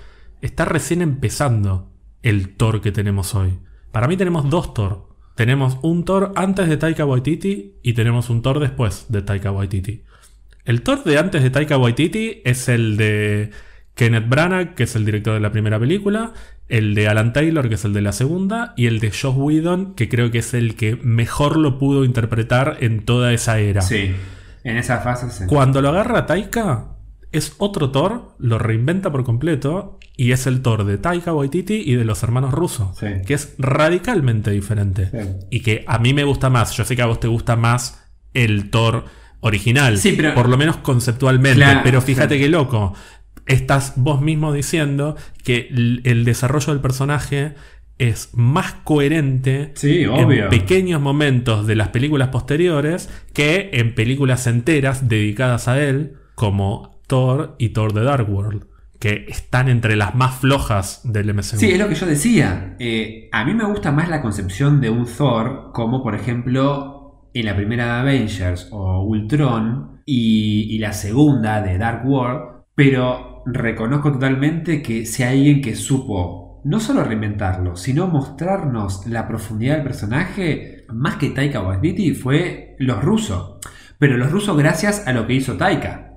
[0.42, 1.90] está recién empezando
[2.22, 3.58] el Thor que tenemos hoy.
[3.92, 5.08] Para mí tenemos dos Thor.
[5.34, 10.04] Tenemos un Thor antes de Taika Waititi y tenemos un Thor después de Taika Waititi.
[10.64, 13.50] El Thor de antes de Taika Waititi es el de
[13.94, 16.32] Kenneth Branagh, que es el director de la primera película,
[16.68, 19.94] el de Alan Taylor, que es el de la segunda, y el de Josh Whedon,
[19.94, 23.82] que creo que es el que mejor lo pudo interpretar en toda esa era.
[23.82, 24.12] Sí,
[24.64, 25.44] en esa fase sí.
[25.46, 26.86] Cuando lo agarra Taika,
[27.32, 31.94] es otro Thor, lo reinventa por completo, y es el Thor de Taika Waititi y
[31.96, 33.06] de los hermanos rusos, Sí.
[33.26, 35.10] que es radicalmente diferente.
[35.10, 35.28] Sí.
[35.50, 38.04] Y que a mí me gusta más, yo sé que a vos te gusta más
[38.32, 39.04] el Thor
[39.40, 42.94] original, Sí, pero- por lo menos conceptualmente, Claro, pero fíjate que loco,
[43.46, 45.68] estás vos mismo diciendo que
[46.04, 47.54] el, desarrollo del personaje
[47.98, 50.44] es más coherente Sí, obvio.
[50.44, 57.00] en pequeños momentos de las películas posteriores que en películas enteras dedicadas a él, como
[57.06, 58.66] Thor y Thor The Dark World,
[58.98, 61.58] que están entre las más flojas del MCU.
[61.58, 62.74] Sí, es lo que yo decía.
[62.78, 67.46] Eh, a mí me gusta más la concepción de un Thor, como por ejemplo en
[67.46, 74.12] la primera de Avengers o Ultron y, y la segunda de Dark World, pero reconozco
[74.12, 79.84] totalmente que si hay alguien que supo no solo reinventarlo, sino mostrarnos la profundidad del
[79.84, 83.58] personaje, más que Taika Waititi, fue los rusos.
[83.98, 86.12] Pero los rusos gracias a lo que hizo Taika.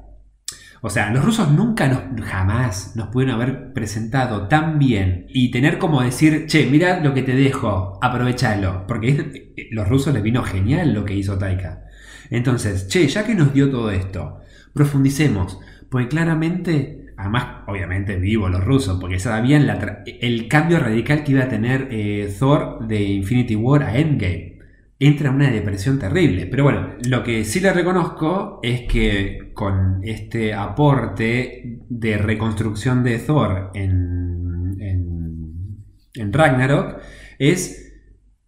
[0.81, 6.01] O sea, los rusos nunca jamás nos pudieron haber presentado tan bien y tener como
[6.01, 8.85] decir, che, mira lo que te dejo, aprovechalo.
[8.87, 11.83] Porque es- los rusos les vino genial lo que hizo Taika.
[12.29, 14.39] Entonces, che, ya que nos dio todo esto,
[14.73, 15.59] profundicemos.
[15.89, 21.43] Porque claramente, además, obviamente vivo los rusos, porque sabían la el cambio radical que iba
[21.43, 24.57] a tener eh, Thor de Infinity War a Endgame
[24.99, 26.47] entra en una depresión terrible.
[26.47, 33.19] Pero bueno, lo que sí le reconozco es que con este aporte de reconstrucción de
[33.19, 35.83] Thor en, en,
[36.15, 36.99] en Ragnarok
[37.37, 37.99] es,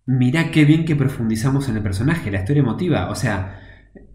[0.06, 3.10] mirá qué bien que profundizamos en el personaje, la historia emotiva.
[3.10, 3.59] O sea,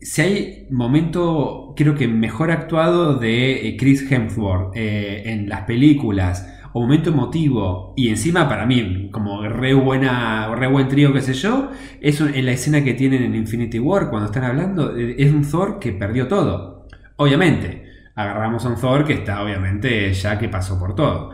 [0.05, 6.47] si hay momento, creo que mejor actuado de eh, Chris Hemsworth eh, en las películas,
[6.75, 11.33] o momento emotivo, y encima para mí, como re buena, re buen trío, qué sé
[11.33, 11.71] yo,
[12.03, 15.49] es en la escena que tienen en Infinity War, cuando están hablando, eh, es un
[15.49, 16.87] Thor que perdió todo.
[17.17, 17.85] Obviamente,
[18.15, 21.31] agarramos a un Thor que está, obviamente, ya que pasó por todo.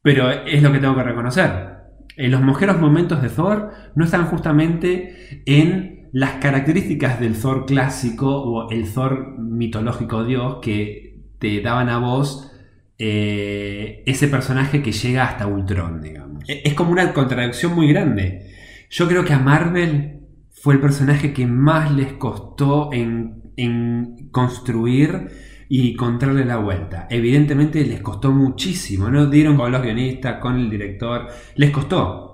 [0.00, 1.76] Pero es lo que tengo que reconocer.
[2.16, 8.28] En los mejores momentos de Thor no están justamente en las características del Thor clásico
[8.42, 12.50] o el Thor mitológico dios que te daban a vos
[12.98, 16.42] eh, ese personaje que llega hasta Ultron, digamos.
[16.48, 18.46] E- Es como una contradicción muy grande.
[18.88, 25.28] Yo creo que a Marvel fue el personaje que más les costó en, en construir
[25.68, 27.06] y encontrarle la vuelta.
[27.10, 32.25] Evidentemente les costó muchísimo, no dieron con los guionistas, con el director, les costó.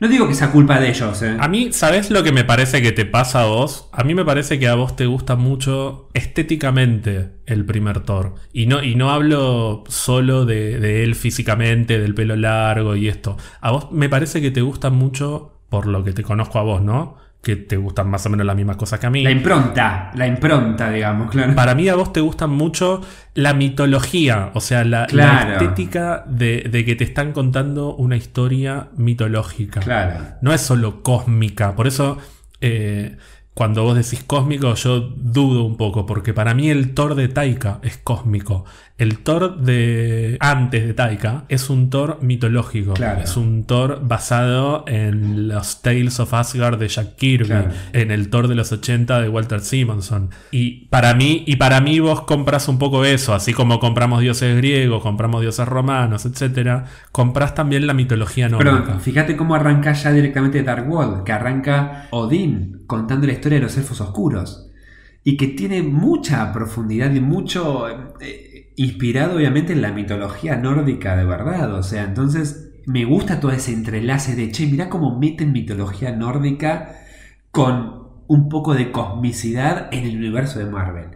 [0.00, 1.36] No digo que sea culpa de ellos, ¿eh?
[1.38, 3.88] A mí, ¿sabes lo que me parece que te pasa a vos?
[3.92, 8.34] A mí me parece que a vos te gusta mucho estéticamente el primer Thor.
[8.52, 13.36] Y no, y no hablo solo de, de él físicamente, del pelo largo y esto.
[13.60, 16.82] A vos me parece que te gusta mucho, por lo que te conozco a vos,
[16.82, 17.16] ¿no?
[17.42, 19.22] Que te gustan más o menos las mismas cosas que a mí.
[19.22, 21.54] La impronta, la impronta, digamos, claro.
[21.54, 23.02] Para mí a vos te gusta mucho
[23.34, 29.80] la mitología, o sea, la, estética de, de que te están contando una historia mitológica.
[29.80, 30.24] Claro.
[30.40, 32.18] No es solo cósmica, por eso
[32.60, 33.16] eh,
[33.56, 37.78] cuando vos decís cósmico yo dudo un poco, porque para mí el Thor de Taika
[37.82, 38.66] es cósmico.
[38.98, 43.22] El Thor de antes de Taika es un Thor mitológico, Claro.
[43.22, 47.70] es un Thor basado en los Tales of Asgard de Jack Kirby, Claro.
[47.94, 50.30] en el Thor de los 80 de Walter Simonson.
[50.50, 54.54] Y para mí, y para mí vos compras un poco eso, así como compramos dioses
[54.56, 58.82] griegos, compramos dioses romanos, etcétera, compras también la mitología nórdica.
[58.86, 63.60] Pero fíjate cómo arranca ya directamente Dark World, que arranca Odín contando la historia de
[63.60, 64.70] los elfos oscuros.
[65.24, 67.88] Y que tiene mucha profundidad y mucho
[68.20, 71.74] eh, inspirado obviamente en la mitología nórdica de verdad.
[71.74, 77.00] O sea, entonces me gusta todo ese entrelace de, che, mirá cómo meten mitología nórdica
[77.50, 81.10] con un poco de cosmicidad en el universo de Marvel.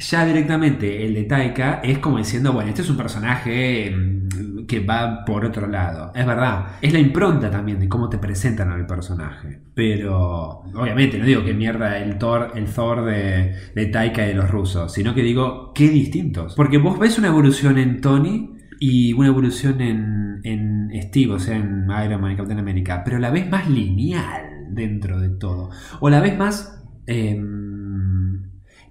[0.00, 4.80] Ya directamente el de Taika es como diciendo, bueno, este es un personaje mm, que
[4.80, 6.10] va por otro lado.
[6.14, 9.60] Es verdad, es la impronta también de cómo te presentan al personaje.
[9.74, 14.34] Pero, obviamente, no digo que mierda el Thor, el Thor de, de Taika y de
[14.34, 16.54] los rusos, sino que digo, qué distintos.
[16.54, 21.56] Porque vos ves una evolución en Tony y una evolución en, en Steve, o sea,
[21.56, 25.68] en Iron Man y Captain America, pero la ves más lineal dentro de todo.
[26.00, 26.82] O la ves más...
[27.06, 27.69] em,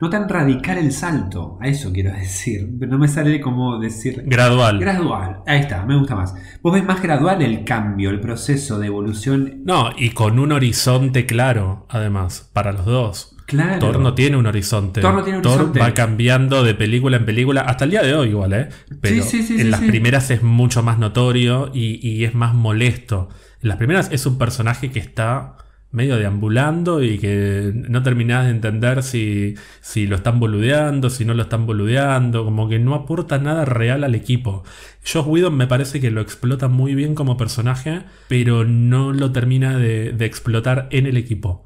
[0.02, 2.70] no tan radical el salto, a eso quiero decir.
[2.80, 4.24] No me sale como decir...
[4.26, 4.80] Gradual.
[4.80, 6.34] Gradual, ahí está, me gusta más.
[6.62, 9.62] Vos ves más gradual el cambio, el proceso de evolución.
[9.66, 13.36] No, y con un horizonte claro, además, para los dos.
[13.46, 13.80] Claro.
[13.80, 15.02] Thor no tiene un horizonte.
[15.02, 18.54] Thor no tiene va cambiando de película en película, hasta el día de hoy igual,
[18.54, 18.70] ¿eh?
[19.02, 22.54] Pero Sí, sí, sí, en las primeras es mucho más notorio y, y es más
[22.54, 23.30] molesto.
[23.62, 25.58] En las primeras es un personaje que está
[25.92, 31.34] medio deambulando y que no terminás de entender si, si lo están boludeando, si no
[31.34, 34.64] lo están boludeando, como que no aporta nada real al equipo.
[35.04, 39.78] Josh Whedon me parece que lo explota muy bien como personaje, pero no lo termina
[39.78, 41.66] de, de explotar en el equipo.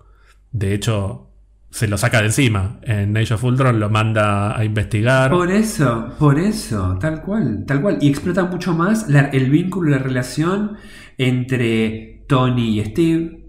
[0.52, 1.30] De hecho,
[1.74, 2.80] se lo saca de encima.
[2.84, 5.32] En Age of Ultron lo manda a investigar.
[5.32, 7.98] Por eso, por eso, tal cual, tal cual.
[8.00, 10.78] Y explota mucho más el vínculo, la relación
[11.18, 13.43] entre Tony y Steve,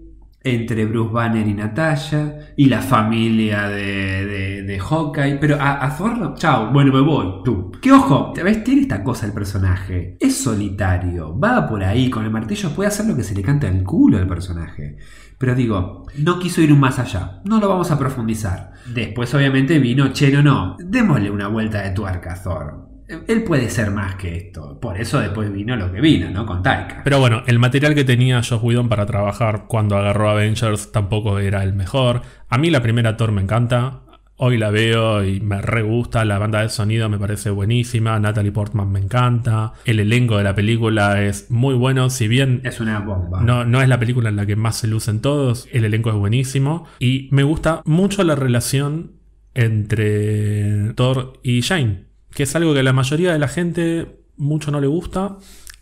[0.45, 5.37] entre Bruce Banner y Natasha, y la familia de, de, Hawkeye.
[5.37, 7.71] Pero a, Thor, chao, bueno, me voy, tú.
[7.81, 8.63] Que ojo, ¿ves?
[8.63, 10.17] Tiene esta cosa el personaje.
[10.19, 13.67] Es solitario, va por ahí, con el martillo puede hacer lo que se le canta
[13.67, 14.97] al culo al personaje.
[15.39, 17.41] Pero digo, no quiso ir más allá.
[17.43, 18.71] No lo vamos a profundizar.
[18.93, 20.77] Después, obviamente, vino, che, no, no.
[20.79, 22.94] Démosle una vuelta de tuerca a Thor.
[23.07, 24.79] Él puede ser más que esto.
[24.79, 26.45] Por eso después vino lo que vino, ¿no?
[26.45, 27.01] Con Taika.
[27.03, 31.63] Pero bueno, el material que tenía Josh Whedon para trabajar cuando agarró Avengers tampoco era
[31.63, 32.21] el mejor.
[32.49, 34.01] A mí la primera Thor me encanta.
[34.37, 36.25] Hoy la veo y me re gusta.
[36.25, 38.19] La banda de sonido me parece buenísima.
[38.19, 39.71] Natalie Portman me encanta.
[39.85, 42.09] El elenco de la película es muy bueno.
[42.09, 43.41] Si bien Es una bomba.
[43.41, 46.15] no, no es la película en la que más se lucen todos, el elenco es
[46.15, 46.85] buenísimo.
[46.99, 49.13] Y me gusta mucho la relación
[49.53, 52.04] entre Thor y Jane,
[52.35, 55.37] que es algo que a la mayoría de la gente mucho no le gusta.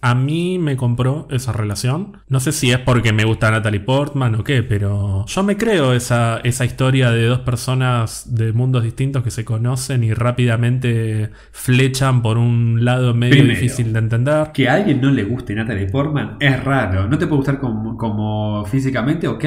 [0.06, 2.18] A mí me compró esa relación.
[2.28, 5.93] No sé si es porque me gusta Natalie Portman o qué, pero yo me creo
[5.93, 12.22] esa, esa historia de dos personas de mundos distintos que se conocen y rápidamente flechan
[12.22, 13.56] por un lado medio Primero.
[13.60, 14.51] difícil de entender.
[14.54, 17.08] Que a alguien no le guste Natalie Portman es raro.
[17.08, 19.45] No te puede gustar como, como físicamente, ok.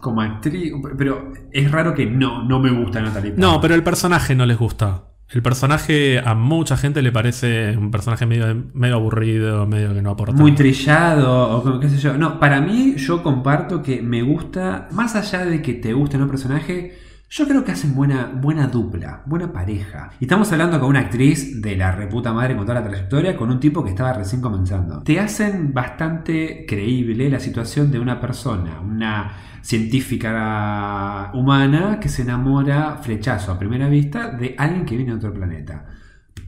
[0.00, 3.52] Como actriz, pero es raro que no, no me gusta Natalie Portman.
[3.52, 5.09] No, pero el personaje no les gusta.
[5.32, 10.10] El personaje a mucha gente le parece un personaje medio, medio aburrido, medio que no
[10.10, 10.34] aporta.
[10.34, 12.18] muy trillado o como- qué sé yo.
[12.18, 16.28] No, para mí yo comparto que me gusta, más allá de que te guste un
[16.28, 16.96] personaje,
[17.30, 20.10] yo creo que hacen buena, buena dupla, buena pareja.
[20.18, 23.52] Y estamos hablando con una actriz de la reputa madre con toda la trayectoria, con
[23.52, 25.00] un tipo que estaba recién comenzando.
[25.04, 32.96] Te hacen bastante creíble la situación de una persona, una científica humana que se enamora
[33.00, 35.86] flechazo a primera vista de alguien que viene de otro planeta.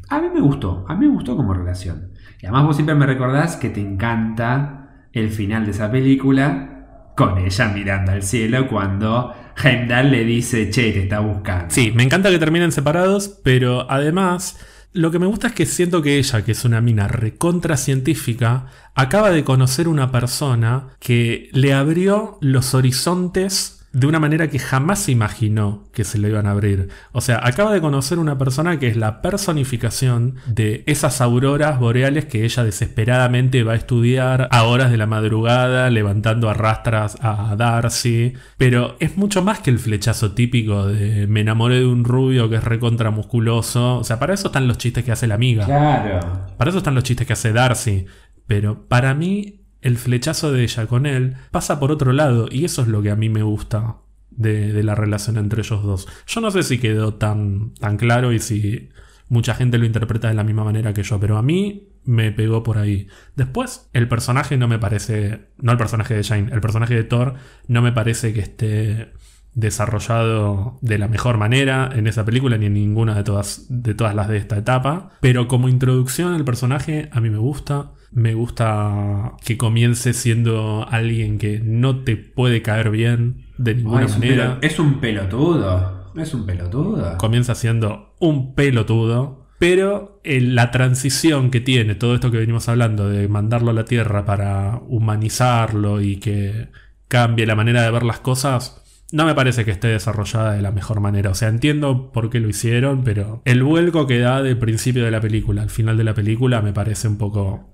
[0.09, 2.11] A mí me gustó, a mí me gustó como relación.
[2.41, 7.39] Y además vos siempre me recordás que te encanta el final de esa película con
[7.39, 9.33] ella mirando al cielo cuando
[9.63, 11.67] Heimdall le dice, che, te está buscando.
[11.69, 14.59] Sí, me encanta que terminen separados, pero además
[14.93, 18.67] lo que me gusta es que siento que ella, que es una mina recontra científica,
[18.95, 25.01] acaba de conocer una persona que le abrió los horizontes de una manera que jamás
[25.01, 26.89] se imaginó que se le iban a abrir.
[27.13, 32.25] O sea, acaba de conocer una persona que es la personificación de esas auroras boreales
[32.25, 37.55] que ella desesperadamente va a estudiar a horas de la madrugada, levantando a rastras a
[37.57, 38.33] Darcy.
[38.57, 42.57] Pero es mucho más que el flechazo típico de me enamoré de un rubio que
[42.57, 43.99] es recontra musculoso.
[43.99, 45.67] O sea, para eso están los chistes que hace la amiga.
[45.67, 46.21] Claro.
[46.57, 48.07] Para eso están los chistes que hace Darcy.
[48.47, 52.49] Pero para mí, el flechazo de ella con él pasa por otro lado.
[52.51, 53.97] Y eso es lo que a mí me gusta
[54.31, 56.09] de, la relación entre ellos dos.
[56.27, 58.89] Yo no sé si quedó tan, tan claro y si
[59.29, 61.21] mucha gente lo interpreta de la misma manera que yo.
[61.21, 63.09] Pero a mí me pegó por ahí.
[63.37, 65.49] Después, el personaje no me parece.
[65.59, 67.35] No el personaje de Jane, el personaje de Thor
[67.67, 69.13] no me parece que esté
[69.55, 74.15] desarrollado de la mejor manera en esa película ni en ninguna de todas, de todas
[74.15, 75.11] las de esta etapa.
[75.21, 77.93] Pero como introducción al personaje a mí me gusta.
[78.13, 84.05] Me gusta que comience siendo alguien que no te puede caer bien de ninguna Ay,
[84.07, 84.45] es, un manera.
[84.61, 86.13] pelo- es un pelotudo.
[86.17, 87.17] Es un pelotudo.
[87.19, 89.47] Comienza siendo un pelotudo.
[89.59, 93.85] Pero eh, la transición que tiene todo esto que venimos hablando de mandarlo a la
[93.85, 96.69] Tierra para humanizarlo y que
[97.09, 98.83] cambie la manera de ver las cosas,
[99.13, 101.31] no me parece que esté desarrollada de la mejor manera.
[101.31, 105.11] O sea, entiendo por qué lo hicieron, pero el vuelco que da del principio de
[105.13, 107.72] la película al final de la película me parece un poco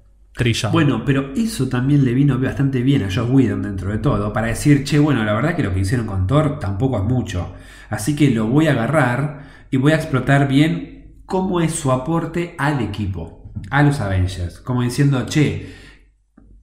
[0.70, 4.46] Bueno, pero eso también le vino bastante bien a Josh Whedon dentro de todo, para
[4.46, 7.54] decir, che, bueno, la verdad que lo que hicieron con Thor tampoco es mucho.
[7.90, 12.54] Así que lo voy a agarrar y voy a explotar bien cómo es su aporte
[12.56, 14.60] al equipo, a los Avengers.
[14.60, 15.74] Como diciendo, che,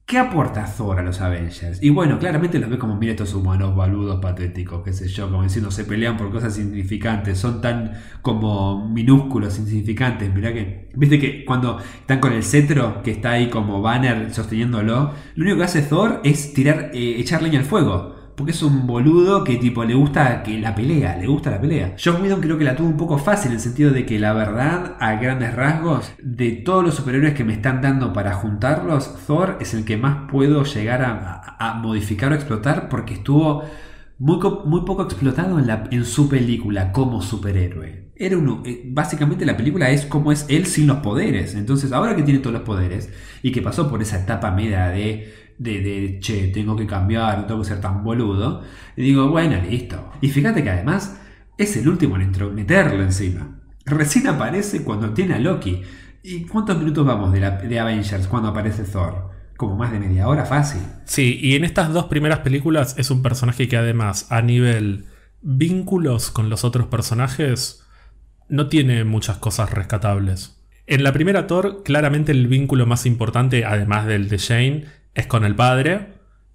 [0.06, 1.82] ¿qué aporta Thor a los Avengers?
[1.82, 5.42] Y bueno, claramente los ve como, mira estos humanos baludos, patéticos, qué sé yo, como
[5.42, 7.92] diciendo, se pelean por cosas insignificantes, son tan
[8.22, 10.32] como minúsculos, insignificantes.
[10.32, 15.12] Mirá que, viste que cuando están con el cetro, que está ahí como banner sosteniéndolo,
[15.34, 18.14] lo único que hace Thor es tirar, eh, echar leña al fuego.
[18.36, 21.96] Porque es un boludo que tipo le gusta que la pelea, le gusta la pelea.
[21.98, 24.34] Josh Whedon creo que la tuvo un poco fácil en el sentido de que la
[24.34, 29.56] verdad, a grandes rasgos, de todos los superhéroes que me están dando para juntarlos, Thor
[29.60, 33.62] es el que más puedo llegar a, modificar o explotar porque estuvo
[34.18, 35.58] muy, co- muy poco explotado
[35.90, 38.06] en su película como superhéroe.
[38.16, 41.54] Era uno, eh, básicamente la película es como es él sin los poderes.
[41.54, 43.10] Entonces, ahora que tiene todos los poderes
[43.42, 47.46] y que pasó por esa etapa media de, de, de, che, tengo que cambiar, no
[47.46, 48.62] tengo que ser tan boludo,
[48.96, 50.10] y digo, bueno, listo.
[50.20, 51.20] Y fíjate que además
[51.58, 53.60] es el último en entrometerlo encima.
[53.84, 55.82] Recién aparece cuando tiene a Loki.
[56.22, 59.30] ¿Y cuántos minutos vamos de, de Avengers cuando aparece Thor?
[59.56, 60.82] Como más de media hora, fácil.
[61.04, 65.06] Sí, y en estas dos primeras películas es un personaje que además a nivel
[65.40, 67.84] vínculos con los otros personajes
[68.48, 70.60] no tiene muchas cosas rescatables.
[70.86, 74.84] En la primera Thor, claramente el vínculo más importante, además del de Jane,
[75.16, 76.08] es con el padre,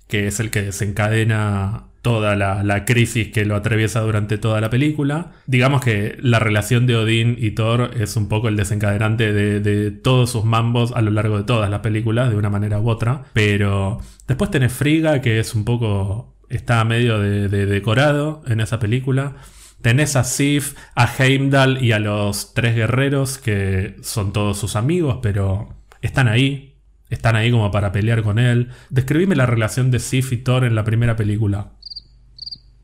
[0.07, 5.31] que es el que desencadena toda la, crisis que lo atraviesa durante toda la película.
[5.45, 10.31] Digamos que la relación de Odín y Thor es un poco el desencadenante de, todos
[10.31, 13.23] sus mambos a lo largo de todas las películas, de una manera u otra.
[13.33, 16.35] Pero después tenés Frigga, que es un poco...
[16.49, 19.35] está medio de, de decorado en esa película.
[19.81, 25.19] Tenés a Sif, a Heimdall y a los tres guerreros, que son todos sus amigos,
[25.21, 25.69] pero
[26.01, 26.70] están ahí.
[27.11, 28.69] Están ahí como para pelear con él.
[28.89, 31.73] Describime la relación de Sif y Thor en la primera película.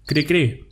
[0.06, 0.64] Cri cri.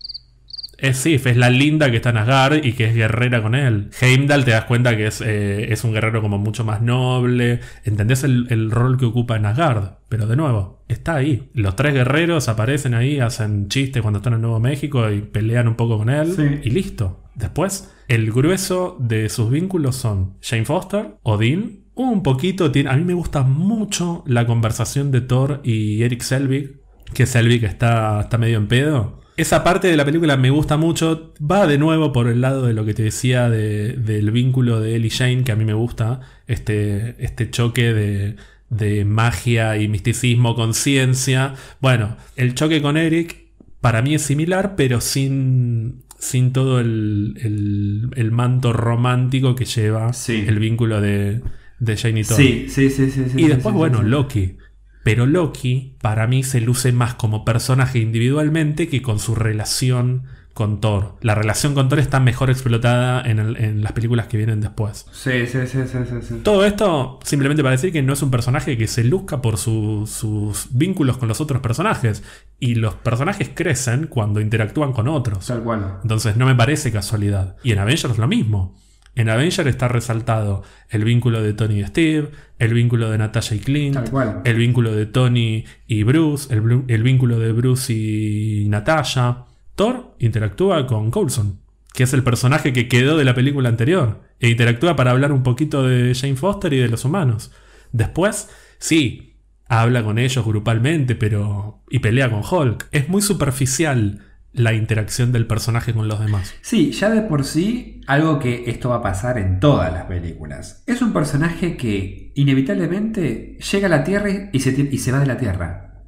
[0.78, 3.90] Es Sif, es la linda que está en Asgard y que es guerrera con él.
[4.02, 7.62] Heimdall te das cuenta que es, eh, es un guerrero como mucho más noble.
[7.86, 10.00] Entendés el, el rol que ocupa en Asgard.
[10.10, 11.50] Pero de nuevo, está ahí.
[11.54, 15.76] Los tres guerreros aparecen ahí, hacen chistes cuando están en Nuevo México y pelean un
[15.76, 16.34] poco con él.
[16.36, 16.60] Sí.
[16.64, 17.24] Y listo.
[17.36, 22.72] Después, el grueso de sus vínculos son Jane Foster, Odin, un poquito.
[22.72, 26.78] Tiene, a mí me gusta mucho la conversación de Thor y Eric Selvig.
[27.14, 29.22] Que Selvig está, está medio en pedo.
[29.38, 31.34] Esa parte de la película me gusta mucho.
[31.40, 34.96] Va de nuevo por el lado de lo que te decía de- del vínculo de
[34.96, 36.22] él y Jane, que a mí me gusta.
[36.48, 38.36] Este, este choque de,
[38.70, 41.54] de magia y misticismo con ciencia.
[41.82, 43.46] Bueno, el choque con Eric
[43.82, 50.14] para mí es similar, pero sin, sin todo el, el- el manto romántico que lleva
[50.14, 50.46] Sí.
[50.48, 51.42] el vínculo de,
[51.80, 52.38] de Jane y Thor.
[52.38, 54.02] Sí, sí, sí, Y sí, después, sí, bueno.
[54.02, 54.58] Loki.
[55.04, 60.24] Pero Loki, para mí, se luce más como personaje individualmente que con su relación
[60.56, 61.18] con Thor.
[61.22, 65.06] La relación con Thor está mejor explotada en, el- en las películas que vienen después.
[65.12, 66.36] Sí, sí, sí, sí, sí, sí.
[66.44, 70.08] Todo esto simplemente para decir que no es un personaje que se luzca por su-
[70.08, 72.24] sus vínculos con los otros personajes.
[72.58, 75.46] Y los personajes crecen cuando interactúan con otros.
[75.46, 75.98] Tal cual.
[76.02, 77.58] Entonces no me parece casualidad.
[77.62, 78.78] Y en Avengers lo mismo.
[79.16, 83.60] En Avengers está resaltado el vínculo de Tony y Steve, el vínculo de Natasha y
[83.60, 83.98] Clint,
[84.44, 89.46] el vínculo de Tony y Bruce, el vínculo de Bruce y Natasha.
[89.76, 91.60] Thor interactúa con Coulson,
[91.94, 95.44] que es el personaje que quedó de la película anterior, e interactúa para hablar un
[95.44, 97.52] poquito de Jane Foster y de los humanos.
[97.94, 99.36] Después, sí,
[99.68, 101.84] habla con ellos grupalmente, pero.
[101.90, 102.88] y pelea con Hulk.
[102.92, 104.22] Es muy superficial
[104.56, 106.54] la interacción del personaje con los demás.
[106.62, 110.84] Sí, ya de por sí, algo que esto va a pasar en todas las películas.
[110.88, 115.26] Es un personaje que inevitablemente llega a la Tierra y se, y se va de
[115.28, 116.04] la Tierra.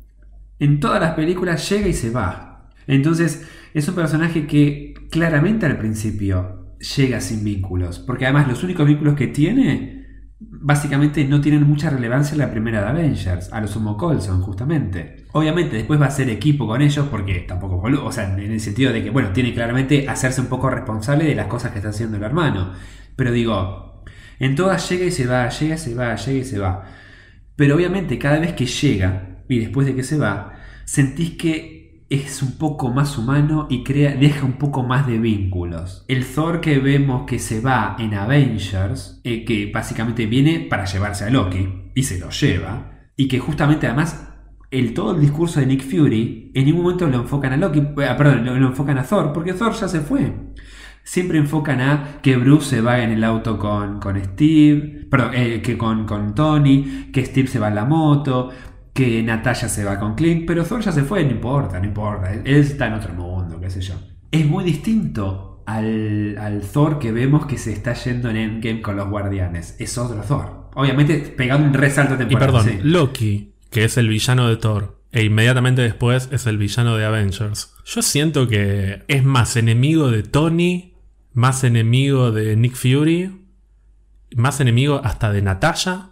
[0.60, 2.70] En todas las películas llega y se va.
[2.88, 8.00] Entonces, es un personaje que claramente al principio llega sin vínculos.
[8.00, 10.06] Porque además los únicos vínculos que tiene,
[10.40, 13.52] básicamente no tienen mucha relevancia en la primera de Avengers.
[13.52, 15.27] A lo sumo Coulson, justamente.
[15.38, 17.82] Obviamente después va a ser equipo con ellos porque tampoco.
[18.04, 21.36] O sea, en el sentido de que, bueno, tiene claramente hacerse un poco responsable de
[21.36, 22.74] las cosas que está haciendo el hermano.
[23.16, 24.04] Pero digo,
[24.40, 26.86] en todas llega y se va, llega y se va, llega y se va.
[27.56, 30.54] Pero obviamente cada vez que llega y después de que se va,
[30.86, 36.06] sentís que es un poco más humano y crea, deja un poco más de vínculos.
[36.08, 41.26] El Thor que vemos que se va en Avengers, eh, que básicamente viene para llevarse
[41.26, 44.27] a Loki y se lo lleva, y que justamente además
[44.72, 47.86] el, todo el discurso de Nick Fury en ningún momento lo enfocan a Loki, eh,
[48.18, 50.34] perdón, lo, lo enfocan a Thor, porque Thor ya se fue.
[51.04, 55.62] Siempre enfocan a que Bruce se va en el auto con, con Steve, perdón, eh,
[55.62, 58.50] que con, con Tony, que Steve se va en la moto,
[58.94, 62.34] que Natalia se va con Clint, pero Thor ya se fue, no importa, no importa,
[62.34, 63.94] él está en otro mundo, qué sé yo.
[64.32, 68.98] Es muy distinto al, al Thor que vemos que se está yendo en Endgame con
[68.98, 69.76] los guardianes.
[69.80, 70.70] Es otro Thor.
[70.76, 72.48] Obviamente pegando un resalto Y temporal.
[72.48, 72.80] perdón, sí.
[72.84, 77.74] Loki, que es el villano de Thor, e inmediatamente después es el villano de Avengers.
[77.86, 80.94] Yo siento que es más enemigo de Tony,
[81.34, 83.32] más enemigo de Nick Fury,
[84.36, 86.10] más enemigo hasta de Natalia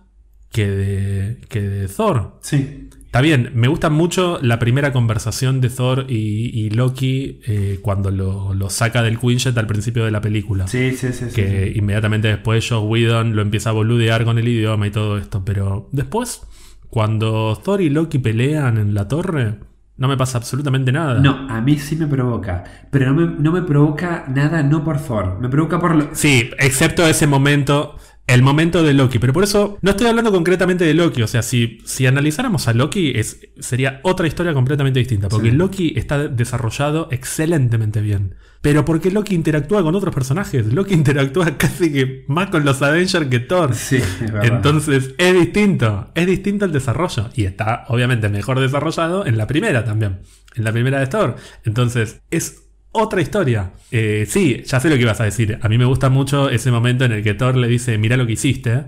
[0.51, 2.39] que de, que de Thor.
[2.41, 2.89] Sí.
[3.16, 8.12] Está bien, me gusta mucho la primera conversación de Thor y, y Loki eh, cuando
[8.12, 10.68] lo, lo saca del Quinjet al principio de la película.
[10.68, 11.26] Sí, sí, sí.
[11.34, 11.80] que sí.
[11.80, 15.43] inmediatamente después Joss Whedon lo empieza a boludear con el idioma y todo esto.
[15.45, 16.41] Pero después,
[16.90, 19.56] cuando Thor y Loki pelean en la torre,
[19.98, 21.20] no me pasa absolutamente nada.
[21.22, 22.64] No, a mí sí me provoca.
[22.92, 25.40] Pero no me, no me provoca nada no por Thor.
[25.40, 25.96] Me provoca por...
[25.96, 26.10] Lo...
[26.14, 27.96] Sí, excepto ese momento,
[28.28, 29.20] el momento de Loki.
[29.20, 31.22] Pero por eso no estoy hablando concretamente de Loki.
[31.22, 35.30] O sea, si, si analizáramos a Loki, es, sería otra historia completamente distinta.
[35.30, 35.56] Porque Sí.
[35.56, 38.36] Loki está desarrollado excelentemente bien.
[38.66, 40.66] Pero porque Loki interactúa con otros personajes.
[40.74, 43.76] Loki interactúa casi que más con los Avengers que Thor.
[43.76, 44.24] Sí, es.
[44.41, 47.30] Entonces es distinto, es distinto el desarrollo.
[47.36, 50.22] Y está obviamente mejor desarrollado en la primera también,
[50.55, 51.36] en la primera de Thor.
[51.63, 53.74] Entonces es otra historia.
[53.91, 55.59] Eh, sí, ya sé lo que ibas a decir.
[55.61, 58.26] A mí me gusta mucho ese momento en el que Thor le dice, mira lo
[58.26, 58.86] que hiciste.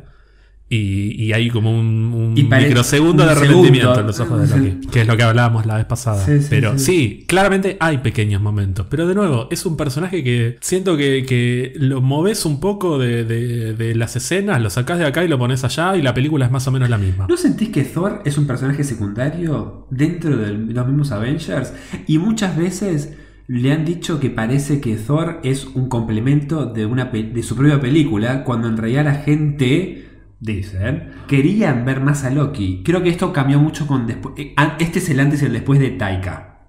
[0.69, 3.99] Y, y hay como un, un Y pare- microsegundo un de arrepentimiento segundo.
[4.01, 6.25] en los ojos de Loki, que es lo que hablábamos la vez pasada.
[6.25, 6.85] Sí, sí, pero sí.
[6.85, 8.85] sí, claramente hay pequeños momentos.
[8.89, 13.23] Pero de nuevo, es un personaje que siento que, que lo moves un poco de,
[13.23, 16.45] de- de las escenas, lo sacás de acá y lo pones allá y la película
[16.45, 17.27] es más o menos la misma.
[17.29, 21.71] ¿No sentís que Thor es un personaje secundario dentro de los mismos Avengers?
[22.07, 23.13] Y muchas veces
[23.47, 27.79] le han dicho que parece que Thor es un complemento de, una de su propia
[27.79, 30.06] película, cuando en realidad la gente,
[30.39, 32.81] dicen, querían ver más a Loki.
[32.83, 34.35] Creo que esto cambió mucho con después...
[34.79, 36.59] Este es el antes y el después de Taika.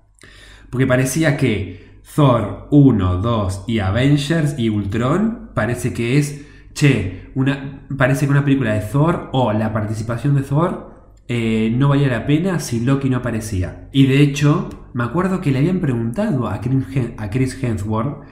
[0.71, 7.87] Porque parecía que Thor 1, 2 y Avengers y Ultron parece que es, che, una,
[7.97, 10.89] parece que una película de Thor o la participación de Thor
[11.29, 13.89] eh, no valía la pena si Loki no aparecía.
[13.93, 18.25] Y de hecho, me acuerdo que le habían preguntado a Chris Hemsworth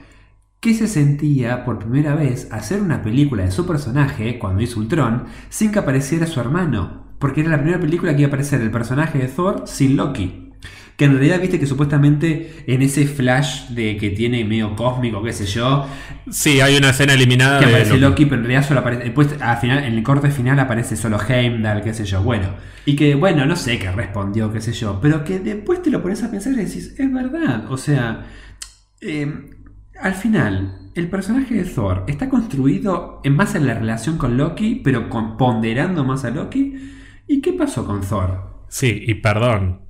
[0.59, 5.25] qué se sentía por primera vez hacer una película de su personaje cuando hizo Ultron
[5.49, 7.05] sin que apareciera su hermano.
[7.19, 10.51] Porque era la primera película que iba a aparecer el personaje de Thor sin Loki.
[10.95, 15.31] Que en realidad viste que supuestamente en ese flash de que tiene medio cósmico, qué
[15.31, 15.85] sé yo,
[16.29, 18.01] Sí, hay una escena eliminada que de aparece Loki.
[18.01, 19.03] Loki, pero en realidad solo aparece.
[19.05, 22.21] Después, al final, en el corte final aparece solo Heimdall, qué sé yo.
[22.21, 22.49] Bueno,
[22.85, 26.01] y que, bueno, no sé qué respondió, qué sé yo, pero que después te lo
[26.01, 27.71] pones a pensar y decís, es verdad.
[27.71, 28.25] O sea,
[29.01, 29.56] eh,
[30.01, 34.75] al final, el personaje de Thor está construido en base a la relación con Loki,
[34.83, 36.75] pero con, ponderando más a Loki.
[37.27, 38.63] ¿Y qué pasó con Thor?
[38.67, 39.81] Sí, y perdón.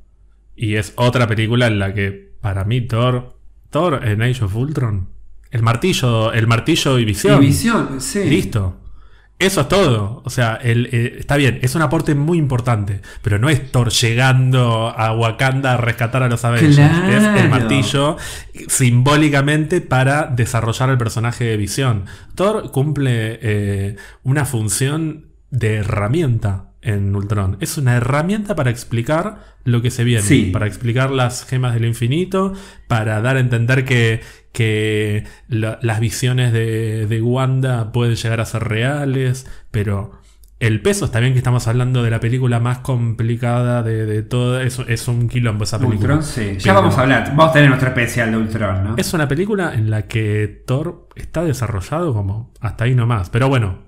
[0.55, 3.37] Y es otra película en la que, para mí, Thor.
[3.69, 5.09] Thor en Age of Ultron.
[5.51, 7.41] El martillo, el martillo y visión.
[7.43, 8.23] Y visión, sí.
[8.25, 8.77] Listo.
[9.39, 10.21] Eso es todo.
[10.25, 13.01] O sea, el, eh, está bien, es un aporte muy importante.
[13.21, 16.75] Pero no es Thor llegando a Wakanda a rescatar a los Avengers.
[16.75, 17.35] Claro.
[17.35, 18.17] Es el martillo
[18.67, 22.05] simbólicamente para desarrollar el personaje de visión.
[22.33, 27.57] Thor cumple eh, una función de herramienta en Ultron.
[27.59, 30.23] Es una herramienta para explicar lo que se viene.
[30.23, 30.49] Sí.
[30.51, 32.53] Para explicar las gemas del infinito.
[32.87, 34.21] Para dar a entender que,
[34.57, 39.45] que la- las visiones de, de Wanda pueden llegar a ser reales.
[39.69, 40.13] Pero
[40.59, 44.63] el peso está bien que estamos hablando de la película más complicada de, de toda.
[44.63, 46.15] Es, es un quilombo esa película.
[46.15, 46.57] Ultron, sí.
[46.57, 47.27] Ya vamos a hablar.
[47.35, 48.95] Vamos a tener nuestro especial de Ultron, ¿no?
[48.97, 53.29] es una película en la que Thor está desarrollado como hasta ahí nomás.
[53.29, 53.83] Pero bueno,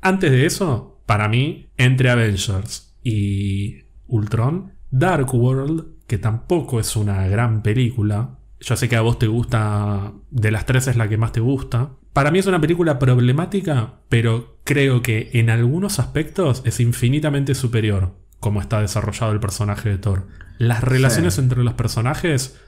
[0.00, 7.26] antes de eso, para mí, entre Avengers y Ultron, Dark World, que tampoco es una
[7.28, 11.16] gran película, yo sé que a vos te gusta, de las tres es la que
[11.18, 11.90] más te gusta.
[12.12, 18.14] Para mí es una película problemática, pero creo que en algunos aspectos es infinitamente superior
[18.40, 20.28] como está desarrollado el personaje de Thor.
[20.58, 21.40] Las relaciones Sí.
[21.40, 22.60] entre los personajes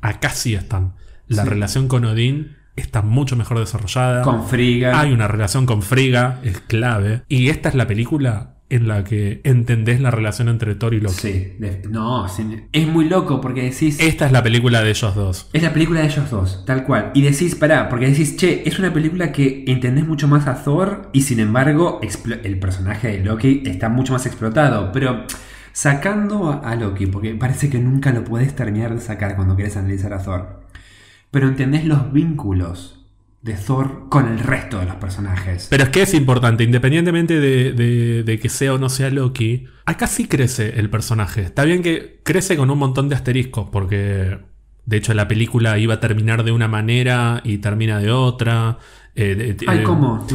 [0.00, 0.94] acá sí están.
[1.28, 1.48] La Sí.
[1.48, 4.22] relación con Odín está mucho mejor desarrollada.
[4.22, 4.98] Con Frigga.
[5.00, 7.22] Hay una relación con Frigga, es clave.
[7.28, 11.14] Y esta es la película en la que entendés la relación entre Thor y Loki.
[11.14, 12.26] Sí, de- no,
[12.72, 13.98] es muy loco porque decís.
[14.00, 15.48] Esta es la película de ellos dos.
[15.52, 17.10] Es la película de ellos dos, tal cual.
[17.14, 21.10] Y decís, pará, porque decís, che, es una película que entendés mucho más a Thor
[21.12, 22.00] y sin embargo
[22.42, 24.92] el personaje de Loki está mucho más explotado.
[24.92, 25.24] Pero
[25.72, 29.76] sacando a a Loki, porque parece que nunca lo puedes terminar de sacar cuando quieres
[29.76, 30.60] analizar a Thor.
[31.30, 32.99] Pero entendés los vínculos
[33.42, 35.68] de Thor con el resto de los personajes.
[35.70, 39.64] Pero es que es importante, independientemente de, de- de que sea o no sea Loki,
[39.86, 41.40] acá sí crece el personaje.
[41.42, 44.38] Está bien que crece con un montón de asteriscos, porque
[44.84, 48.78] de hecho la película iba a terminar de una manera y termina de otra.
[49.14, 50.26] Eh, de- Ay, eh, ¿cómo?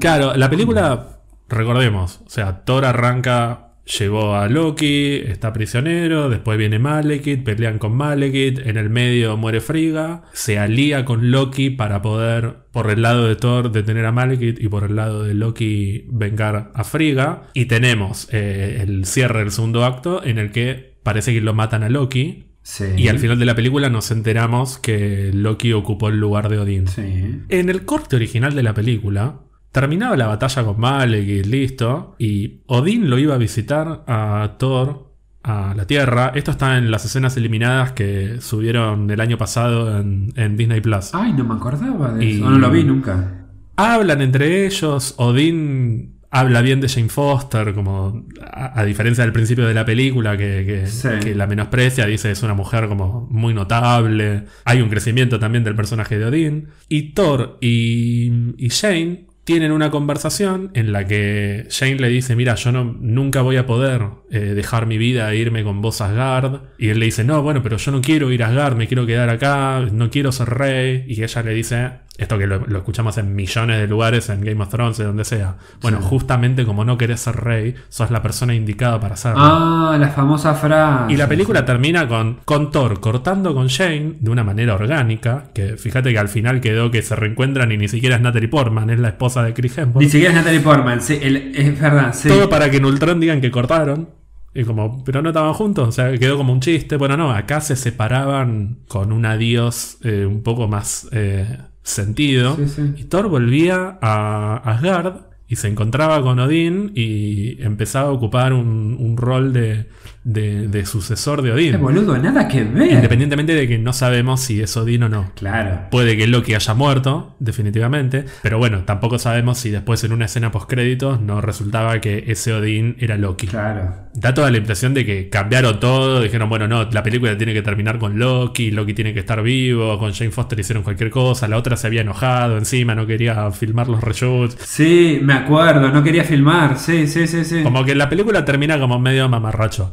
[0.00, 6.78] Claro, la película, recordemos, o sea, Thor arranca, llevó a Loki, está prisionero, después viene
[6.78, 12.56] Malekith, pelean con Malekith, en el medio muere Frigga, se alía con Loki para poder,
[12.72, 16.72] por el lado de Thor, detener a Malekith y por el lado de Loki vengar
[16.74, 17.44] a Frigga.
[17.54, 21.82] Y tenemos eh, el cierre del segundo acto en el que parece que lo matan
[21.82, 22.46] a Loki.
[22.62, 22.86] Sí.
[22.96, 26.88] Y al final de la película nos enteramos que Loki ocupó el lugar de Odín.
[26.88, 27.42] Sí.
[27.50, 29.40] En el corte original de la película,
[29.74, 35.12] terminaba la batalla con Malekith, listo, y Odín lo iba a visitar a Thor
[35.42, 36.30] a la Tierra.
[36.36, 41.10] Esto está en las escenas eliminadas que subieron el año pasado en, en Disney Plus.
[41.12, 42.48] Ay, no me acordaba de Y- eso.
[42.48, 43.46] No lo vi nunca.
[43.76, 49.66] Hablan entre ellos, Odín habla bien de Jane Foster, como a, a diferencia del principio
[49.66, 51.08] de la película que, que- Sí.
[51.20, 55.74] que la menosprecia, dice es una mujer como muy notable, hay un crecimiento también del
[55.74, 61.96] personaje de Odín, y Thor y, y Jane tienen una conversación en la que Jane
[61.96, 65.62] le dice, mira, yo no, nunca voy a poder eh, dejar mi vida e irme
[65.62, 66.62] con vos a Asgard.
[66.78, 69.04] Y él le dice, no, bueno, pero yo no quiero ir a Asgard, me quiero
[69.04, 71.04] quedar acá, no quiero ser rey.
[71.06, 74.62] Y ella le dice, esto que lo, lo escuchamos en millones de lugares, en Game
[74.62, 75.56] of Thrones, de donde sea.
[75.82, 76.06] Bueno, Sí.
[76.08, 79.38] justamente como no querés ser rey, sos la persona indicada para serlo.
[79.40, 81.12] Ah, la famosa frase.
[81.12, 85.76] Y la película termina con, con Thor cortando con Jane de una manera orgánica, que
[85.76, 89.00] fíjate que al final quedó que se reencuentran y ni siquiera es Natalie Portman, es
[89.00, 90.04] la esposa de Chris Hemsworth.
[90.04, 91.00] Ni siquiera es Natalie Portman.
[91.00, 92.28] Sí, el- es verdad, sí.
[92.28, 94.08] Todo para que en Ultron digan que cortaron.
[94.56, 96.96] Y como, pero no estaban juntos, o sea, quedó como un chiste.
[96.96, 102.56] Bueno, no, acá se separaban con un adiós eh, un poco más eh, sentido.
[102.56, 102.82] Sí, sí.
[102.96, 108.96] Y Thor volvía a Asgard y se encontraba con Odín y empezaba a ocupar un,
[108.98, 109.86] un rol de,
[110.24, 111.80] de- de sucesor de Eh, Odín.
[111.80, 112.92] boludo, nada que ver.
[112.92, 115.30] Independientemente de que no sabemos si es Odín o no.
[115.36, 115.82] Claro.
[115.90, 118.24] Puede que Loki haya muerto, definitivamente.
[118.42, 122.96] Pero bueno, tampoco sabemos si después en una escena post-créditos no resultaba que ese Odín
[122.98, 123.46] era Loki.
[123.46, 123.94] Claro.
[124.14, 126.20] Da toda la impresión de que cambiaron todo.
[126.22, 128.70] Dijeron, bueno, no, la película tiene que terminar con Loki.
[128.70, 129.98] Loki tiene que estar vivo.
[129.98, 131.48] Con Jane Foster hicieron cualquier cosa.
[131.48, 134.56] La otra se había enojado encima, no quería filmar los reshoots.
[134.64, 136.78] Sí, me acuerdo, no quería filmar.
[136.78, 137.62] Sí, sí, sí, sí.
[137.62, 139.92] Como que la película termina como medio mamarracho.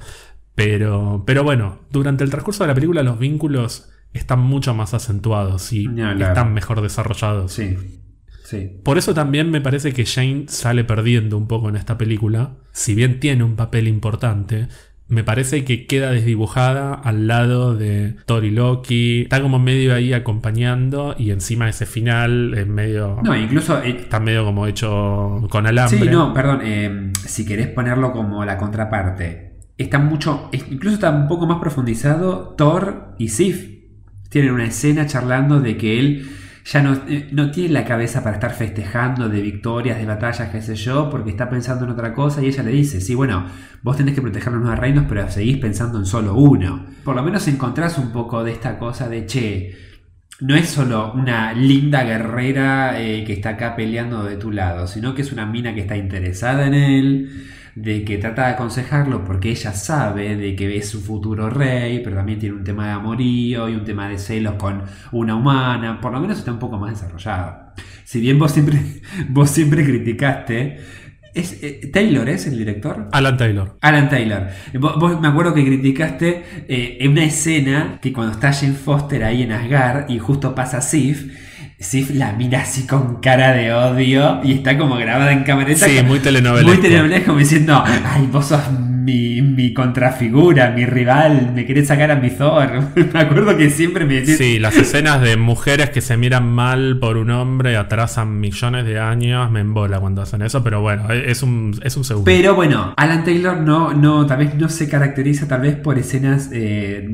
[0.63, 5.71] Pero, pero bueno, durante el transcurso de la película los vínculos están mucho más acentuados
[5.73, 5.87] y
[6.19, 7.51] están mejor desarrollados.
[7.53, 7.77] Sí.
[8.43, 8.69] Sí.
[8.83, 12.55] Por eso también me parece que Jane sale perdiendo un poco en esta película.
[12.73, 14.67] Si bien tiene un papel importante,
[15.07, 19.21] me parece que queda desdibujada al lado de Thor y Loki.
[19.21, 23.19] Está como medio ahí acompañando y encima ese final es medio...
[23.23, 23.81] No, incluso.
[23.83, 25.99] eh, Está medio como hecho con alambre.
[25.99, 26.59] sí, no, perdón.
[26.63, 29.50] eh, si querés ponerlo como la contraparte,
[29.83, 30.49] está mucho.
[30.51, 33.69] incluso está un poco más profundizado Thor y Sif.
[34.29, 36.29] Tienen una escena charlando de que él
[36.65, 40.61] ya no, eh, no tiene la cabeza para estar festejando de victorias, de batallas, qué
[40.61, 43.45] sé yo, porque está pensando en otra cosa y ella le dice, sí, bueno,
[43.81, 46.85] vos tenés que proteger los nueve reinos, pero seguís pensando en solo uno.
[47.03, 49.75] Por lo menos encontrás un poco de esta cosa de, che,
[50.39, 55.13] no es solo una linda guerrera eh, que está acá peleando de tu lado, sino
[55.13, 57.45] que es una mina que está interesada en él,
[57.75, 62.17] de que trata de aconsejarlo porque ella sabe de que es su futuro rey, pero
[62.17, 66.11] también tiene un tema de amorío y un tema de celos con una humana, por
[66.11, 67.73] lo menos está un poco más desarrollado.
[68.03, 68.79] Si bien vos siempre,
[69.29, 70.79] vos siempre criticaste,
[71.33, 73.07] es, eh, ¿Taylor es el director?
[73.13, 73.77] Alan Taylor.
[73.81, 74.47] Alan Taylor.
[74.79, 79.23] Vos, vos me acuerdo que criticaste eh, en una escena que cuando está Jane Foster
[79.23, 81.31] ahí en Asgard y justo pasa Sif,
[81.81, 85.71] Sif la mira así con cara de odio y está como grabada en cámara.
[85.71, 86.71] Está Sí, muy telenovelesco.
[86.71, 92.11] Muy telenovelesco, como diciendo, ay, vos sos mi, mi contrafigura, mi rival, me querés sacar
[92.11, 92.69] a mi Thor.
[93.13, 94.37] me acuerdo que siempre me decís...
[94.37, 98.99] Sí, las escenas de mujeres que se miran mal por un hombre atrasan millones de
[98.99, 99.49] años.
[99.49, 102.25] Me embola cuando hacen eso, pero bueno, es un, es un segundo.
[102.25, 106.49] Pero bueno, Alan Taylor no, no, tal vez no se caracteriza tal vez por escenas
[106.53, 107.09] eh,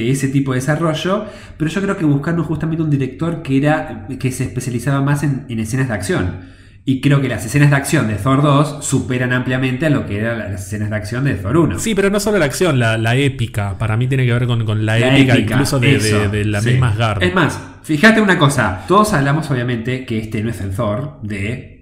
[0.00, 1.24] de ese tipo de desarrollo,
[1.56, 5.44] pero yo creo que buscando justamente un director que era que se especializaba más en,
[5.48, 6.56] en escenas de acción.
[6.88, 10.18] Y creo que las escenas de acción de Thor 2 superan ampliamente a lo que
[10.20, 11.80] eran las escenas de acción de Thor 1.
[11.80, 13.76] Sí, pero no solo la acción, la, la épica.
[13.76, 16.44] Para mí tiene que ver con, con la, La épica, épica, incluso de, de- de
[16.44, 16.70] la sí.
[16.70, 17.24] misma Asgard.
[17.24, 18.84] Es más, fíjate una cosa.
[18.86, 21.72] Todos hablamos, obviamente, que este no es el Thor de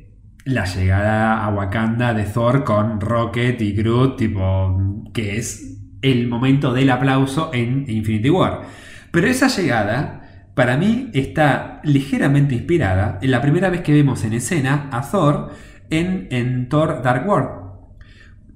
[0.46, 5.73] la llegada a Wakanda de Thor con Rocket y Groot, tipo, que es
[6.05, 8.62] el momento del aplauso en Infinity War.
[9.11, 14.34] Pero esa llegada para mí está ligeramente inspirada en la primera vez que vemos en
[14.34, 15.50] escena a Thor
[15.90, 17.48] en, Thor Dark World.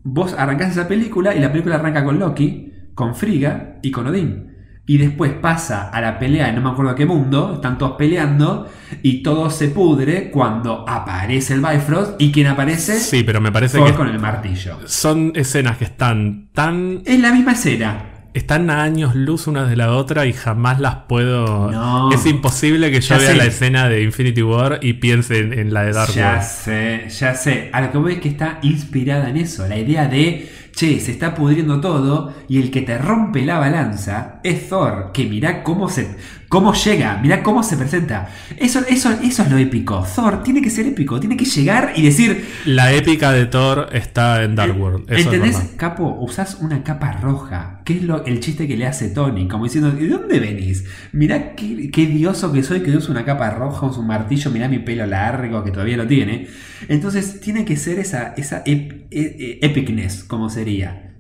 [0.05, 4.48] Vos arrancás esa película y la película arranca con Loki, con Frigga y con Odín.
[4.89, 8.69] Y después pasa a la pelea en no me acuerdo qué mundo, están todos peleando
[9.03, 13.79] y todo se pudre cuando aparece el Bifrost y quien aparece Sí, pero me parece
[13.79, 14.79] Thor que con el martillo.
[14.87, 18.03] son escenas que están tan Es la misma escena.
[18.33, 21.71] están a años luz unas de la otra y jamás las puedo.
[21.71, 22.11] No.
[22.11, 23.37] Es imposible que yo Ya vea sé.
[23.37, 26.43] la escena de Infinity War y piense en, en la de Dark Ya World.
[26.45, 27.69] sé, ya sé.
[27.75, 29.67] A lo que voy es que está inspirada en eso.
[29.69, 30.49] La idea de,
[30.79, 35.11] che, se está pudriendo todo y el que te rompe la balanza es Thor.
[35.13, 36.17] Que mirá cómo se,
[36.49, 38.29] cómo llega, mirá cómo se presenta.
[38.57, 40.07] Eso, eso, eso es lo épico.
[40.15, 44.43] Thor tiene que ser épico, tiene que llegar y decir, La épica de Thor está
[44.45, 45.11] en Dark World.
[45.13, 45.57] Eso ¿entendés?
[45.59, 45.71] es.
[45.77, 47.83] Capo, usás una capa roja.
[47.85, 49.47] ¿Qué es lo, el chiste que le hace Tony?
[49.49, 50.85] Como diciendo, ¿de dónde venís?
[51.13, 54.69] Mirá qué, qué dioso que soy que uso una capa roja, uso un martillo, mirá
[54.69, 56.49] mi pelo largo que todavía lo tiene.
[56.89, 61.15] Entonces tiene que ser esa, esa ep- e- e- epicness, como sería.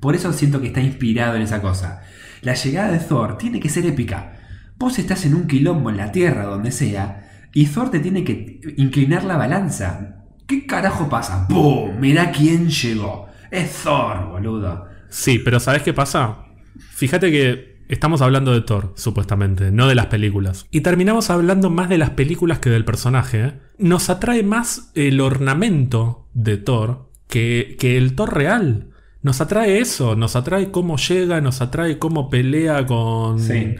[0.00, 2.02] Por eso siento que está inspirado en esa cosa.
[2.40, 4.38] La llegada de Thor tiene que ser épica.
[4.82, 8.60] Vos estás en un quilombo en la Tierra, donde sea, y Thor te tiene que
[8.78, 10.24] inclinar la balanza.
[10.44, 11.46] ¿Qué carajo pasa?
[11.46, 12.00] ¡Pum!
[12.00, 13.28] Mirá quién llegó.
[13.52, 14.86] Es Thor, boludo.
[15.08, 16.46] Sí, pero ¿sabes qué pasa?
[16.90, 20.66] Fíjate que estamos hablando de Thor, supuestamente, no de las películas.
[20.72, 23.40] Y terminamos hablando más de las películas que del personaje.
[23.40, 23.52] ¿eh?
[23.78, 28.88] Nos atrae más el ornamento de Thor que, que el Thor real.
[29.22, 33.38] Nos atrae eso, nos atrae cómo llega, nos atrae cómo pelea con...
[33.38, 33.76] Sí,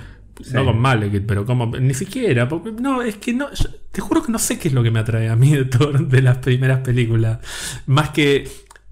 [0.52, 1.66] No con Malekith, pero como...
[1.66, 2.48] Ni siquiera.
[2.48, 3.52] porque- no, es que no...
[3.52, 5.64] yo- te juro que no sé qué es lo que me atrae a mí de
[5.66, 7.38] Thor de las primeras películas.
[7.86, 8.48] Más que...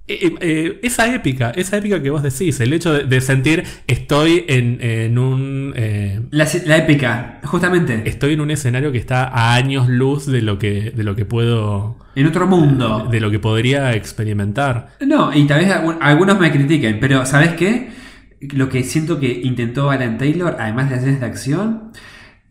[0.06, 4.44] eh, eh, esa épica, esa épica que vos decís, el hecho de, de sentir estoy
[4.48, 5.72] en, en un...
[5.76, 8.02] eh, La, la épica, justamente.
[8.04, 11.24] estoy en un escenario que está a años luz de lo que, de lo que
[11.24, 11.96] puedo...
[12.16, 13.06] En otro mundo.
[13.10, 14.90] De lo que podría experimentar.
[15.00, 17.88] No, y tal vez algunos me critiquen, pero ¿sabes qué?
[18.40, 21.92] Lo que siento que intentó Alan Taylor, además de escenas de acción,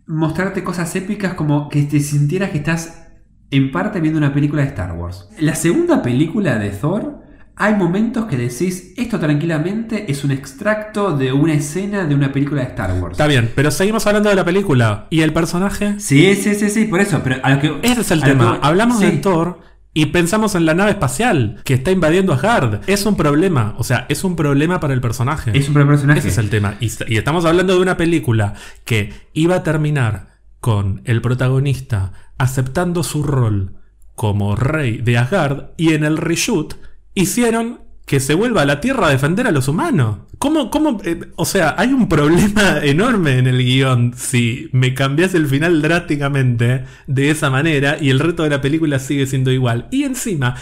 [0.07, 3.07] mostrarte cosas épicas como que te sintieras que estás
[3.51, 5.27] en parte viendo una película de Star Wars.
[5.39, 7.19] La segunda película de Thor,
[7.55, 12.61] hay momentos que decís, esto tranquilamente es un extracto de una escena de una película
[12.61, 13.13] de Star Wars.
[13.13, 15.07] Está bien, pero seguimos hablando de la película.
[15.09, 15.99] ¿Y el personaje?
[15.99, 17.79] Sí, sí, sí, sí, por eso, pero a lo que...
[17.81, 18.59] Ese es el tema.
[18.61, 19.11] que- Hablamos de.
[19.17, 19.59] Thor
[19.99, 22.79] y pensamos en la nave espacial que está invadiendo Asgard.
[22.87, 23.75] Es un problema.
[23.77, 25.51] O sea, es un problema para el personaje.
[25.53, 26.19] Es un primer personaje.
[26.19, 26.75] Ese es el tema.
[26.79, 28.53] Y, y estamos hablando de una película
[28.85, 33.75] que iba a terminar con el protagonista aceptando su rol
[34.15, 36.75] como rey de Asgard y en el reshoot
[37.13, 40.21] hicieron que se vuelva a la Tierra a defender a los humanos.
[40.39, 45.35] ¿Cómo, cómo, eh, o sea, hay un problema enorme en el guion si me cambias
[45.35, 49.87] el final drásticamente de esa manera y el resto de la película sigue siendo igual.
[49.91, 50.55] Y encima,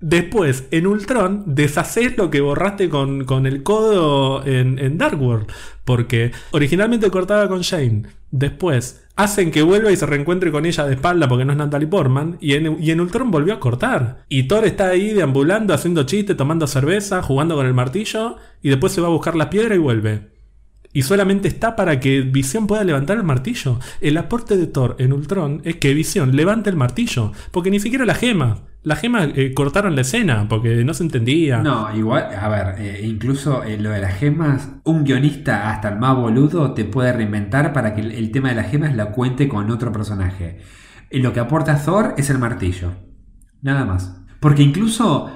[0.00, 5.46] después, en Ultron, deshaces lo que borraste con, con el codo en, en Dark World.
[5.84, 8.08] Porque originalmente cortaba con Shane.
[8.32, 11.88] Después hacen que vuelva y se reencuentre con ella de espalda porque no es Natalie
[11.88, 12.38] Portman.
[12.40, 14.24] Y en, y en Ultron volvió a cortar.
[14.28, 18.36] Y Thor está ahí deambulando, haciendo chistes, tomando cerveza, jugando con el martillo.
[18.62, 20.28] Y después se va a buscar la piedra y vuelve.
[20.92, 23.80] Y solamente está para que Visión pueda levantar el martillo.
[24.00, 27.32] El aporte de Thor en Ultron es que Visión levante el martillo.
[27.50, 28.60] Porque ni siquiera la gema.
[28.88, 31.58] La gema eh, cortaron la escena porque no se entendía.
[31.58, 35.98] No, igual, a ver, eh, incluso eh, lo de las gemas, un guionista hasta el
[35.98, 39.70] más boludo te puede reinventar para que el, tema de las gemas la cuente con
[39.70, 40.60] otro personaje.
[41.10, 42.92] Lo que aporta Thor es el martillo.
[43.60, 44.22] Nada más.
[44.40, 45.34] Porque incluso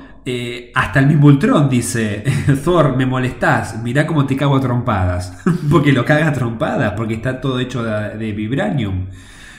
[0.75, 2.25] hasta el mismo Ultron dice,
[2.65, 5.43] Thor, me molestás, mirá cómo te cago a trompadas.
[5.71, 9.09] porque lo caga a trompadas, porque está todo hecho de, de vibranium.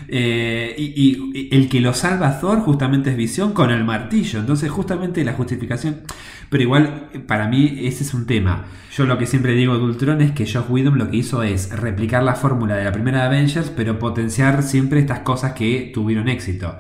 [0.07, 4.39] Eh, y, el que lo salva a Thor justamente es Visión con el martillo.
[4.39, 6.01] Entonces, justamente la justificación.
[6.49, 8.65] Pero igual, para mí, ese es un tema.
[8.95, 11.71] Yo lo que siempre digo de Ultron es que Josh Whedon lo que hizo es
[11.71, 16.77] replicar la fórmula de la primera Avengers, pero potenciar siempre estas cosas que tuvieron éxito.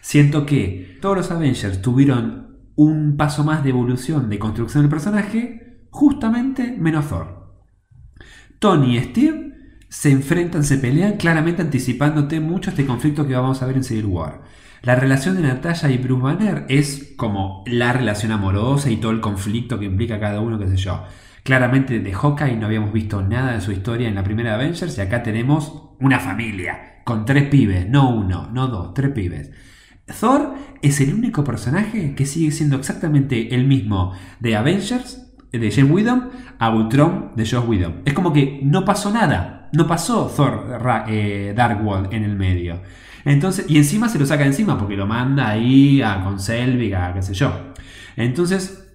[0.00, 5.86] Siento que todos los Avengers tuvieron un paso más de evolución, de construcción del personaje,
[5.90, 7.54] justamente menos Thor.
[8.58, 9.51] Tony y Steve
[9.92, 14.06] se enfrentan, se pelean, claramente anticipándote mucho este conflicto que vamos a ver en Civil
[14.06, 14.40] War.
[14.80, 19.20] La relación de Natasha y Bruce Banner es como la relación amorosa y todo el
[19.20, 21.04] conflicto que implica cada uno, qué sé yo.
[21.42, 25.02] Claramente de Hawkeye no habíamos visto nada de su historia en la primera Avengers y
[25.02, 29.50] acá tenemos una familia con tres pibes, no uno, no dos, tres pibes.
[30.18, 35.92] Thor es el único personaje que sigue siendo exactamente el mismo de Avengers, de James
[35.92, 38.00] Whedon, a Ultron de Josh Whedon.
[38.06, 39.61] Es como que no pasó nada.
[39.72, 40.78] No pasó Thor
[41.08, 42.80] eh, Dark World en el medio.
[43.24, 47.14] Entonces, y encima se lo saca encima porque lo manda ahí a con Selvig, a
[47.14, 47.72] qué sé yo.
[48.16, 48.90] Entonces,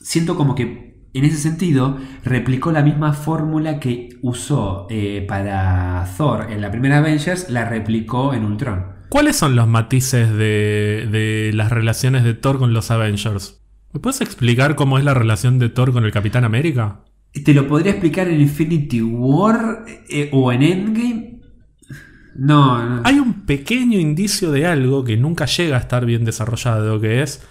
[0.00, 6.46] siento como que en ese sentido replicó la misma fórmula que usó eh, para Thor
[6.50, 9.00] en la primera Avengers, la replicó en Ultron.
[9.08, 13.60] ¿Cuáles son los matices de, de las relaciones de Thor con los Avengers?
[13.92, 17.00] ¿Me puedes explicar cómo es la relación de Thor con el Capitán América?
[17.44, 21.40] ¿Te lo podría explicar en Infinity War eh, o en Endgame?
[22.36, 23.02] No, no.
[23.04, 27.42] Hay un pequeño indicio de algo que nunca llega a estar bien desarrollado, que es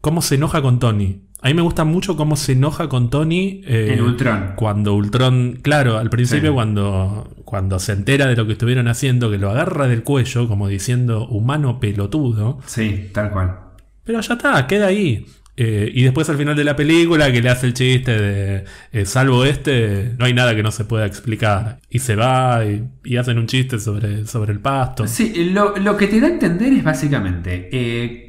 [0.00, 1.24] cómo se enoja con Tony.
[1.40, 4.54] A mí me gusta mucho cómo se enoja con Tony eh, En Ultron.
[4.56, 6.54] Cuando Ultron, claro, al principio Sí.
[6.54, 10.66] cuando, cuando se entera de lo que estuvieron haciendo, que lo agarra del cuello, como
[10.66, 12.58] diciendo humano pelotudo.
[12.66, 13.56] Sí, tal cual.
[14.02, 15.26] Pero ya está, queda ahí.
[15.60, 19.04] Eh, y después al final de la película que le hace el chiste de eh,
[19.06, 21.80] salvo este, no hay nada que no se pueda explicar.
[21.90, 25.06] Y se va y, y hacen un chiste sobre, sobre el pasto.
[25.08, 27.68] Sí, lo, lo que te da a entender es básicamente.
[27.72, 28.28] eh,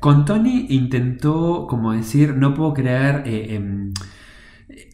[0.00, 3.22] con Tony intentó, como decir, no puedo creer.
[3.26, 3.92] eh, em,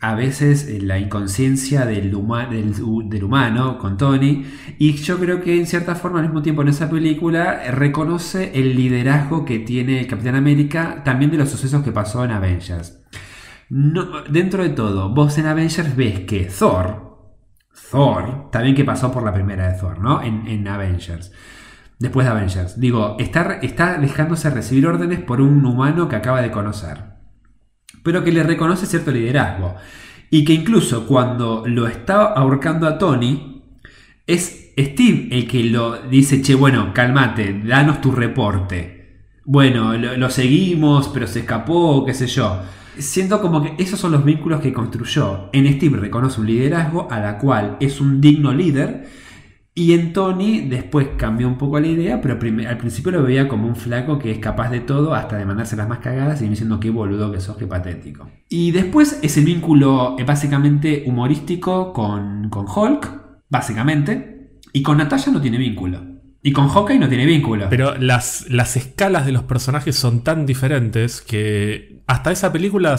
[0.01, 2.73] a veces eh, la inconsciencia del, huma- del,
[3.09, 4.45] del humano con Tony
[4.79, 8.53] y yo creo que en cierta forma al mismo tiempo en esa película eh, reconoce
[8.55, 13.05] el liderazgo que tiene Capitán América también de los sucesos que pasó en Avengers.
[13.69, 17.35] Dentro de todo, vos en Avengers ves que Thor,
[17.91, 20.23] Thor, también que pasó por la primera de Thor, ¿no?
[20.23, 21.33] En, en Avengers.
[21.99, 22.79] Después de Avengers.
[22.81, 27.18] Digo, está, está dejándose recibir órdenes por un humano que acaba de conocer.
[28.09, 29.75] Pero que le reconoce cierto liderazgo.
[30.31, 33.63] Y que incluso cuando lo está ahorcando a Tony,
[34.27, 39.27] es Steve el que lo dice, che, bueno, cálmate, danos tu reporte.
[39.45, 42.63] Bueno, lo, lo seguimos, pero se escapó, qué sé yo.
[42.97, 45.51] Siento como que esos son los vínculos que construyó.
[45.53, 49.07] En Steve reconoce un liderazgo a la cual es un digno líder.
[49.79, 53.69] Y en Tony después cambió un poco la idea, pero al principio lo veía como
[53.69, 56.81] un flaco que es capaz de todo, hasta de mandarse las más cagadas y diciendo
[56.81, 58.29] qué boludo que sos, qué patético.
[58.49, 65.41] Y después ese vínculo eh, básicamente humorístico con, con Hulk, básicamente, y con Natasha no
[65.41, 66.03] tiene vínculo.
[66.43, 67.69] Y con Hawkeye no tiene vínculo.
[67.71, 72.97] Pero las, las escalas de los personajes son tan diferentes que hasta esa película,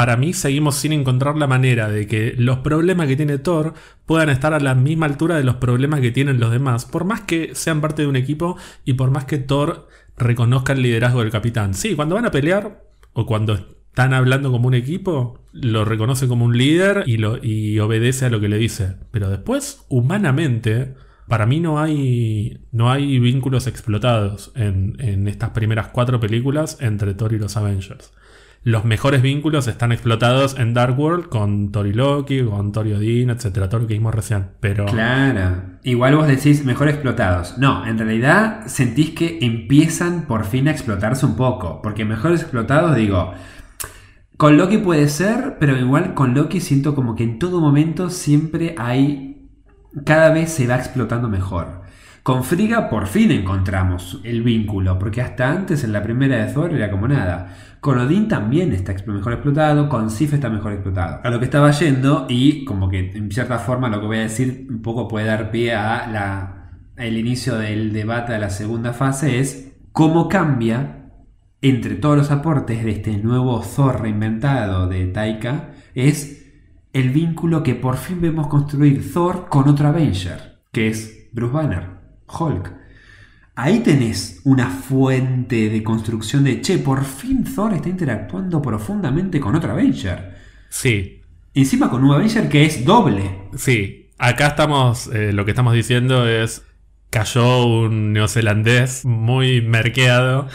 [0.00, 3.74] para mí, seguimos sin encontrar la manera de que los problemas que tiene Thor
[4.06, 7.20] puedan estar a la misma altura de los problemas que tienen los demás, por más
[7.20, 8.56] que sean parte de un equipo
[8.86, 11.74] y por más que Thor reconozca el liderazgo del capitán.
[11.74, 12.82] Sí, cuando van a pelear
[13.12, 17.78] o cuando están hablando como un equipo, lo reconoce como un líder y, lo, y
[17.78, 18.96] obedece a lo que le dice.
[19.10, 20.94] Pero después, humanamente,
[21.28, 27.12] para mí no hay, no hay vínculos explotados en, en estas primeras cuatro películas entre
[27.12, 28.14] Thor y los Avengers.
[28.62, 32.92] Los mejores vínculos están explotados en Dark World con Thor y Loki, con Thor y
[32.92, 34.48] Odin, etcétera, todo lo que vimos recién.
[34.60, 35.62] Pero Claro.
[35.82, 37.56] Igual vos decís mejor explotados.
[37.56, 41.80] No, en realidad sentís que empiezan por fin a explotarse un poco.
[41.80, 43.32] Porque mejor explotados, digo.
[44.36, 48.74] Con Loki puede ser, pero igual con Loki siento como que en todo momento siempre
[48.76, 49.48] hay.
[50.04, 51.80] Cada vez se va explotando mejor.
[52.22, 56.74] Con Frigga por fin encontramos el vínculo, porque hasta antes en la primera de Thor
[56.74, 57.56] era como nada.
[57.80, 61.20] Con Odín también está mejor explotado, con Sif está mejor explotado.
[61.24, 64.22] A lo que estaba yendo, y como que en cierta forma lo que voy a
[64.22, 68.92] decir un poco puede dar pie a la, el inicio del debate de la segunda
[68.92, 71.10] fase, es cómo cambia
[71.62, 76.52] entre todos los aportes de este nuevo Thor reinventado de Taika, es
[76.92, 81.88] el vínculo que por fin vemos construir Thor con otro Avenger, que es Bruce Banner,
[82.26, 82.79] Hulk.
[83.62, 89.54] Ahí tenés una fuente de construcción de, che, por fin Thor está interactuando profundamente con
[89.54, 90.34] otro Avenger.
[90.70, 91.20] sí,
[91.52, 93.48] Encima con un Avenger que es doble.
[93.56, 93.96] sí.
[94.22, 96.62] Acá estamos, eh, lo que estamos diciendo es,
[97.10, 100.46] cayó un neozelandés muy merqueado,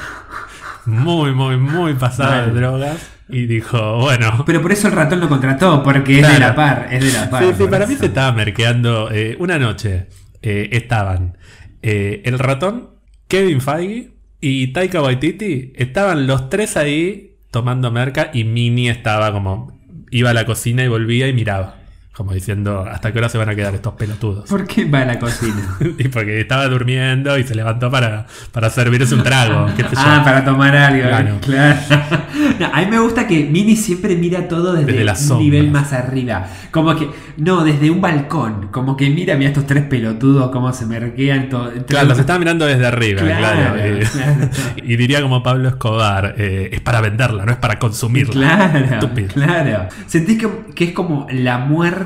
[0.85, 5.29] muy, muy, muy pasado de drogas, y dijo, bueno, Pero por eso el ratón lo
[5.29, 7.43] contrató, porque es de la par, es de la par.
[7.43, 9.09] Sí, sí, para mí se estaba merqueando.
[9.11, 10.07] eh, una noche
[10.43, 11.37] eh, estaban
[11.81, 12.94] eh, el ratón,
[13.27, 14.11] Kevin Feige
[14.41, 15.73] y Taika Waititi.
[15.75, 19.79] Estaban los tres ahí tomando merca y Mini estaba como.
[20.11, 21.84] iba a la cocina y volvía y miraba.
[22.15, 24.47] Como diciendo, ¿hasta qué hora se van a quedar estos pelotudos?
[24.49, 25.77] ¿Por qué va a la cocina?
[25.99, 29.65] y porque estaba durmiendo y se levantó para, para servirse un trago.
[29.75, 30.01] qué sé yo.
[30.01, 31.07] Ah, para tomar algo.
[31.09, 31.37] Claro.
[31.41, 31.79] Claro.
[32.59, 35.71] No, a mí me gusta que Mini siempre mira todo desde, Desde la un nivel
[35.71, 36.45] más arriba.
[36.71, 38.67] Como que, no, desde un balcón.
[38.71, 41.49] Como que mira, mira estos tres pelotudos cómo se merquean.
[41.49, 41.71] Todo.
[41.85, 43.75] Claro, los estaba mirando desde arriba, Claro, claro.
[43.77, 44.49] eh, claro.
[44.77, 48.33] y diría como Pablo Escobar, eh, es para venderla, no es para consumirla.
[48.33, 49.27] Claro, Estúpido.
[49.33, 49.87] claro.
[50.05, 52.04] Sentís que, que es como la muerte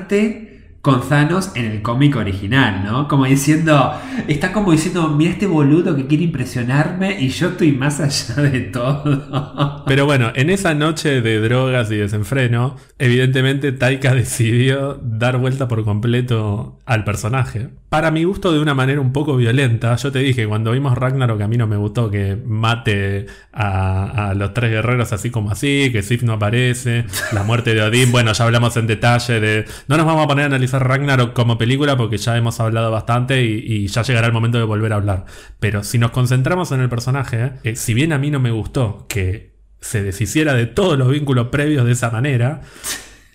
[0.82, 3.08] con Thanos en el cómic original, ¿no?
[3.10, 3.94] Como diciendo,
[4.28, 8.62] está como diciendo, mira este boludo que quiere impresionarme y yo estoy más allá de
[8.62, 9.84] todo.
[9.86, 15.84] Pero bueno, en esa noche de drogas y desenfreno, evidentemente Taika decidió dar vuelta por
[15.84, 17.70] completo al personaje.
[17.90, 21.42] Para mi gusto de una manera un poco violenta, yo te dije, cuando vimos Ragnarok
[21.42, 26.04] a mí no me gustó que mate a, los tres guerreros así como así, que
[26.04, 29.66] Sif no aparece, la muerte de Odín, bueno, ya hablamos en detalle de...
[29.88, 33.44] No nos vamos a poner a analizar Ragnarok como película porque ya hemos hablado bastante
[33.44, 35.26] y, y ya llegará el momento de volver a hablar.
[35.60, 39.08] Pero si nos concentramos en el personaje, eh, si bien a mí no me gustó
[39.08, 42.62] que se deshiciera de todos los vínculos previos de esa manera,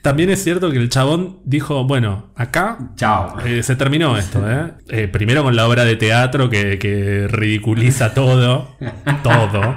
[0.03, 3.41] también es cierto que el chabón dijo, bueno, acá Chao.
[3.47, 4.73] eh, se terminó esto, ¿eh?
[4.89, 8.77] Eh, Primero con la obra de teatro que, que ridiculiza todo,
[9.23, 9.77] todo,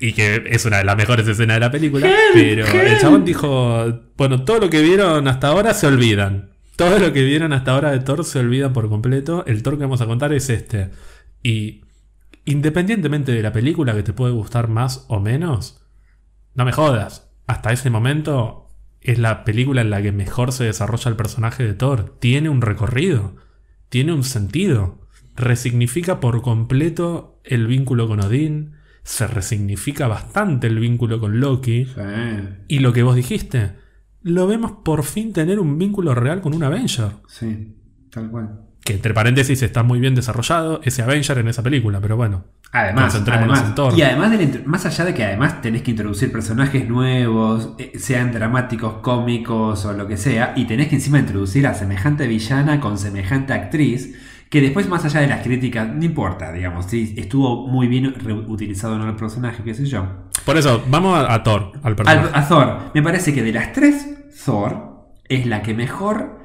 [0.00, 2.08] y que es una de las mejores escenas de la película.
[2.32, 3.84] pero el chabón dijo,
[4.16, 6.50] bueno, todo lo que vieron hasta ahora se olvidan.
[6.76, 9.44] Todo lo que vieron hasta ahora de Thor se olvidan por completo.
[9.46, 10.90] El Thor que vamos a contar es este.
[11.42, 11.82] Y
[12.44, 15.77] independientemente de la película que te puede gustar más o menos,
[16.54, 17.30] no me jodas.
[17.46, 18.68] Hasta ese momento
[19.00, 22.16] es la película en la que mejor se desarrolla el personaje de Thor.
[22.18, 23.36] Tiene un recorrido,
[23.88, 25.00] tiene un sentido.
[25.36, 31.86] Resignifica por completo el vínculo con Odín, se resignifica bastante el vínculo con Loki.
[31.86, 32.00] Sí.
[32.68, 33.76] Y lo que vos dijiste,
[34.20, 37.12] lo vemos por fin tener un vínculo real con un Avenger.
[37.28, 37.76] Sí,
[38.10, 38.67] tal cual.
[38.88, 42.44] Que entre paréntesis está muy bien desarrollado ese Avenger en esa película, pero bueno.
[42.72, 46.88] Además, además- en y además, del más allá de que además tenés que introducir personajes
[46.88, 51.74] nuevos, eh, sean dramáticos, cómicos o lo que sea, y tenés que encima introducir a
[51.74, 54.14] semejante villana con semejante actriz,
[54.50, 58.96] que después más allá de las críticas, no importa, digamos, si estuvo muy bien reutilizado
[58.96, 60.06] en el personaje, qué sé yo.
[60.46, 62.30] Por eso, vamos a, a Thor, al personaje.
[62.34, 64.08] Al- a Thor, me parece que de las tres,
[64.44, 66.37] Thor es la que mejor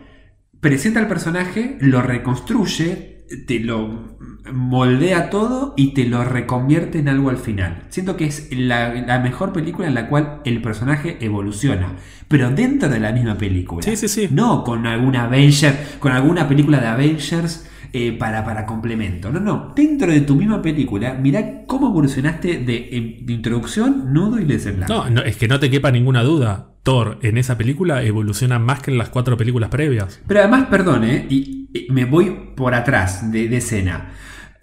[0.64, 4.18] presenta al personaje, lo reconstruye, te lo
[4.52, 7.84] moldea todo y te lo reconvierte en algo al final.
[7.90, 12.90] Siento que es la, la mejor película en la cual el personaje evoluciona, pero dentro
[12.90, 13.84] de la misma película.
[13.84, 14.28] Sí, sí, sí.
[14.32, 17.70] No con alguna Avenger, con alguna película de Avengers.
[17.96, 19.32] eh, para, para complemento.
[19.32, 19.72] No, no.
[19.76, 24.92] Dentro de tu misma película, mira cómo evolucionaste de, de introducción, nudo y desenlace.
[24.92, 26.73] No, no, es que no te quepa ninguna duda.
[26.84, 30.22] Thor en esa película evoluciona más que en las cuatro películas previas.
[30.28, 31.26] Pero además, perdón, ¿eh?
[31.30, 34.12] y, me voy por atrás de, de escena.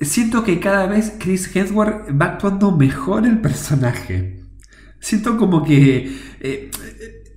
[0.01, 4.41] Siento que cada vez Chris Hemsworth va actuando mejor el personaje.
[5.01, 6.71] Siento como que eh,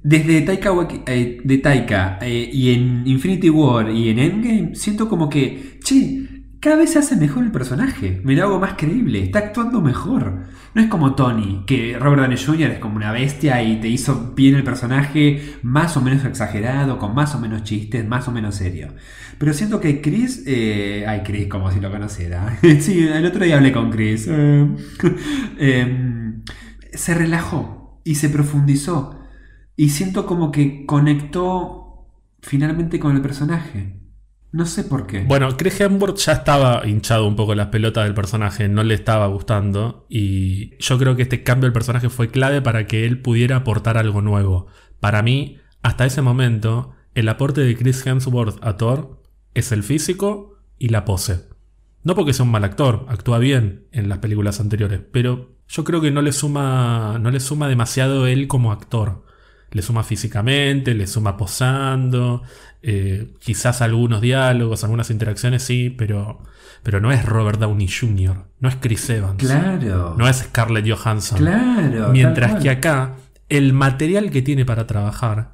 [0.04, 0.72] desde Taika,
[1.08, 6.23] eh, de Taika eh, y en Infinity War y en Endgame, siento como que, che,
[6.64, 8.22] cada vez se hace mejor el personaje.
[8.24, 10.46] Me lo hago más creíble, está actuando mejor.
[10.74, 12.72] No es como Tony, que Robert Downey Jr.
[12.72, 17.14] es como una bestia y te hizo bien el personaje, más o menos exagerado, con
[17.14, 18.94] más o menos chistes, más o menos serio.
[19.38, 22.58] Pero siento que Chris, eh, ay Chris, como si lo conociera.
[22.80, 24.30] sí, el otro día hablé con Chris.
[25.60, 26.34] Eh,
[26.94, 29.20] se relajó y se profundizó.
[29.76, 32.08] Y siento como que conectó
[32.42, 34.03] finalmente con el personaje.
[34.54, 35.24] No sé por qué.
[35.24, 39.26] Bueno, Chris Hemsworth ya estaba hinchado un poco las pelotas del personaje, no le estaba
[39.26, 40.06] gustando.
[40.10, 43.98] Y yo creo que este cambio del personaje fue clave para que él pudiera aportar
[43.98, 44.68] algo nuevo.
[45.00, 49.24] Para mí, hasta ese momento, el aporte de Chris Hemsworth a Thor
[49.56, 51.50] es el físico y la pose.
[52.04, 56.00] No porque sea un mal actor, actúa bien en las películas anteriores, pero yo creo
[56.00, 59.26] que no le suma, no le suma demasiado él como actor.
[59.74, 62.44] Le suma físicamente, le suma posando,
[62.82, 66.44] eh, quizás algunos diálogos, algunas interacciones sí, pero,
[66.84, 70.16] pero no es Robert Downey Jr., no es Chris Evans, claro.
[70.18, 71.40] no es Scarlett Johansson.
[71.40, 72.10] Claro.
[72.10, 73.16] Mientras que acá
[73.50, 75.52] el material que tiene para trabajar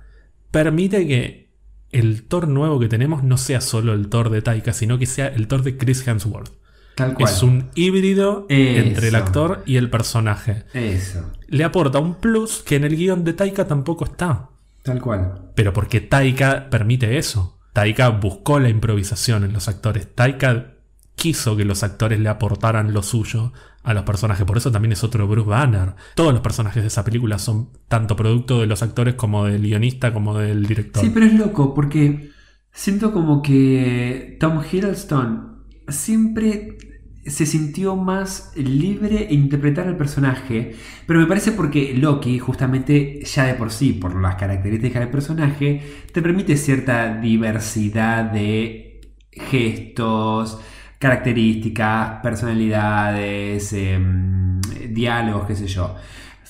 [0.52, 1.50] permite que
[1.92, 5.28] el Thor nuevo que tenemos no sea solo el Thor de Taika, sino que sea
[5.28, 6.59] el Thor de Chris Hemsworth.
[6.96, 7.32] Tal cual.
[7.32, 10.66] Es un híbrido entre el actor y el personaje.
[10.74, 11.32] Eso.
[11.48, 14.50] Le aporta un plus que en el guion de Taika tampoco está.
[14.84, 15.52] Tal cual.
[15.56, 17.60] Pero porque Taika permite eso.
[17.74, 20.14] Taika buscó la improvisación en los actores.
[20.14, 20.74] Taika
[21.16, 23.54] quiso que los actores le aportaran lo suyo
[23.84, 24.46] a los personajes.
[24.46, 25.94] Por eso también es otro Bruce Banner.
[26.16, 30.14] Todos los personajes de esa película son tanto producto de los actores como del guionista
[30.14, 31.04] como del director.
[31.04, 32.32] Sí, pero es loco porque
[32.72, 35.59] siento como que Tom Hiddleston
[35.92, 36.78] siempre
[37.26, 40.76] se sintió más libre en interpretar al personaje,
[41.06, 45.82] pero me parece porque Loki, justamente ya de por sí, por las características del personaje,
[46.12, 49.02] te permite cierta diversidad de
[49.32, 50.60] gestos,
[50.98, 54.60] características, personalidades, em,
[54.90, 55.96] diálogos, qué sé yo.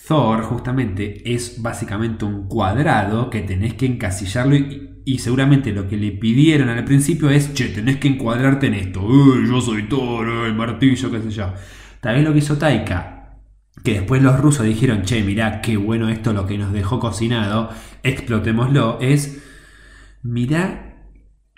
[0.10, 6.12] Thor justamente es básicamente un cuadrado que tenés que encasillarlo y, seguramente lo que le
[6.14, 10.48] pidieron al principio es, che, tenés que encuadrarte en esto, "Eh, yo soy Thor, eh,
[10.48, 11.54] el martillo, qué sé yo.
[12.02, 13.38] También lo que hizo Taika,
[13.84, 17.70] que después los rusos dijeron, che, mirá, qué bueno esto lo que nos dejó cocinado,
[18.02, 19.44] explotémoslo, es,
[20.24, 21.06] mirá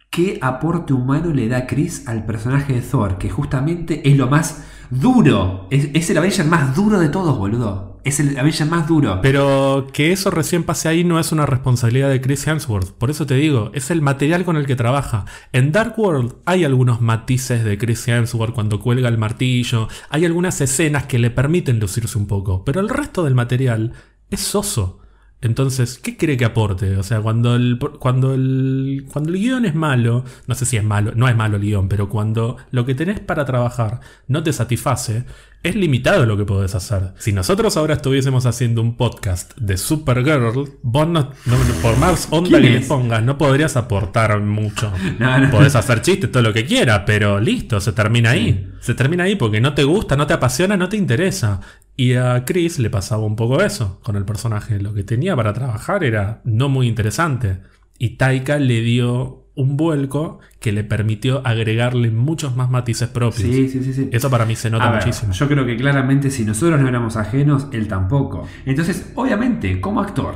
[0.10, 4.68] qué aporte humano le da Chris al personaje de Thor, que justamente es lo más
[4.90, 7.91] duro, es, es el Avenger más duro de todos, boludo.
[8.04, 9.20] Es el Avenger más duro.
[9.22, 12.92] Pero que eso recién pase ahí no es una responsabilidad de Chris Hemsworth.
[12.94, 15.26] Por eso te digo, es el material con el que trabaja.
[15.52, 19.88] En Dark World hay algunos matices de Chris Hemsworth cuando cuelga el martillo.
[20.10, 22.66] Hay algunas escenas que le permiten lucirse un poco.
[22.66, 23.94] Pero el resto del material
[24.32, 25.01] es soso.
[25.42, 26.98] Entonces, ¿qué cree que aporte?
[26.98, 30.84] O sea, cuando el, cuando el, cuando el guion es malo, no sé si es
[30.84, 34.54] malo, no es malo el guion, pero cuando lo que tenés para trabajar no te
[34.54, 35.26] satisface,
[35.64, 37.14] es limitado lo que podés hacer.
[37.18, 42.60] Si nosotros ahora estuviésemos haciendo un podcast de Supergirl, vos no, no- por más onda
[42.60, 44.92] ¿Quién que le pongas, no podrías aportar mucho.
[45.20, 45.52] No, no.
[45.52, 48.70] Podés hacer chistes, todo lo que quieras, pero listo, se termina ahí.
[48.80, 51.60] Se termina ahí porque no te gusta, no te apasiona, no te interesa.
[52.02, 54.80] Y a Chris le pasaba un poco eso con el personaje.
[54.80, 57.60] Lo que tenía para trabajar era no muy interesante.
[58.00, 63.44] Y Taika le dio un vuelco que le permitió agregarle muchos más matices propios.
[63.44, 64.10] Sí, sí, sí, sí.
[64.12, 65.32] Eso para mí se nota ver, muchísimo.
[65.32, 68.48] Yo creo que claramente si nosotros no éramos ajenos, él tampoco.
[68.66, 70.34] Entonces, obviamente, como actor,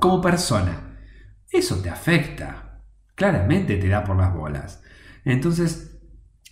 [0.00, 0.98] como persona,
[1.48, 2.82] eso te afecta.
[3.14, 4.82] Claramente te da por las bolas.
[5.24, 5.87] Entonces,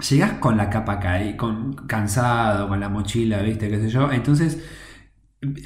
[0.09, 4.13] llegás con la capa caí, con cansado, con la mochila, viste, qué sé yo.
[4.13, 4.59] Entonces,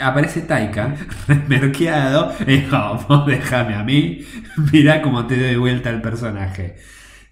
[0.00, 0.94] aparece Taika,
[1.48, 4.20] merqueado, y dijo, déjame a mí,
[4.72, 6.76] mirá cómo te doy vuelta el personaje.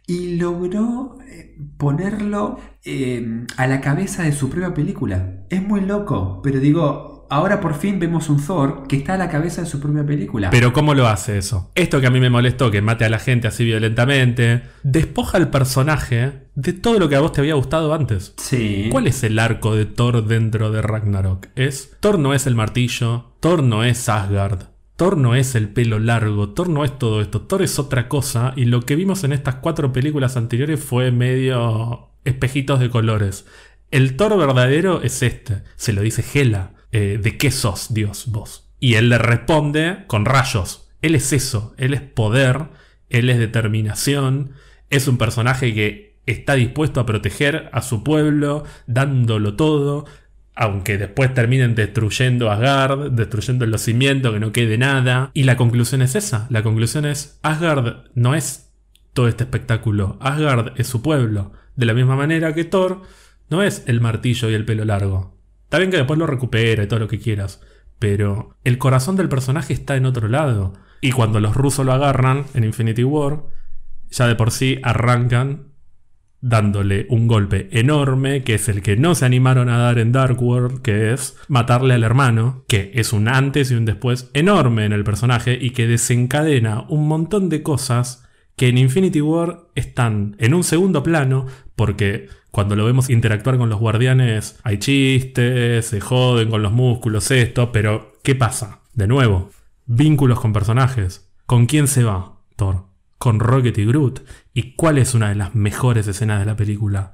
[0.07, 5.45] Y logró eh, ponerlo eh, a la cabeza de su propia película.
[5.51, 9.29] Es muy loco, pero digo, ahora por fin vemos un Thor que está a la
[9.29, 10.51] cabeza de su propia película.
[10.51, 11.71] Pero ¿cómo lo hace eso?
[11.75, 15.51] Esto que a mí me molestó, que mate a la gente así violentamente, despoja al
[15.51, 18.35] personaje de todo lo que a vos te había gustado antes.
[18.37, 18.89] sí.
[18.91, 21.49] ¿Cuál es el arco de Thor dentro de Ragnarok?
[21.55, 24.65] Es Thor no es el martillo, Thor no es Asgard,
[24.97, 28.53] Thor no es el pelo largo, Thor no es todo esto, Thor es otra cosa
[28.57, 33.47] y lo que vimos en estas cuatro películas anteriores fue medio espejitos de colores.
[33.91, 38.70] El Thor verdadero es este, se lo dice Hela, eh, ¿de qué sos Dios vos?
[38.81, 42.69] Y él le responde con rayos, él es eso, él es poder,
[43.09, 44.52] él es determinación,
[44.90, 50.05] es un personaje que está dispuesto a proteger a su pueblo, dándolo todo,
[50.55, 55.31] aunque después terminen destruyendo Asgard, destruyendo los cimientos, que no quede nada.
[55.32, 58.70] Y la conclusión es esa, la conclusión es, Asgard no es
[59.12, 63.02] todo este espectáculo, Asgard es su pueblo, de la misma manera que Thor
[63.51, 65.38] no es el martillo y el pelo largo.
[65.69, 67.61] Está bien que después lo recupera y todo lo que quieras,
[67.99, 70.73] pero el corazón del personaje está en otro lado.
[71.03, 73.43] Y cuando los rusos lo agarran en Infinity War,
[74.09, 75.74] ya de por sí arrancan
[76.40, 80.43] dándole un golpe enorme, que es el que no se animaron a dar en Dark
[80.43, 84.95] World, que es matarle al hermano, que es un antes y un después enorme en
[84.95, 88.27] el personaje y que desencadena un montón de cosas
[88.57, 91.45] que en Infinity War están en un segundo plano,
[91.79, 97.31] porque cuando lo vemos interactuar con los guardianes hay chistes, se joden con los músculos,
[97.31, 98.81] esto, pero ¿qué pasa?
[98.95, 99.51] De nuevo,
[99.87, 101.31] vínculos con personajes.
[101.47, 102.87] ¿Con quién se va Thor?
[103.19, 104.23] Con Rocket y Groot.
[104.53, 107.13] ¿Y cuál es una de las mejores escenas de la película?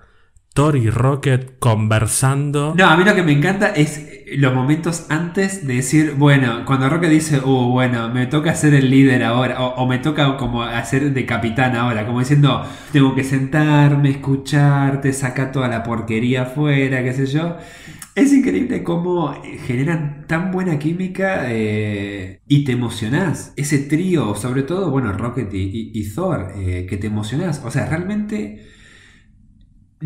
[0.55, 2.75] Thor y Rocket conversando.
[2.79, 6.89] No, a mí lo que me encanta es los momentos antes de decir, bueno, cuando
[6.89, 11.13] Rocket dice, uh, bueno, me toca ser el líder ahora, o, me toca como hacer
[11.13, 17.13] de capitán ahora, como diciendo, tengo que sentarme, escucharte, sacar toda la porquería afuera, qué
[17.13, 17.57] sé yo.
[18.15, 19.35] Es increíble cómo
[19.67, 23.53] generan tan buena química eh, y te emocionás.
[23.57, 27.61] Ese trío, sobre todo, bueno, Rocket y Thor, eh, que te emocionás.
[27.65, 28.74] O sea, realmente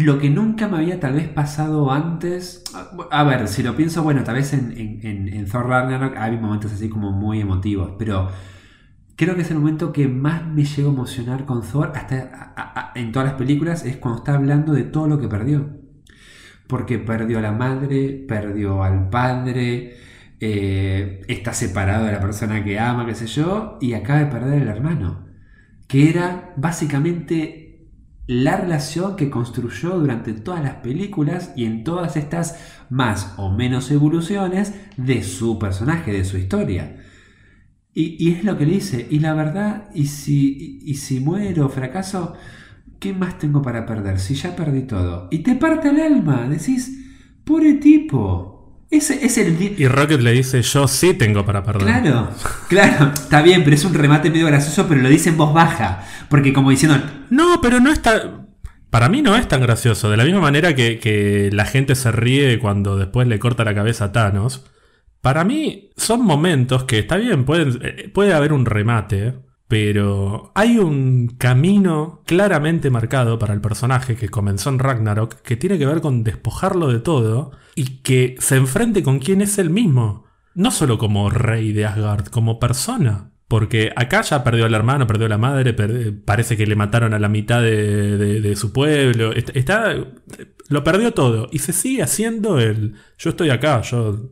[0.04, 2.64] lo que nunca me había tal vez pasado antes.
[3.10, 4.72] A ver, si lo pienso, bueno, tal vez en,
[5.02, 8.28] en- Thor Ragnarok hay momentos así como muy emotivos, pero
[9.16, 13.12] creo que es el momento que más me llego a emocionar con Thor hasta en
[13.12, 15.68] todas las películas es cuando está hablando de todo lo que perdió.
[16.66, 19.96] Porque perdió a la madre, perdió al padre,
[20.40, 24.62] eh, está separado de la persona que ama, qué sé yo, y acaba de perder
[24.62, 25.26] el hermano.
[25.88, 27.67] Que era básicamente
[28.28, 32.60] la relación que construyó durante todas las películas y en todas estas
[32.90, 36.98] más o menos evoluciones de su personaje, de su historia.
[37.94, 41.68] Y, es lo que le dice, y la verdad, y si, y, y si muero
[41.70, 42.34] fracaso,
[43.00, 44.20] ¿qué más tengo para perder?
[44.20, 45.28] Si ya perdí todo.
[45.30, 46.96] Y te parte el alma, decís,
[47.44, 48.57] pobre tipo,
[48.90, 49.58] Ese es el...
[49.58, 51.82] di- Y Rocket le dice, yo sí tengo para perder.
[51.86, 52.30] Claro,
[52.68, 56.04] claro, está bien, pero es un remate medio gracioso, pero lo dice en voz baja.
[56.30, 56.98] Porque como diciendo,
[57.30, 58.48] No, pero no es tan...
[58.90, 60.08] Para mí no es tan gracioso.
[60.10, 63.74] De la misma manera que, que la gente se ríe cuando después le corta la
[63.74, 64.64] cabeza a Thanos.
[65.20, 69.34] Para mí son momentos que está bien, pueden- eh, puede haber un remate,
[69.68, 75.78] pero hay un camino claramente marcado para el personaje que comenzó en Ragnarok que tiene
[75.78, 80.24] que ver con despojarlo de todo y que se enfrente con quién es él mismo.
[80.54, 83.30] No solo como rey de Asgard, como persona.
[83.46, 87.18] Porque acá ya perdió al hermano, perdió a la madre, parece que le mataron a
[87.18, 89.32] la mitad de, su pueblo.
[89.32, 89.94] Est- Está,
[90.68, 91.48] lo perdió todo.
[91.52, 92.94] Y se sigue haciendo el.
[93.18, 94.30] Yo estoy acá, yo.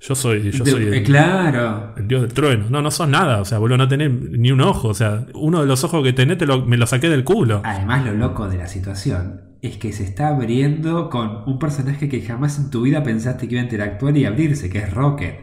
[0.00, 0.50] Yo soy.
[0.52, 2.66] Yo de- soy eh, el, claro, el dios del trueno.
[2.70, 3.40] No, no sos nada.
[3.40, 4.88] O sea, boludo, no tenés ni un ojo.
[4.88, 7.62] O sea, uno de los ojos que tenés te lo- me lo saqué del culo.
[7.64, 12.20] Además, lo loco de la situación es que se está abriendo con un personaje que
[12.20, 15.34] jamás en tu vida pensaste que iba a interactuar y abrirse, que es Rocket,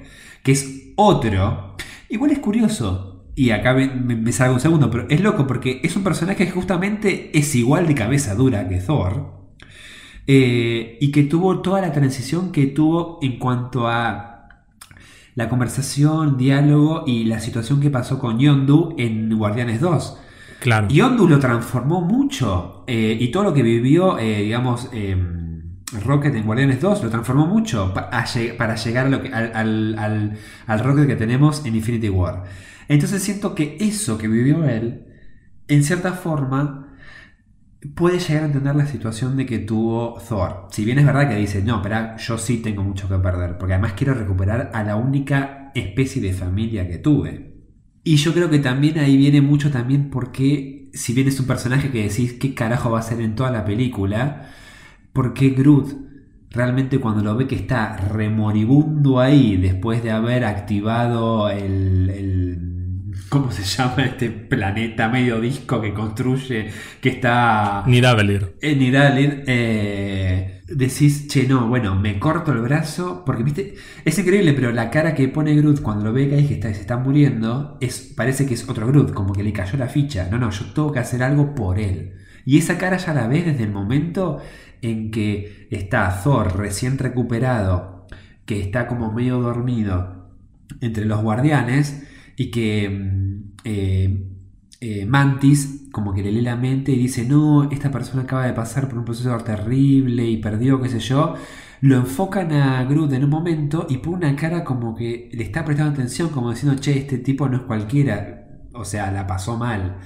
[0.44, 1.76] que es otro.
[2.10, 5.82] Igual es curioso, y acá me, me- me salgo un segundo, pero es loco porque
[5.84, 9.34] es un personaje que justamente es igual de cabeza dura que Thor.
[10.28, 14.33] eh, y que tuvo toda la transición que tuvo en cuanto a
[15.36, 20.18] la conversación, diálogo y la situación que pasó con Yondu en Guardianes 2.
[20.60, 20.88] Claro.
[20.88, 25.18] Yondu lo transformó mucho eh, y todo lo que vivió, eh, digamos, eh,
[26.06, 30.38] Rocket en Guardianes 2 lo transformó mucho para llegar a lo que- al, al- al-
[30.68, 32.44] al Rocket que tenemos en Infinity War.
[32.88, 35.06] Entonces siento que eso que vivió él,
[35.68, 36.83] en cierta forma,
[37.88, 40.68] puede llegar a entender la situación de que tuvo Thor.
[40.72, 43.74] Si bien es verdad que dice, no, pero yo sí tengo mucho que perder, porque
[43.74, 47.54] además quiero recuperar a la única especie de familia que tuve.
[48.04, 51.90] Y yo creo que también ahí viene mucho también porque, si bien es un personaje
[51.92, 54.50] que decís qué carajo va a ser en toda la película,
[55.14, 55.90] porque Groot
[56.52, 62.83] realmente cuando lo ve que está remoribundo ahí después de haber activado el, el-
[63.34, 66.70] ¿cómo se llama este planeta medio disco que construye
[67.02, 68.58] que está Ni Davelir.
[68.62, 73.74] en Nidalee, eh, decís, che, no, bueno, me corto el brazo, porque viste,
[74.06, 76.72] es increíble, pero la cara que pone Groot cuando lo ve que ahí que está,
[76.72, 80.28] se está muriendo, es, parece que es otro Groot, como que le cayó la ficha.
[80.30, 82.14] No, no, yo tengo que hacer algo por él.
[82.46, 84.42] Y esa cara ya la ves desde el momento
[84.84, 88.06] en que está Thor recién recuperado,
[88.46, 90.30] que está como medio dormido
[90.82, 92.04] entre los guardianes,
[92.36, 94.28] y que mm, eh,
[94.82, 98.54] eh, Mantis como que le lee la mente y dice, no, esta persona acaba de
[98.54, 101.36] pasar por un proceso terrible y perdió, qué sé yo.
[101.82, 105.64] Lo enfocan a Groot en un momento y pone una cara como que le está
[105.64, 109.98] prestando atención, como diciendo, che, este tipo no es cualquiera, o sea, la pasó mal.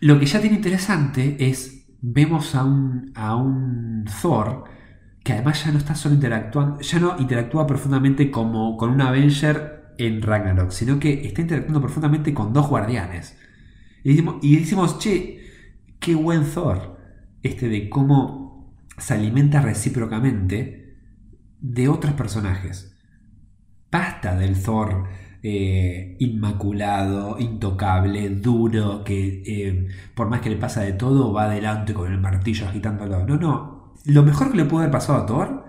[0.00, 4.64] Lo que ya tiene interesante es, vemos a un, a un Thor
[5.22, 9.77] que además ya no está solo interactuando, ya no interactúa profundamente como con un Avenger
[9.98, 13.36] en Ragnarok, sino que está interactuando profundamente con dos guardianes.
[14.04, 15.40] Y decimos, y decimos, che,
[15.98, 16.98] qué buen Thor,
[17.42, 20.96] este de cómo se alimenta recíprocamente
[21.60, 22.96] de otros personajes.
[23.90, 25.08] Basta del Thor
[25.42, 31.94] eh, inmaculado, intocable, duro, que eh, por más que le pasa de todo, va adelante
[31.94, 33.26] con el martillo agitándolo.
[33.26, 33.94] No, no.
[34.04, 35.64] Lo mejor que le puede haber pasado a Thor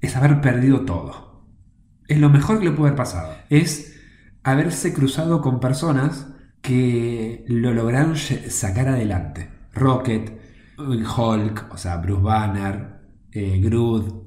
[0.00, 1.33] es haber perdido todo.
[2.08, 3.34] Es lo mejor que le puede haber pasado.
[3.50, 4.00] Es
[4.42, 6.28] haberse cruzado con personas
[6.60, 9.50] que lo lograron sacar adelante.
[9.72, 10.38] Rocket,
[10.78, 12.94] Hulk, o sea, Bruce Banner,
[13.34, 13.60] eh.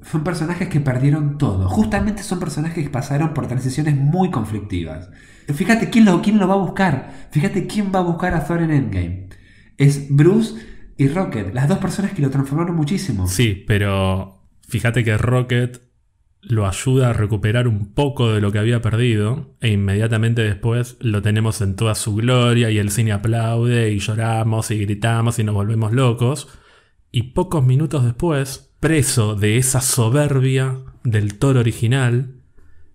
[0.02, 1.68] Son personajes que perdieron todo.
[1.68, 5.08] Justamente son personajes que pasaron por transiciones muy conflictivas.
[5.48, 7.28] Fíjate quién lo, quién lo va a buscar.
[7.30, 9.28] Fíjate quién va a buscar a Thor en Endgame.
[9.78, 10.60] Es Bruce
[10.98, 13.26] y Rocket, las dos personas que lo transformaron muchísimo.
[13.28, 15.80] Sí, pero fíjate que Rocket
[16.40, 21.20] lo ayuda a recuperar un poco de lo que había perdido e inmediatamente después lo
[21.20, 25.54] tenemos en toda su gloria y el cine aplaude y lloramos y gritamos y nos
[25.54, 26.48] volvemos locos
[27.10, 32.34] y pocos minutos después, preso de esa soberbia del toro original,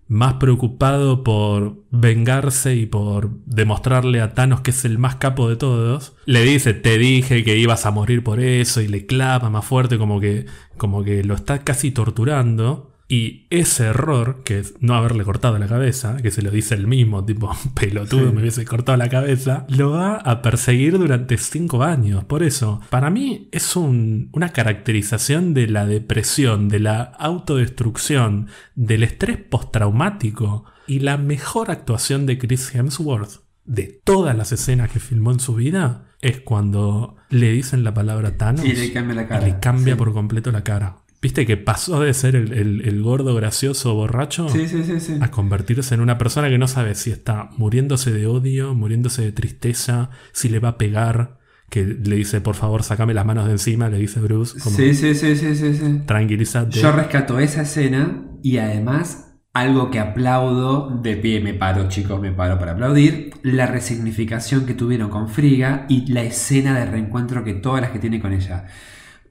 [0.06, 5.56] más preocupado por vengarse y por demostrarle a Thanos que es el más capo de
[5.56, 9.64] todos, le dice, te dije que ibas a morir por eso y le clava más
[9.64, 10.46] fuerte como que,
[10.76, 12.93] como que lo está casi torturando.
[13.06, 16.86] Y ese error, que es no haberle cortado la cabeza, que se lo dice el
[16.86, 22.24] mismo, tipo, pelotudo, me hubiese cortado la cabeza, lo va a perseguir durante cinco años.
[22.24, 29.02] Por eso, para mí es un- una caracterización de la depresión, de la autodestrucción, del
[29.02, 35.32] estrés postraumático y la mejor actuación de Chris Hemsworth de todas las escenas que filmó
[35.32, 39.46] en su vida es cuando le dicen la palabra Thanos Y le cambia la cara.
[39.48, 39.98] y le cambia Sí.
[39.98, 40.96] por completo la cara.
[41.24, 45.14] ¿Viste que pasó de ser el, el- el gordo gracioso borracho Sí, sí, sí, sí.
[45.20, 49.32] a convertirse en una persona que no sabe si está muriéndose de odio, muriéndose de
[49.32, 51.38] tristeza, si le va a pegar,
[51.70, 54.92] que le dice, por favor, sacame las manos de encima, le dice Bruce, como Sí,
[54.94, 56.00] sí, sí, sí, sí, sí.
[56.06, 56.78] tranquilízate.
[56.78, 62.32] Yo rescato esa escena y además algo que aplaudo de pie, me paro chicos, me
[62.32, 67.54] paro para aplaudir, la resignificación que tuvieron con Friga y la escena de reencuentro que
[67.54, 68.66] todas las que tiene con ella.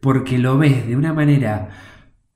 [0.04, 1.70] Porque lo ves de una manera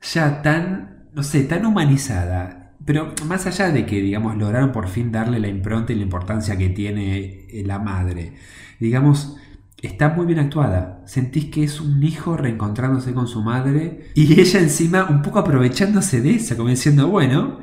[0.02, 2.74] ya tan, no sé, tan humanizada.
[2.86, 6.58] Pero más allá de que, digamos, lograron por fin darle la impronta y la importancia
[6.58, 8.36] que tiene eh, la madre,
[8.80, 9.36] digamos,
[9.82, 11.04] está muy bien actuada.
[11.06, 16.22] Sentís que es un hijo reencontrándose con su madre y ella encima un poco aprovechándose
[16.22, 17.60] de eso, como diciendo, bueno,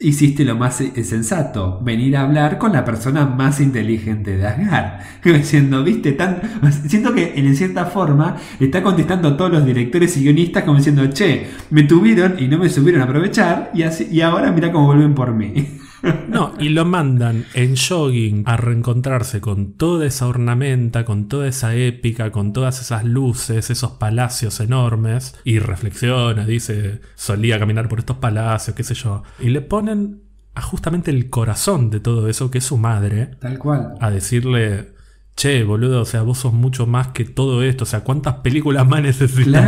[0.00, 5.00] hiciste lo más sensato, venir a hablar con la persona más inteligente de Asgard.
[5.24, 6.40] Diciendo, viste, tan...
[6.86, 11.06] siento que en cierta forma está contestando a todos los directores y guionistas como diciendo,
[11.10, 15.14] che, me tuvieron y no me supieron aprovechar y, así, y ahora mira cómo vuelven
[15.14, 15.68] por mí.
[16.28, 21.74] No, y lo mandan en jogging a reencontrarse con toda esa ornamenta, con toda esa
[21.74, 25.34] épica, con todas esas luces, esos palacios enormes.
[25.44, 29.22] Y reflexiona, dice, solía caminar por estos palacios, qué sé yo.
[29.40, 30.22] Y le ponen
[30.54, 33.94] a justamente el corazón de todo eso, que es su madre, Tal cual.
[34.00, 34.92] a decirle,
[35.36, 38.86] che, boludo, o sea, vos sos mucho más que todo esto, o sea, ¿cuántas películas
[38.86, 39.62] más necesitas?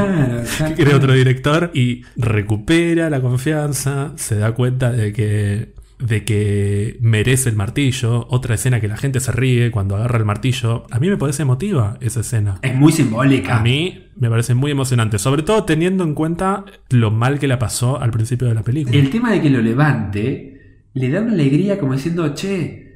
[0.57, 6.99] Claro, que otro director y recupera la confianza, se da cuenta de que de que
[7.01, 10.85] merece el martillo, otra escena que la gente se ríe cuando agarra el martillo.
[10.91, 12.59] A mí me parece emotiva esa escena.
[12.63, 13.59] Es muy simbólica.
[13.59, 17.59] A mí me parece muy emocionante, sobre todo teniendo en cuenta lo mal que la
[17.59, 18.97] pasó al principio de la película.
[18.97, 22.91] El tema de que lo levante le da una alegría como diciendo, che,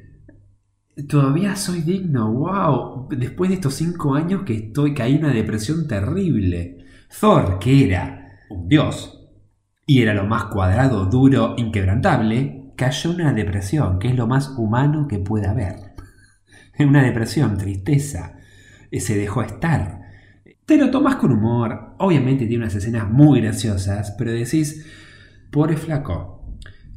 [1.07, 3.07] todavía soy digno, wow.
[3.09, 6.85] Después de estos cinco años que estoy, que hay una depresión terrible.
[7.19, 9.11] Thor, que era un dios
[9.87, 14.49] y era lo más cuadrado, duro, inquebrantable, cayó en una depresión, que es lo más
[14.57, 15.75] humano que puede haber.
[16.77, 18.33] En una depresión, tristeza,
[18.91, 20.01] eh, se dejó estar.
[20.65, 24.85] Te lo tomas con humor, obviamente tiene unas escenas muy graciosas, pero decís,
[25.51, 26.35] pobre flaco,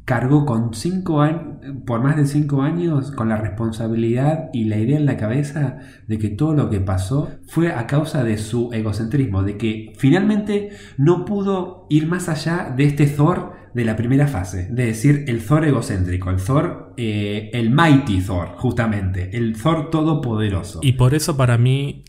[0.09, 4.97] cargó con cinco años, por más de cinco años, con la responsabilidad y la idea
[4.97, 5.77] en la cabeza
[6.07, 10.71] de que todo lo que pasó fue a causa de su egocentrismo, de que finalmente
[10.97, 15.43] no pudo ir más allá de este Thor de la primera fase, de decir el
[15.43, 20.79] Thor egocéntrico, el Thor, eh, el Mighty Thor, justamente, el Thor todopoderoso.
[20.83, 22.03] Y por eso para mí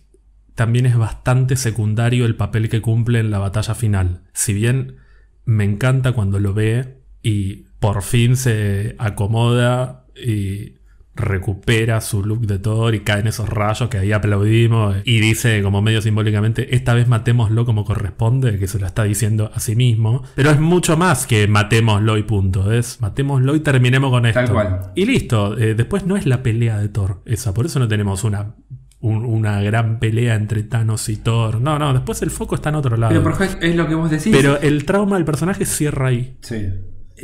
[0.55, 4.23] también es bastante secundario el papel que cumple en la batalla final.
[4.33, 4.97] Si bien
[5.45, 10.80] me encanta cuando lo ve y por fin se acomoda y
[11.21, 15.83] recupera su look de Thor y caen esos rayos que ahí aplaudimos y dice como
[15.83, 20.23] medio simbólicamente esta vez matémoslo como corresponde que se lo está diciendo a sí mismo
[20.35, 24.51] pero es mucho más que matémoslo y punto es matémoslo y terminemos con esto Tal
[24.53, 24.81] cual.
[24.95, 28.25] y listo eh, después no es la pelea de Thor esa por eso no tenemos
[28.25, 28.55] una
[29.03, 32.75] un- una gran pelea entre Thanos y Thor no no después el foco está en
[32.75, 34.29] otro lado Pero por ejemplo, es lo que vos decís.
[34.37, 36.69] pero el trauma del personaje cierra ahí Sí.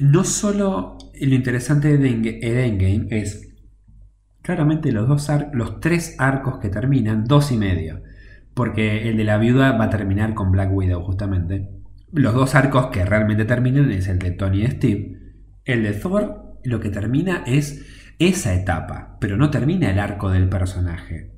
[0.02, 2.08] No solo lo interesante de
[2.42, 3.48] Endgame es
[4.46, 8.02] claramente los dos los tres arcos que terminan, dos y medio.
[8.54, 11.68] Porque el de la viuda va a terminar con Black Widow, justamente.
[12.12, 15.18] Los dos arcos que realmente terminan es el de Tony y Steve.
[15.64, 17.84] El de Thor, lo que termina es
[18.20, 21.32] esa etapa, pero no termina el arco del personaje.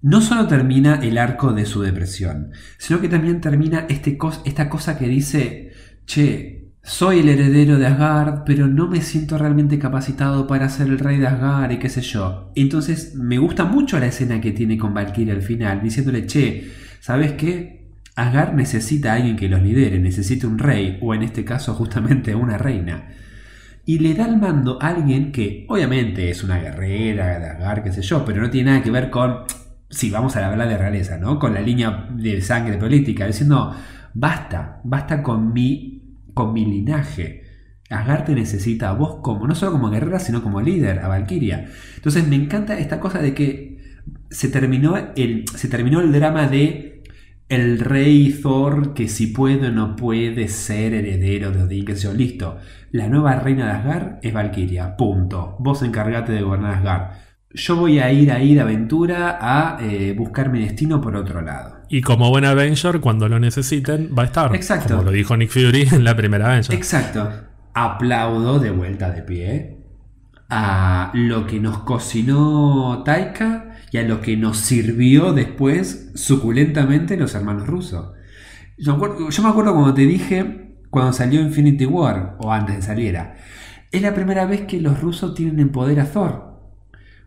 [0.00, 4.68] No solo termina el arco de su depresión, sino que también termina este cos- esta
[4.68, 5.72] cosa que dice,
[6.06, 10.98] che, soy el heredero de Asgard, pero no me siento realmente capacitado para ser el
[10.98, 12.50] rey de Asgard y qué sé yo.
[12.56, 17.32] Entonces me gusta mucho la escena que tiene con Valkyrie al final, diciéndole, che, ¿sabes
[17.32, 17.82] qué?
[18.16, 22.34] Asgard necesita a alguien que los lidere, necesita un rey, o en este caso justamente
[22.34, 23.08] una reina.
[23.86, 27.92] Y le da el mando a alguien que obviamente es una guerrera de Asgard, qué
[27.92, 29.44] sé yo, pero no tiene nada que ver con,
[29.88, 31.38] si vamos a hablar de realeza, ¿no?
[31.38, 33.72] Con la línea de sangre política, diciendo,
[34.14, 36.01] basta, basta con mi,
[36.34, 37.42] con mi linaje.
[37.90, 41.68] Asgard te necesita a vos como, no solo como guerrera, sino como líder, a Valkyria.
[41.96, 43.78] Entonces me encanta esta cosa de que
[44.30, 47.02] se terminó el, se terminó el drama de
[47.48, 52.56] el rey Thor que si puede o no puede ser heredero de Odín, que listo.
[52.92, 55.56] La nueva reina de Asgard es Valkyria, punto.
[55.58, 57.21] Vos encargate de gobernar Asgard.
[57.54, 61.82] Yo voy a ir ahí de aventura a eh, buscar mi destino por otro lado.
[61.88, 64.94] y como buen Avenger cuando lo necesiten va a estar Exacto.
[64.96, 67.30] como lo dijo Nick Fury en la primera Avenger Exacto.
[67.74, 69.76] Aplaudo de vuelta de pie
[70.48, 77.34] a lo que nos cocinó Taika y a lo que nos sirvió después suculentamente los
[77.34, 78.12] hermanos rusos.
[78.78, 82.76] Yo, me acuerdo- yo me acuerdo cuando te dije, cuando salió Infinity War, o antes
[82.76, 83.34] de saliera,
[83.90, 86.51] es la primera vez que los rusos tienen en poder a Thor.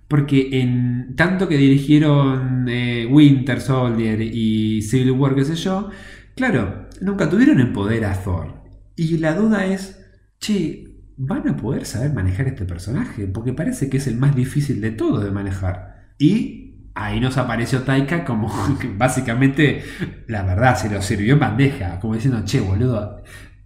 [0.08, 5.90] Porque en tanto que dirigieron eh, Winter Soldier y Civil War, qué sé yo,
[6.36, 8.64] claro, nunca tuvieron en poder a Thor.
[8.96, 10.00] Y la duda es,
[10.40, 10.86] che,
[11.18, 13.28] ¿van a poder saber manejar este personaje?
[13.28, 16.14] Porque parece que es el más difícil de todo de manejar.
[16.18, 18.52] Y ahí nos apareció Taika como
[18.98, 19.84] básicamente,
[20.28, 23.22] la verdad, se lo sirvió en bandeja, como diciendo, che, boludo,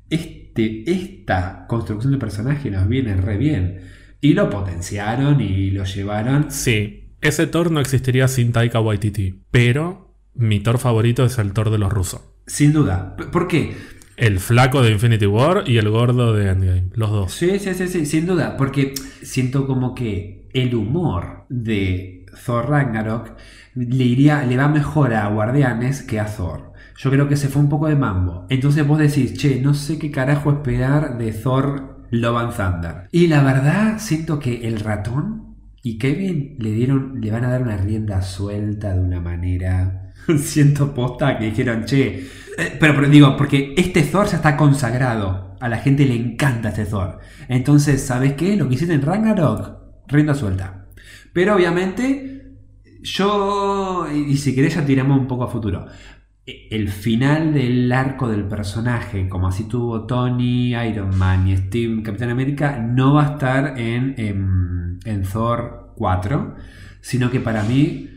[0.09, 3.98] este, esta construcción de personaje nos viene re bien.
[4.21, 6.51] Y lo potenciaron y lo llevaron.
[6.51, 11.69] Sí, ese Thor no existiría sin Taika Waititi, pero mi Thor favorito es el Thor
[11.69, 12.21] de los rusos.
[12.47, 13.15] Sin duda.
[13.15, 13.75] ¿Por qué?
[14.17, 17.31] El flaco de Infinity War y el gordo de Endgame, los dos.
[17.31, 18.57] Sí, sí, sí, sí, sin duda.
[18.57, 23.37] Porque siento como que el humor de Thor Ragnarok
[23.75, 26.73] le, iría, le va mejor a Guardianes que a Thor.
[26.97, 28.45] Yo creo que se fue un poco de mambo.
[28.49, 33.07] Entonces vos decís, che, no sé qué carajo esperar de Thor Love Thunder.
[33.11, 37.61] Y la verdad, siento que el ratón y Kevin le dieron, le van a dar
[37.61, 40.13] una rienda suelta de una manera.
[40.37, 42.27] Siento posta que dijeron, che.
[42.57, 45.55] eh, pero, digo, porque este Thor ya está consagrado.
[45.59, 47.19] A la gente le encanta este Thor.
[47.47, 48.55] Entonces, ¿sabes qué?
[48.55, 50.85] Lo que hiciste en Ragnarok, rienda suelta.
[51.33, 52.55] Pero obviamente,
[53.01, 54.07] yo.
[54.11, 55.85] Y si querés, ya tiramos un poco a futuro.
[56.69, 62.29] El final del arco del personaje, como así tuvo Tony, Iron Man y Steve, Capitán
[62.29, 66.55] América, no va a estar en, en, en Thor 4,
[67.01, 68.09] sino que para mí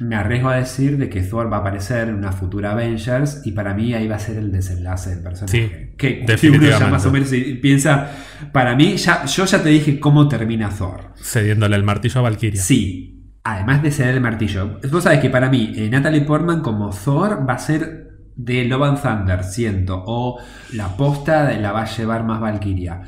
[0.00, 3.52] me arriesgo a decir de que Thor va a aparecer en una futura Avengers y
[3.52, 5.68] para mí ahí va a ser el desenlace del personaje.
[5.68, 6.84] Sí, que, que uno definitivamente.
[6.84, 7.28] ya más o menos
[7.60, 8.10] piensa,
[8.52, 11.12] para mí, ya, yo ya te dije cómo termina Thor.
[11.22, 12.60] Cediéndole el martillo a Valkyria.
[12.60, 14.78] Sí, además de ser el martillo.
[14.90, 18.82] Vos sabés que para mí, eh, Natalie Portman como Thor va a ser de Love
[18.84, 20.38] and Thunder, siento, o
[20.72, 23.02] la posta de la va a llevar más Valkyria.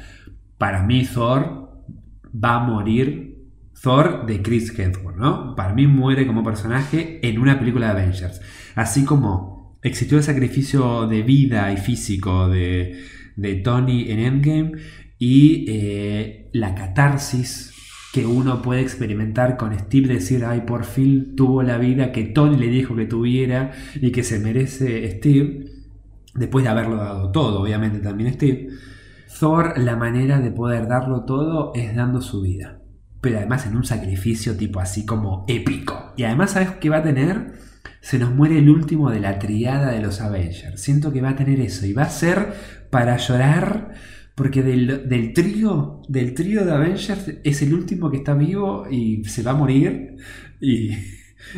[0.59, 1.83] Para mí, Thor
[2.33, 3.31] va a morir.
[3.81, 5.57] Thor de Chris Hemsworth, ¿no?
[5.57, 8.41] Para mí muere como personaje en una película de Avengers.
[8.77, 13.03] Así como existió el sacrificio de vida y físico de,
[13.35, 14.73] de Tony en Endgame
[15.19, 17.72] y eh, la catarsis
[18.13, 22.59] que uno puede experimentar con Steve, decir, ay, por fin tuvo la vida que Tony
[22.59, 25.65] le dijo que tuviera y que se merece Steve,
[26.35, 28.69] después de haberlo dado todo, obviamente también Steve.
[29.41, 32.81] Thor, la manera de poder darlo todo es dando su vida.
[33.23, 36.13] Pero además en un sacrificio tipo así como épico.
[36.17, 37.55] Y además, ¿sabes qué va a tener?
[38.01, 40.81] Se nos muere el último de la triada de los Avengers.
[40.81, 41.87] Siento que va a tener eso.
[41.87, 42.53] Y va a ser
[42.91, 43.95] para llorar.
[44.35, 49.25] Porque del, del trío, del trío de Avengers es el último que está vivo y
[49.25, 50.17] se va a morir.
[50.61, 50.93] Y,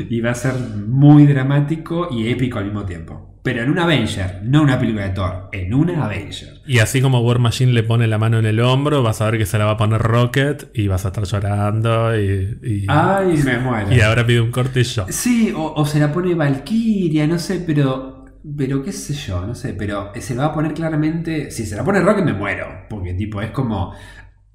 [0.09, 0.55] y va a ser
[0.89, 3.31] muy dramático y épico al mismo tiempo.
[3.45, 6.63] Pero en un Avenger, no una película de Thor, en una Avenger.
[6.67, 9.37] Y así como War Machine le pone la mano en el hombro, vas a ver
[9.39, 13.37] que se la va a poner Rocket y vas a estar llorando y, y, Ay,
[13.45, 13.93] me muero.
[13.95, 15.05] y ahora pide un corte y yo.
[15.11, 18.14] Sí, o, o se la pone Valkyria, no sé, pero.
[18.57, 21.51] Pero qué sé yo, no sé, pero se va a poner claramente.
[21.51, 22.67] Si se la pone Rocket me muero.
[22.91, 23.95] Porque tipo, es como.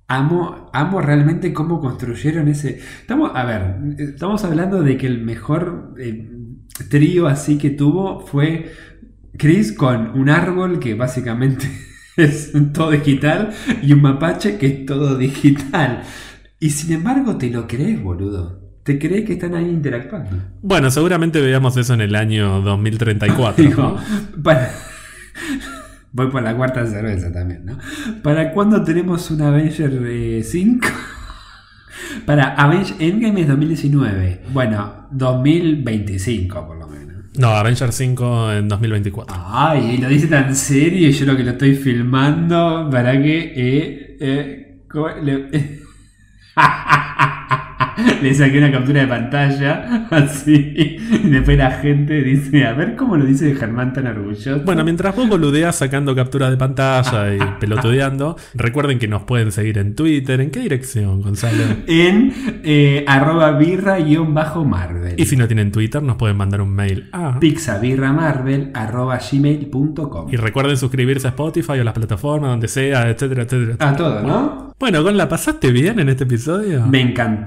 [0.08, 2.80] Amo, amo realmente cómo construyeron ese.
[3.02, 6.28] Estamos, a ver, estamos hablando de que el mejor eh,
[6.90, 8.72] trío así que tuvo fue
[9.38, 11.68] Chris con un árbol que básicamente
[12.18, 13.52] es todo digital
[13.84, 16.04] y un mapache que es todo digital.
[16.60, 18.59] Y sin embargo te lo crees, boludo.
[18.90, 20.32] Te crees que están ahí interactuando.
[20.64, 23.64] Bueno, seguramente veamos eso en el año 2034.
[23.64, 24.42] Digo, ¿no?
[24.42, 24.72] para...
[26.12, 27.78] Voy por la cuarta cerveza también, ¿no?
[28.24, 30.88] ¿Para cuándo tenemos un Avenger eh, 5?
[32.26, 34.42] Para Avenger Endgame es 2019.
[34.54, 37.26] Bueno, 2025 por lo menos.
[37.38, 39.36] No, Avengers 5 en 2024.
[39.38, 43.54] Ay, lo dice tan serio y yo lo que lo estoy filmando para que...
[43.56, 45.10] Eh, eh, ¿cómo?
[48.22, 48.34] Le...
[48.34, 53.26] Saqué una captura de pantalla, así, y después la gente dice, a ver cómo lo
[53.26, 54.62] dice Germán tan orgulloso.
[54.66, 59.78] Bueno, mientras vos boludeas sacando capturas de pantalla y pelotudeando, recuerden que nos pueden seguir
[59.78, 60.40] en Twitter.
[60.42, 61.64] ¿En qué dirección, Gonzalo?
[61.88, 65.16] en eh, arroba birra-marvel.
[65.18, 67.40] Y si no tienen Twitter, nos pueden mandar un mail a...
[67.40, 70.30] pixabirramarvel arroba gmail.com.
[70.32, 73.76] Y recuerden suscribirse a Spotify o las plataformas, donde sea, etcétera, etcétera.
[73.80, 74.70] A todo, ¿no?
[74.80, 76.86] Bueno, Gon, ¿la pasaste bien en este episodio?
[76.88, 77.39] Me encantó.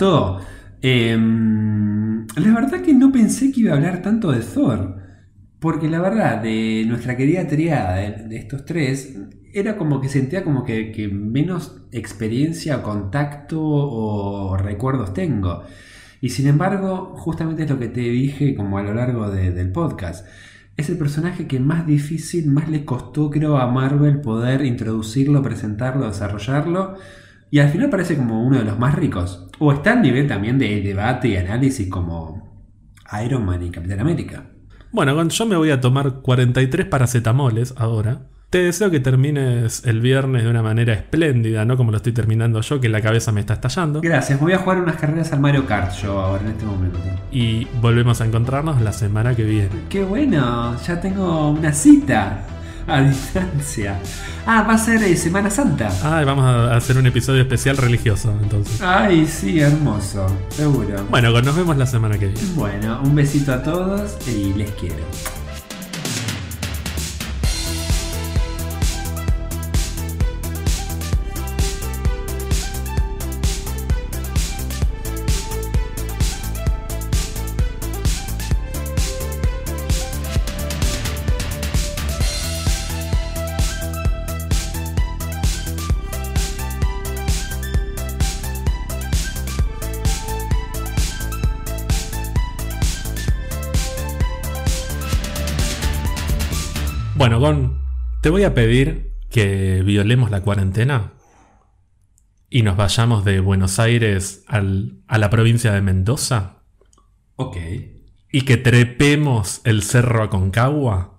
[0.80, 5.00] Em, la verdad que no pensé que iba a hablar tanto de Thor.
[5.60, 9.16] Porque la verdad, de nuestra querida triada, de, estos tres,
[9.54, 15.62] era como que sentía como que, menos experiencia, contacto o recuerdos tengo.
[16.20, 19.70] Y sin embargo, justamente es lo que te dije como a lo largo de- del
[19.72, 20.26] podcast.
[20.76, 26.06] es el personaje que más difícil, más le costó, creo, a Marvel poder introducirlo, presentarlo,
[26.06, 26.94] desarrollarlo.
[27.50, 29.48] Y al final parece como uno de los más ricos.
[29.64, 32.66] O está al nivel también de debate y análisis como
[33.24, 34.42] Iron Man y Capitán América.
[34.90, 38.22] Bueno, yo me voy a tomar 43 paracetamoles ahora.
[38.50, 42.60] Te deseo que termines el viernes de una manera espléndida, no como lo estoy terminando
[42.60, 44.00] yo, que la cabeza me está estallando.
[44.00, 46.98] Gracias, voy a jugar unas carreras al Mario Kart yo ahora en este momento.
[47.30, 49.70] Y volvemos a encontrarnos la semana que viene.
[49.88, 52.40] Qué bueno, ya tengo una cita
[52.86, 53.98] a distancia.
[54.46, 55.90] Ah, va a ser eh, Semana Santa.
[56.02, 58.80] Ah, vamos a hacer un episodio especial religioso, entonces.
[58.82, 61.04] Ay, sí, hermoso, seguro.
[61.10, 62.40] Bueno, nos vemos la semana que viene.
[62.54, 65.04] Bueno, un besito a todos y les quiero.
[98.32, 101.12] Voy a pedir que violemos la cuarentena
[102.48, 106.62] y nos vayamos de Buenos Aires al- a la provincia de Mendoza
[107.36, 107.56] Ok.
[108.32, 111.18] y que trepemos el cerro Aconcagua.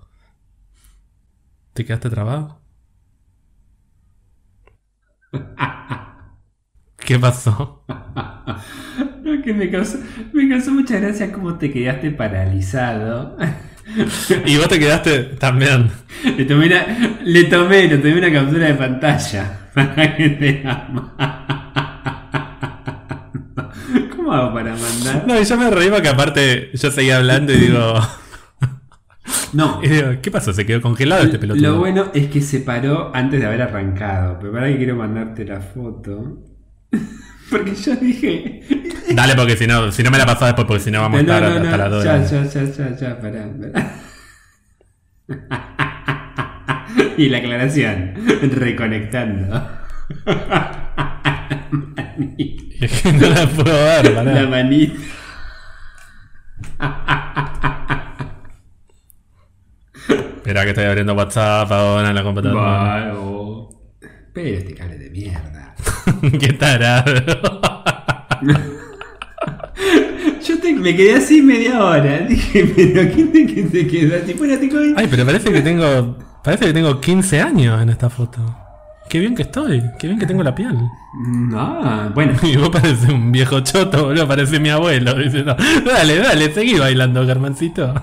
[1.73, 2.59] ¿Te quedaste trabado?
[6.97, 7.83] ¿Qué pasó?
[9.23, 9.99] No, que me causó,
[10.33, 13.37] me causó mucha gracia cómo te quedaste paralizado.
[14.45, 15.89] Y vos te quedaste también.
[16.37, 16.85] Le tomé una,
[17.23, 21.13] le tomé, le tomé una captura de pantalla para que te ama.
[24.15, 25.25] ¿Cómo hago para mandar?
[25.27, 27.95] No, y yo me reí porque aparte yo seguía hablando y digo,
[29.51, 30.53] No, y digo, ¿qué pasó?
[30.53, 31.71] ¿Se quedó congelado este pelotudo?
[31.71, 34.37] lo bueno es que se paró antes de haber arrancado.
[34.39, 36.39] Pero para que quiero mandarte la foto.
[37.53, 38.61] Porque yo dije.
[39.13, 41.21] Dale, porque si no, si no me la pasás después, porque si no vamos a
[41.21, 42.03] estar no, hasta no, las dos.
[42.03, 43.93] de ya, la- ya, ya, ya, ya, pará, pará.
[47.17, 48.13] y la aclaración,
[48.55, 49.69] reconectando.
[52.81, 54.31] Es que no la puedo ver, pará.
[54.33, 54.99] La manita.
[60.37, 63.13] Espera que estoy abriendo WhatsApp ahora en la computadora.
[63.13, 63.72] Wow.
[64.33, 65.75] Pero este cable de mierda.
[66.39, 67.13] Qué tarado.
[70.45, 72.19] Yo te- me quedé así media hora.
[72.29, 74.17] Dije, pero ¿quién te, que se quedó?
[74.25, 74.43] Tipo,
[74.95, 76.17] Ay, pero parece que tengo.
[76.43, 78.39] Parece que tengo 15 años en esta foto.
[79.09, 80.75] Qué bien que estoy, qué bien que tengo la piel.
[81.27, 82.33] No, bueno.
[82.41, 85.13] Y vos pareces un viejo choto, boludo, parece mi abuelo.
[85.13, 85.55] Diciendo,
[85.85, 87.93] dale, dale, seguí bailando, Germancito.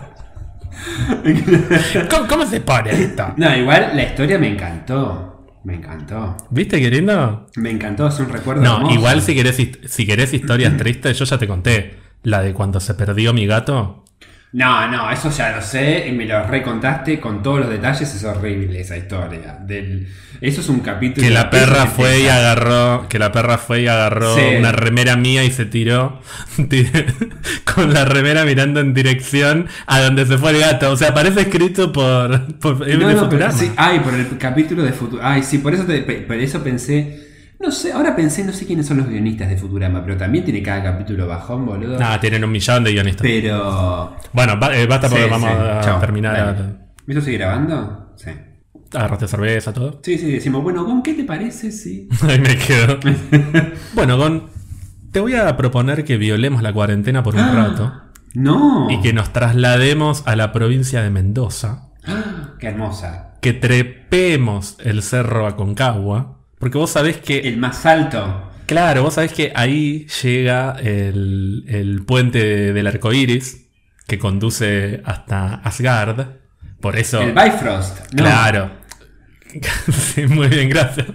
[2.11, 3.35] ¿Cómo, cómo se pone esto?
[3.37, 5.30] No, igual la historia me encantó.
[5.65, 6.37] Me encantó.
[6.51, 7.47] ¿Viste, queriendo?
[7.57, 8.95] Me encantó, es un recuerdo No, hermoso.
[8.95, 9.57] igual si querés,
[9.87, 11.99] si querés historias tristes, yo ya te conté.
[12.23, 14.05] La de cuando se perdió mi gato.
[14.53, 18.25] No, no, eso ya lo sé, y me lo recontaste con todos los detalles, es
[18.25, 19.57] horrible esa historia.
[19.65, 20.09] Del...
[20.41, 21.25] Eso es un capítulo...
[21.25, 23.07] Que la perra fue y agarró.
[23.09, 24.41] Que la perra fue y agarró Sí.
[24.59, 26.21] una remera mía y se tiró.
[26.57, 27.15] tir-
[27.73, 30.91] con la remera mirando en dirección a donde se fue el gato.
[30.91, 32.57] O sea, parece escrito por.
[32.57, 33.53] por No, no, pero Futurama.
[33.53, 35.35] sí, ay, por el capítulo de Futurama.
[35.35, 37.30] Ay, sí, por eso, te- por eso pensé...
[37.61, 40.63] No sé, ahora pensé, no sé quiénes son los guionistas de Futurama, pero también tiene
[40.63, 41.99] cada capítulo bajón, boludo.
[41.99, 43.23] Nada, tienen un millón de guionistas.
[43.23, 44.17] Pero...
[44.33, 46.37] Bueno, ba- eh, basta porque Sí, vamos sí, a chao, terminar.
[46.57, 46.69] dale.
[47.07, 48.13] ¿Esto sigue grabando?
[48.17, 48.31] Sí.
[48.95, 50.01] Agarraste cerveza, todo.
[50.03, 51.71] Sí, sí, decimos, bueno, ¿con qué te parece?
[51.71, 52.09] Sí.
[52.23, 52.99] Ahí me quedo.
[53.95, 54.47] bueno, Gon,
[55.13, 57.53] te voy a proponer que violemos la cuarentena por un Ah.
[57.55, 57.93] rato
[58.35, 58.89] No.
[58.91, 62.55] y que nos traslademos a la provincia de Mendoza, ¡Ah!
[62.59, 63.35] Qué hermosa.
[63.43, 68.53] que trepemos el cerro Aconcagua, porque vos sabés que, El más alto.
[68.67, 73.67] claro, vos sabés que ahí llega el, el puente del arco iris
[74.07, 76.27] que conduce hasta Asgard.
[76.81, 77.21] Por eso.
[77.21, 77.99] El Bifrost.
[78.13, 78.23] No.
[78.25, 78.71] Claro.
[79.93, 81.07] sí, muy bien, gracias.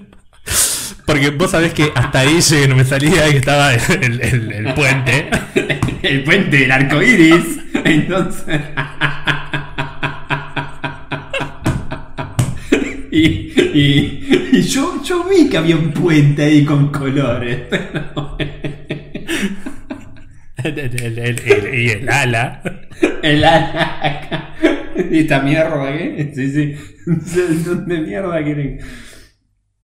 [1.05, 4.73] Porque vos sabés que hasta ahí llegué, no me salía que estaba el, el- el
[4.73, 5.29] puente.
[6.03, 7.59] El puente del arco iris.
[7.83, 8.61] Entonces.
[13.19, 17.61] Y, y- y yo, yo vi que había un puente ahí con colores.
[17.69, 18.01] pero
[20.63, 22.61] El- el- el- el- y el ala.
[23.21, 24.55] El ala.
[25.11, 26.31] Y esta mierda, ¿qué?
[26.33, 26.73] Sí, sí.
[27.65, 28.79] ¿Dónde mierda quieren?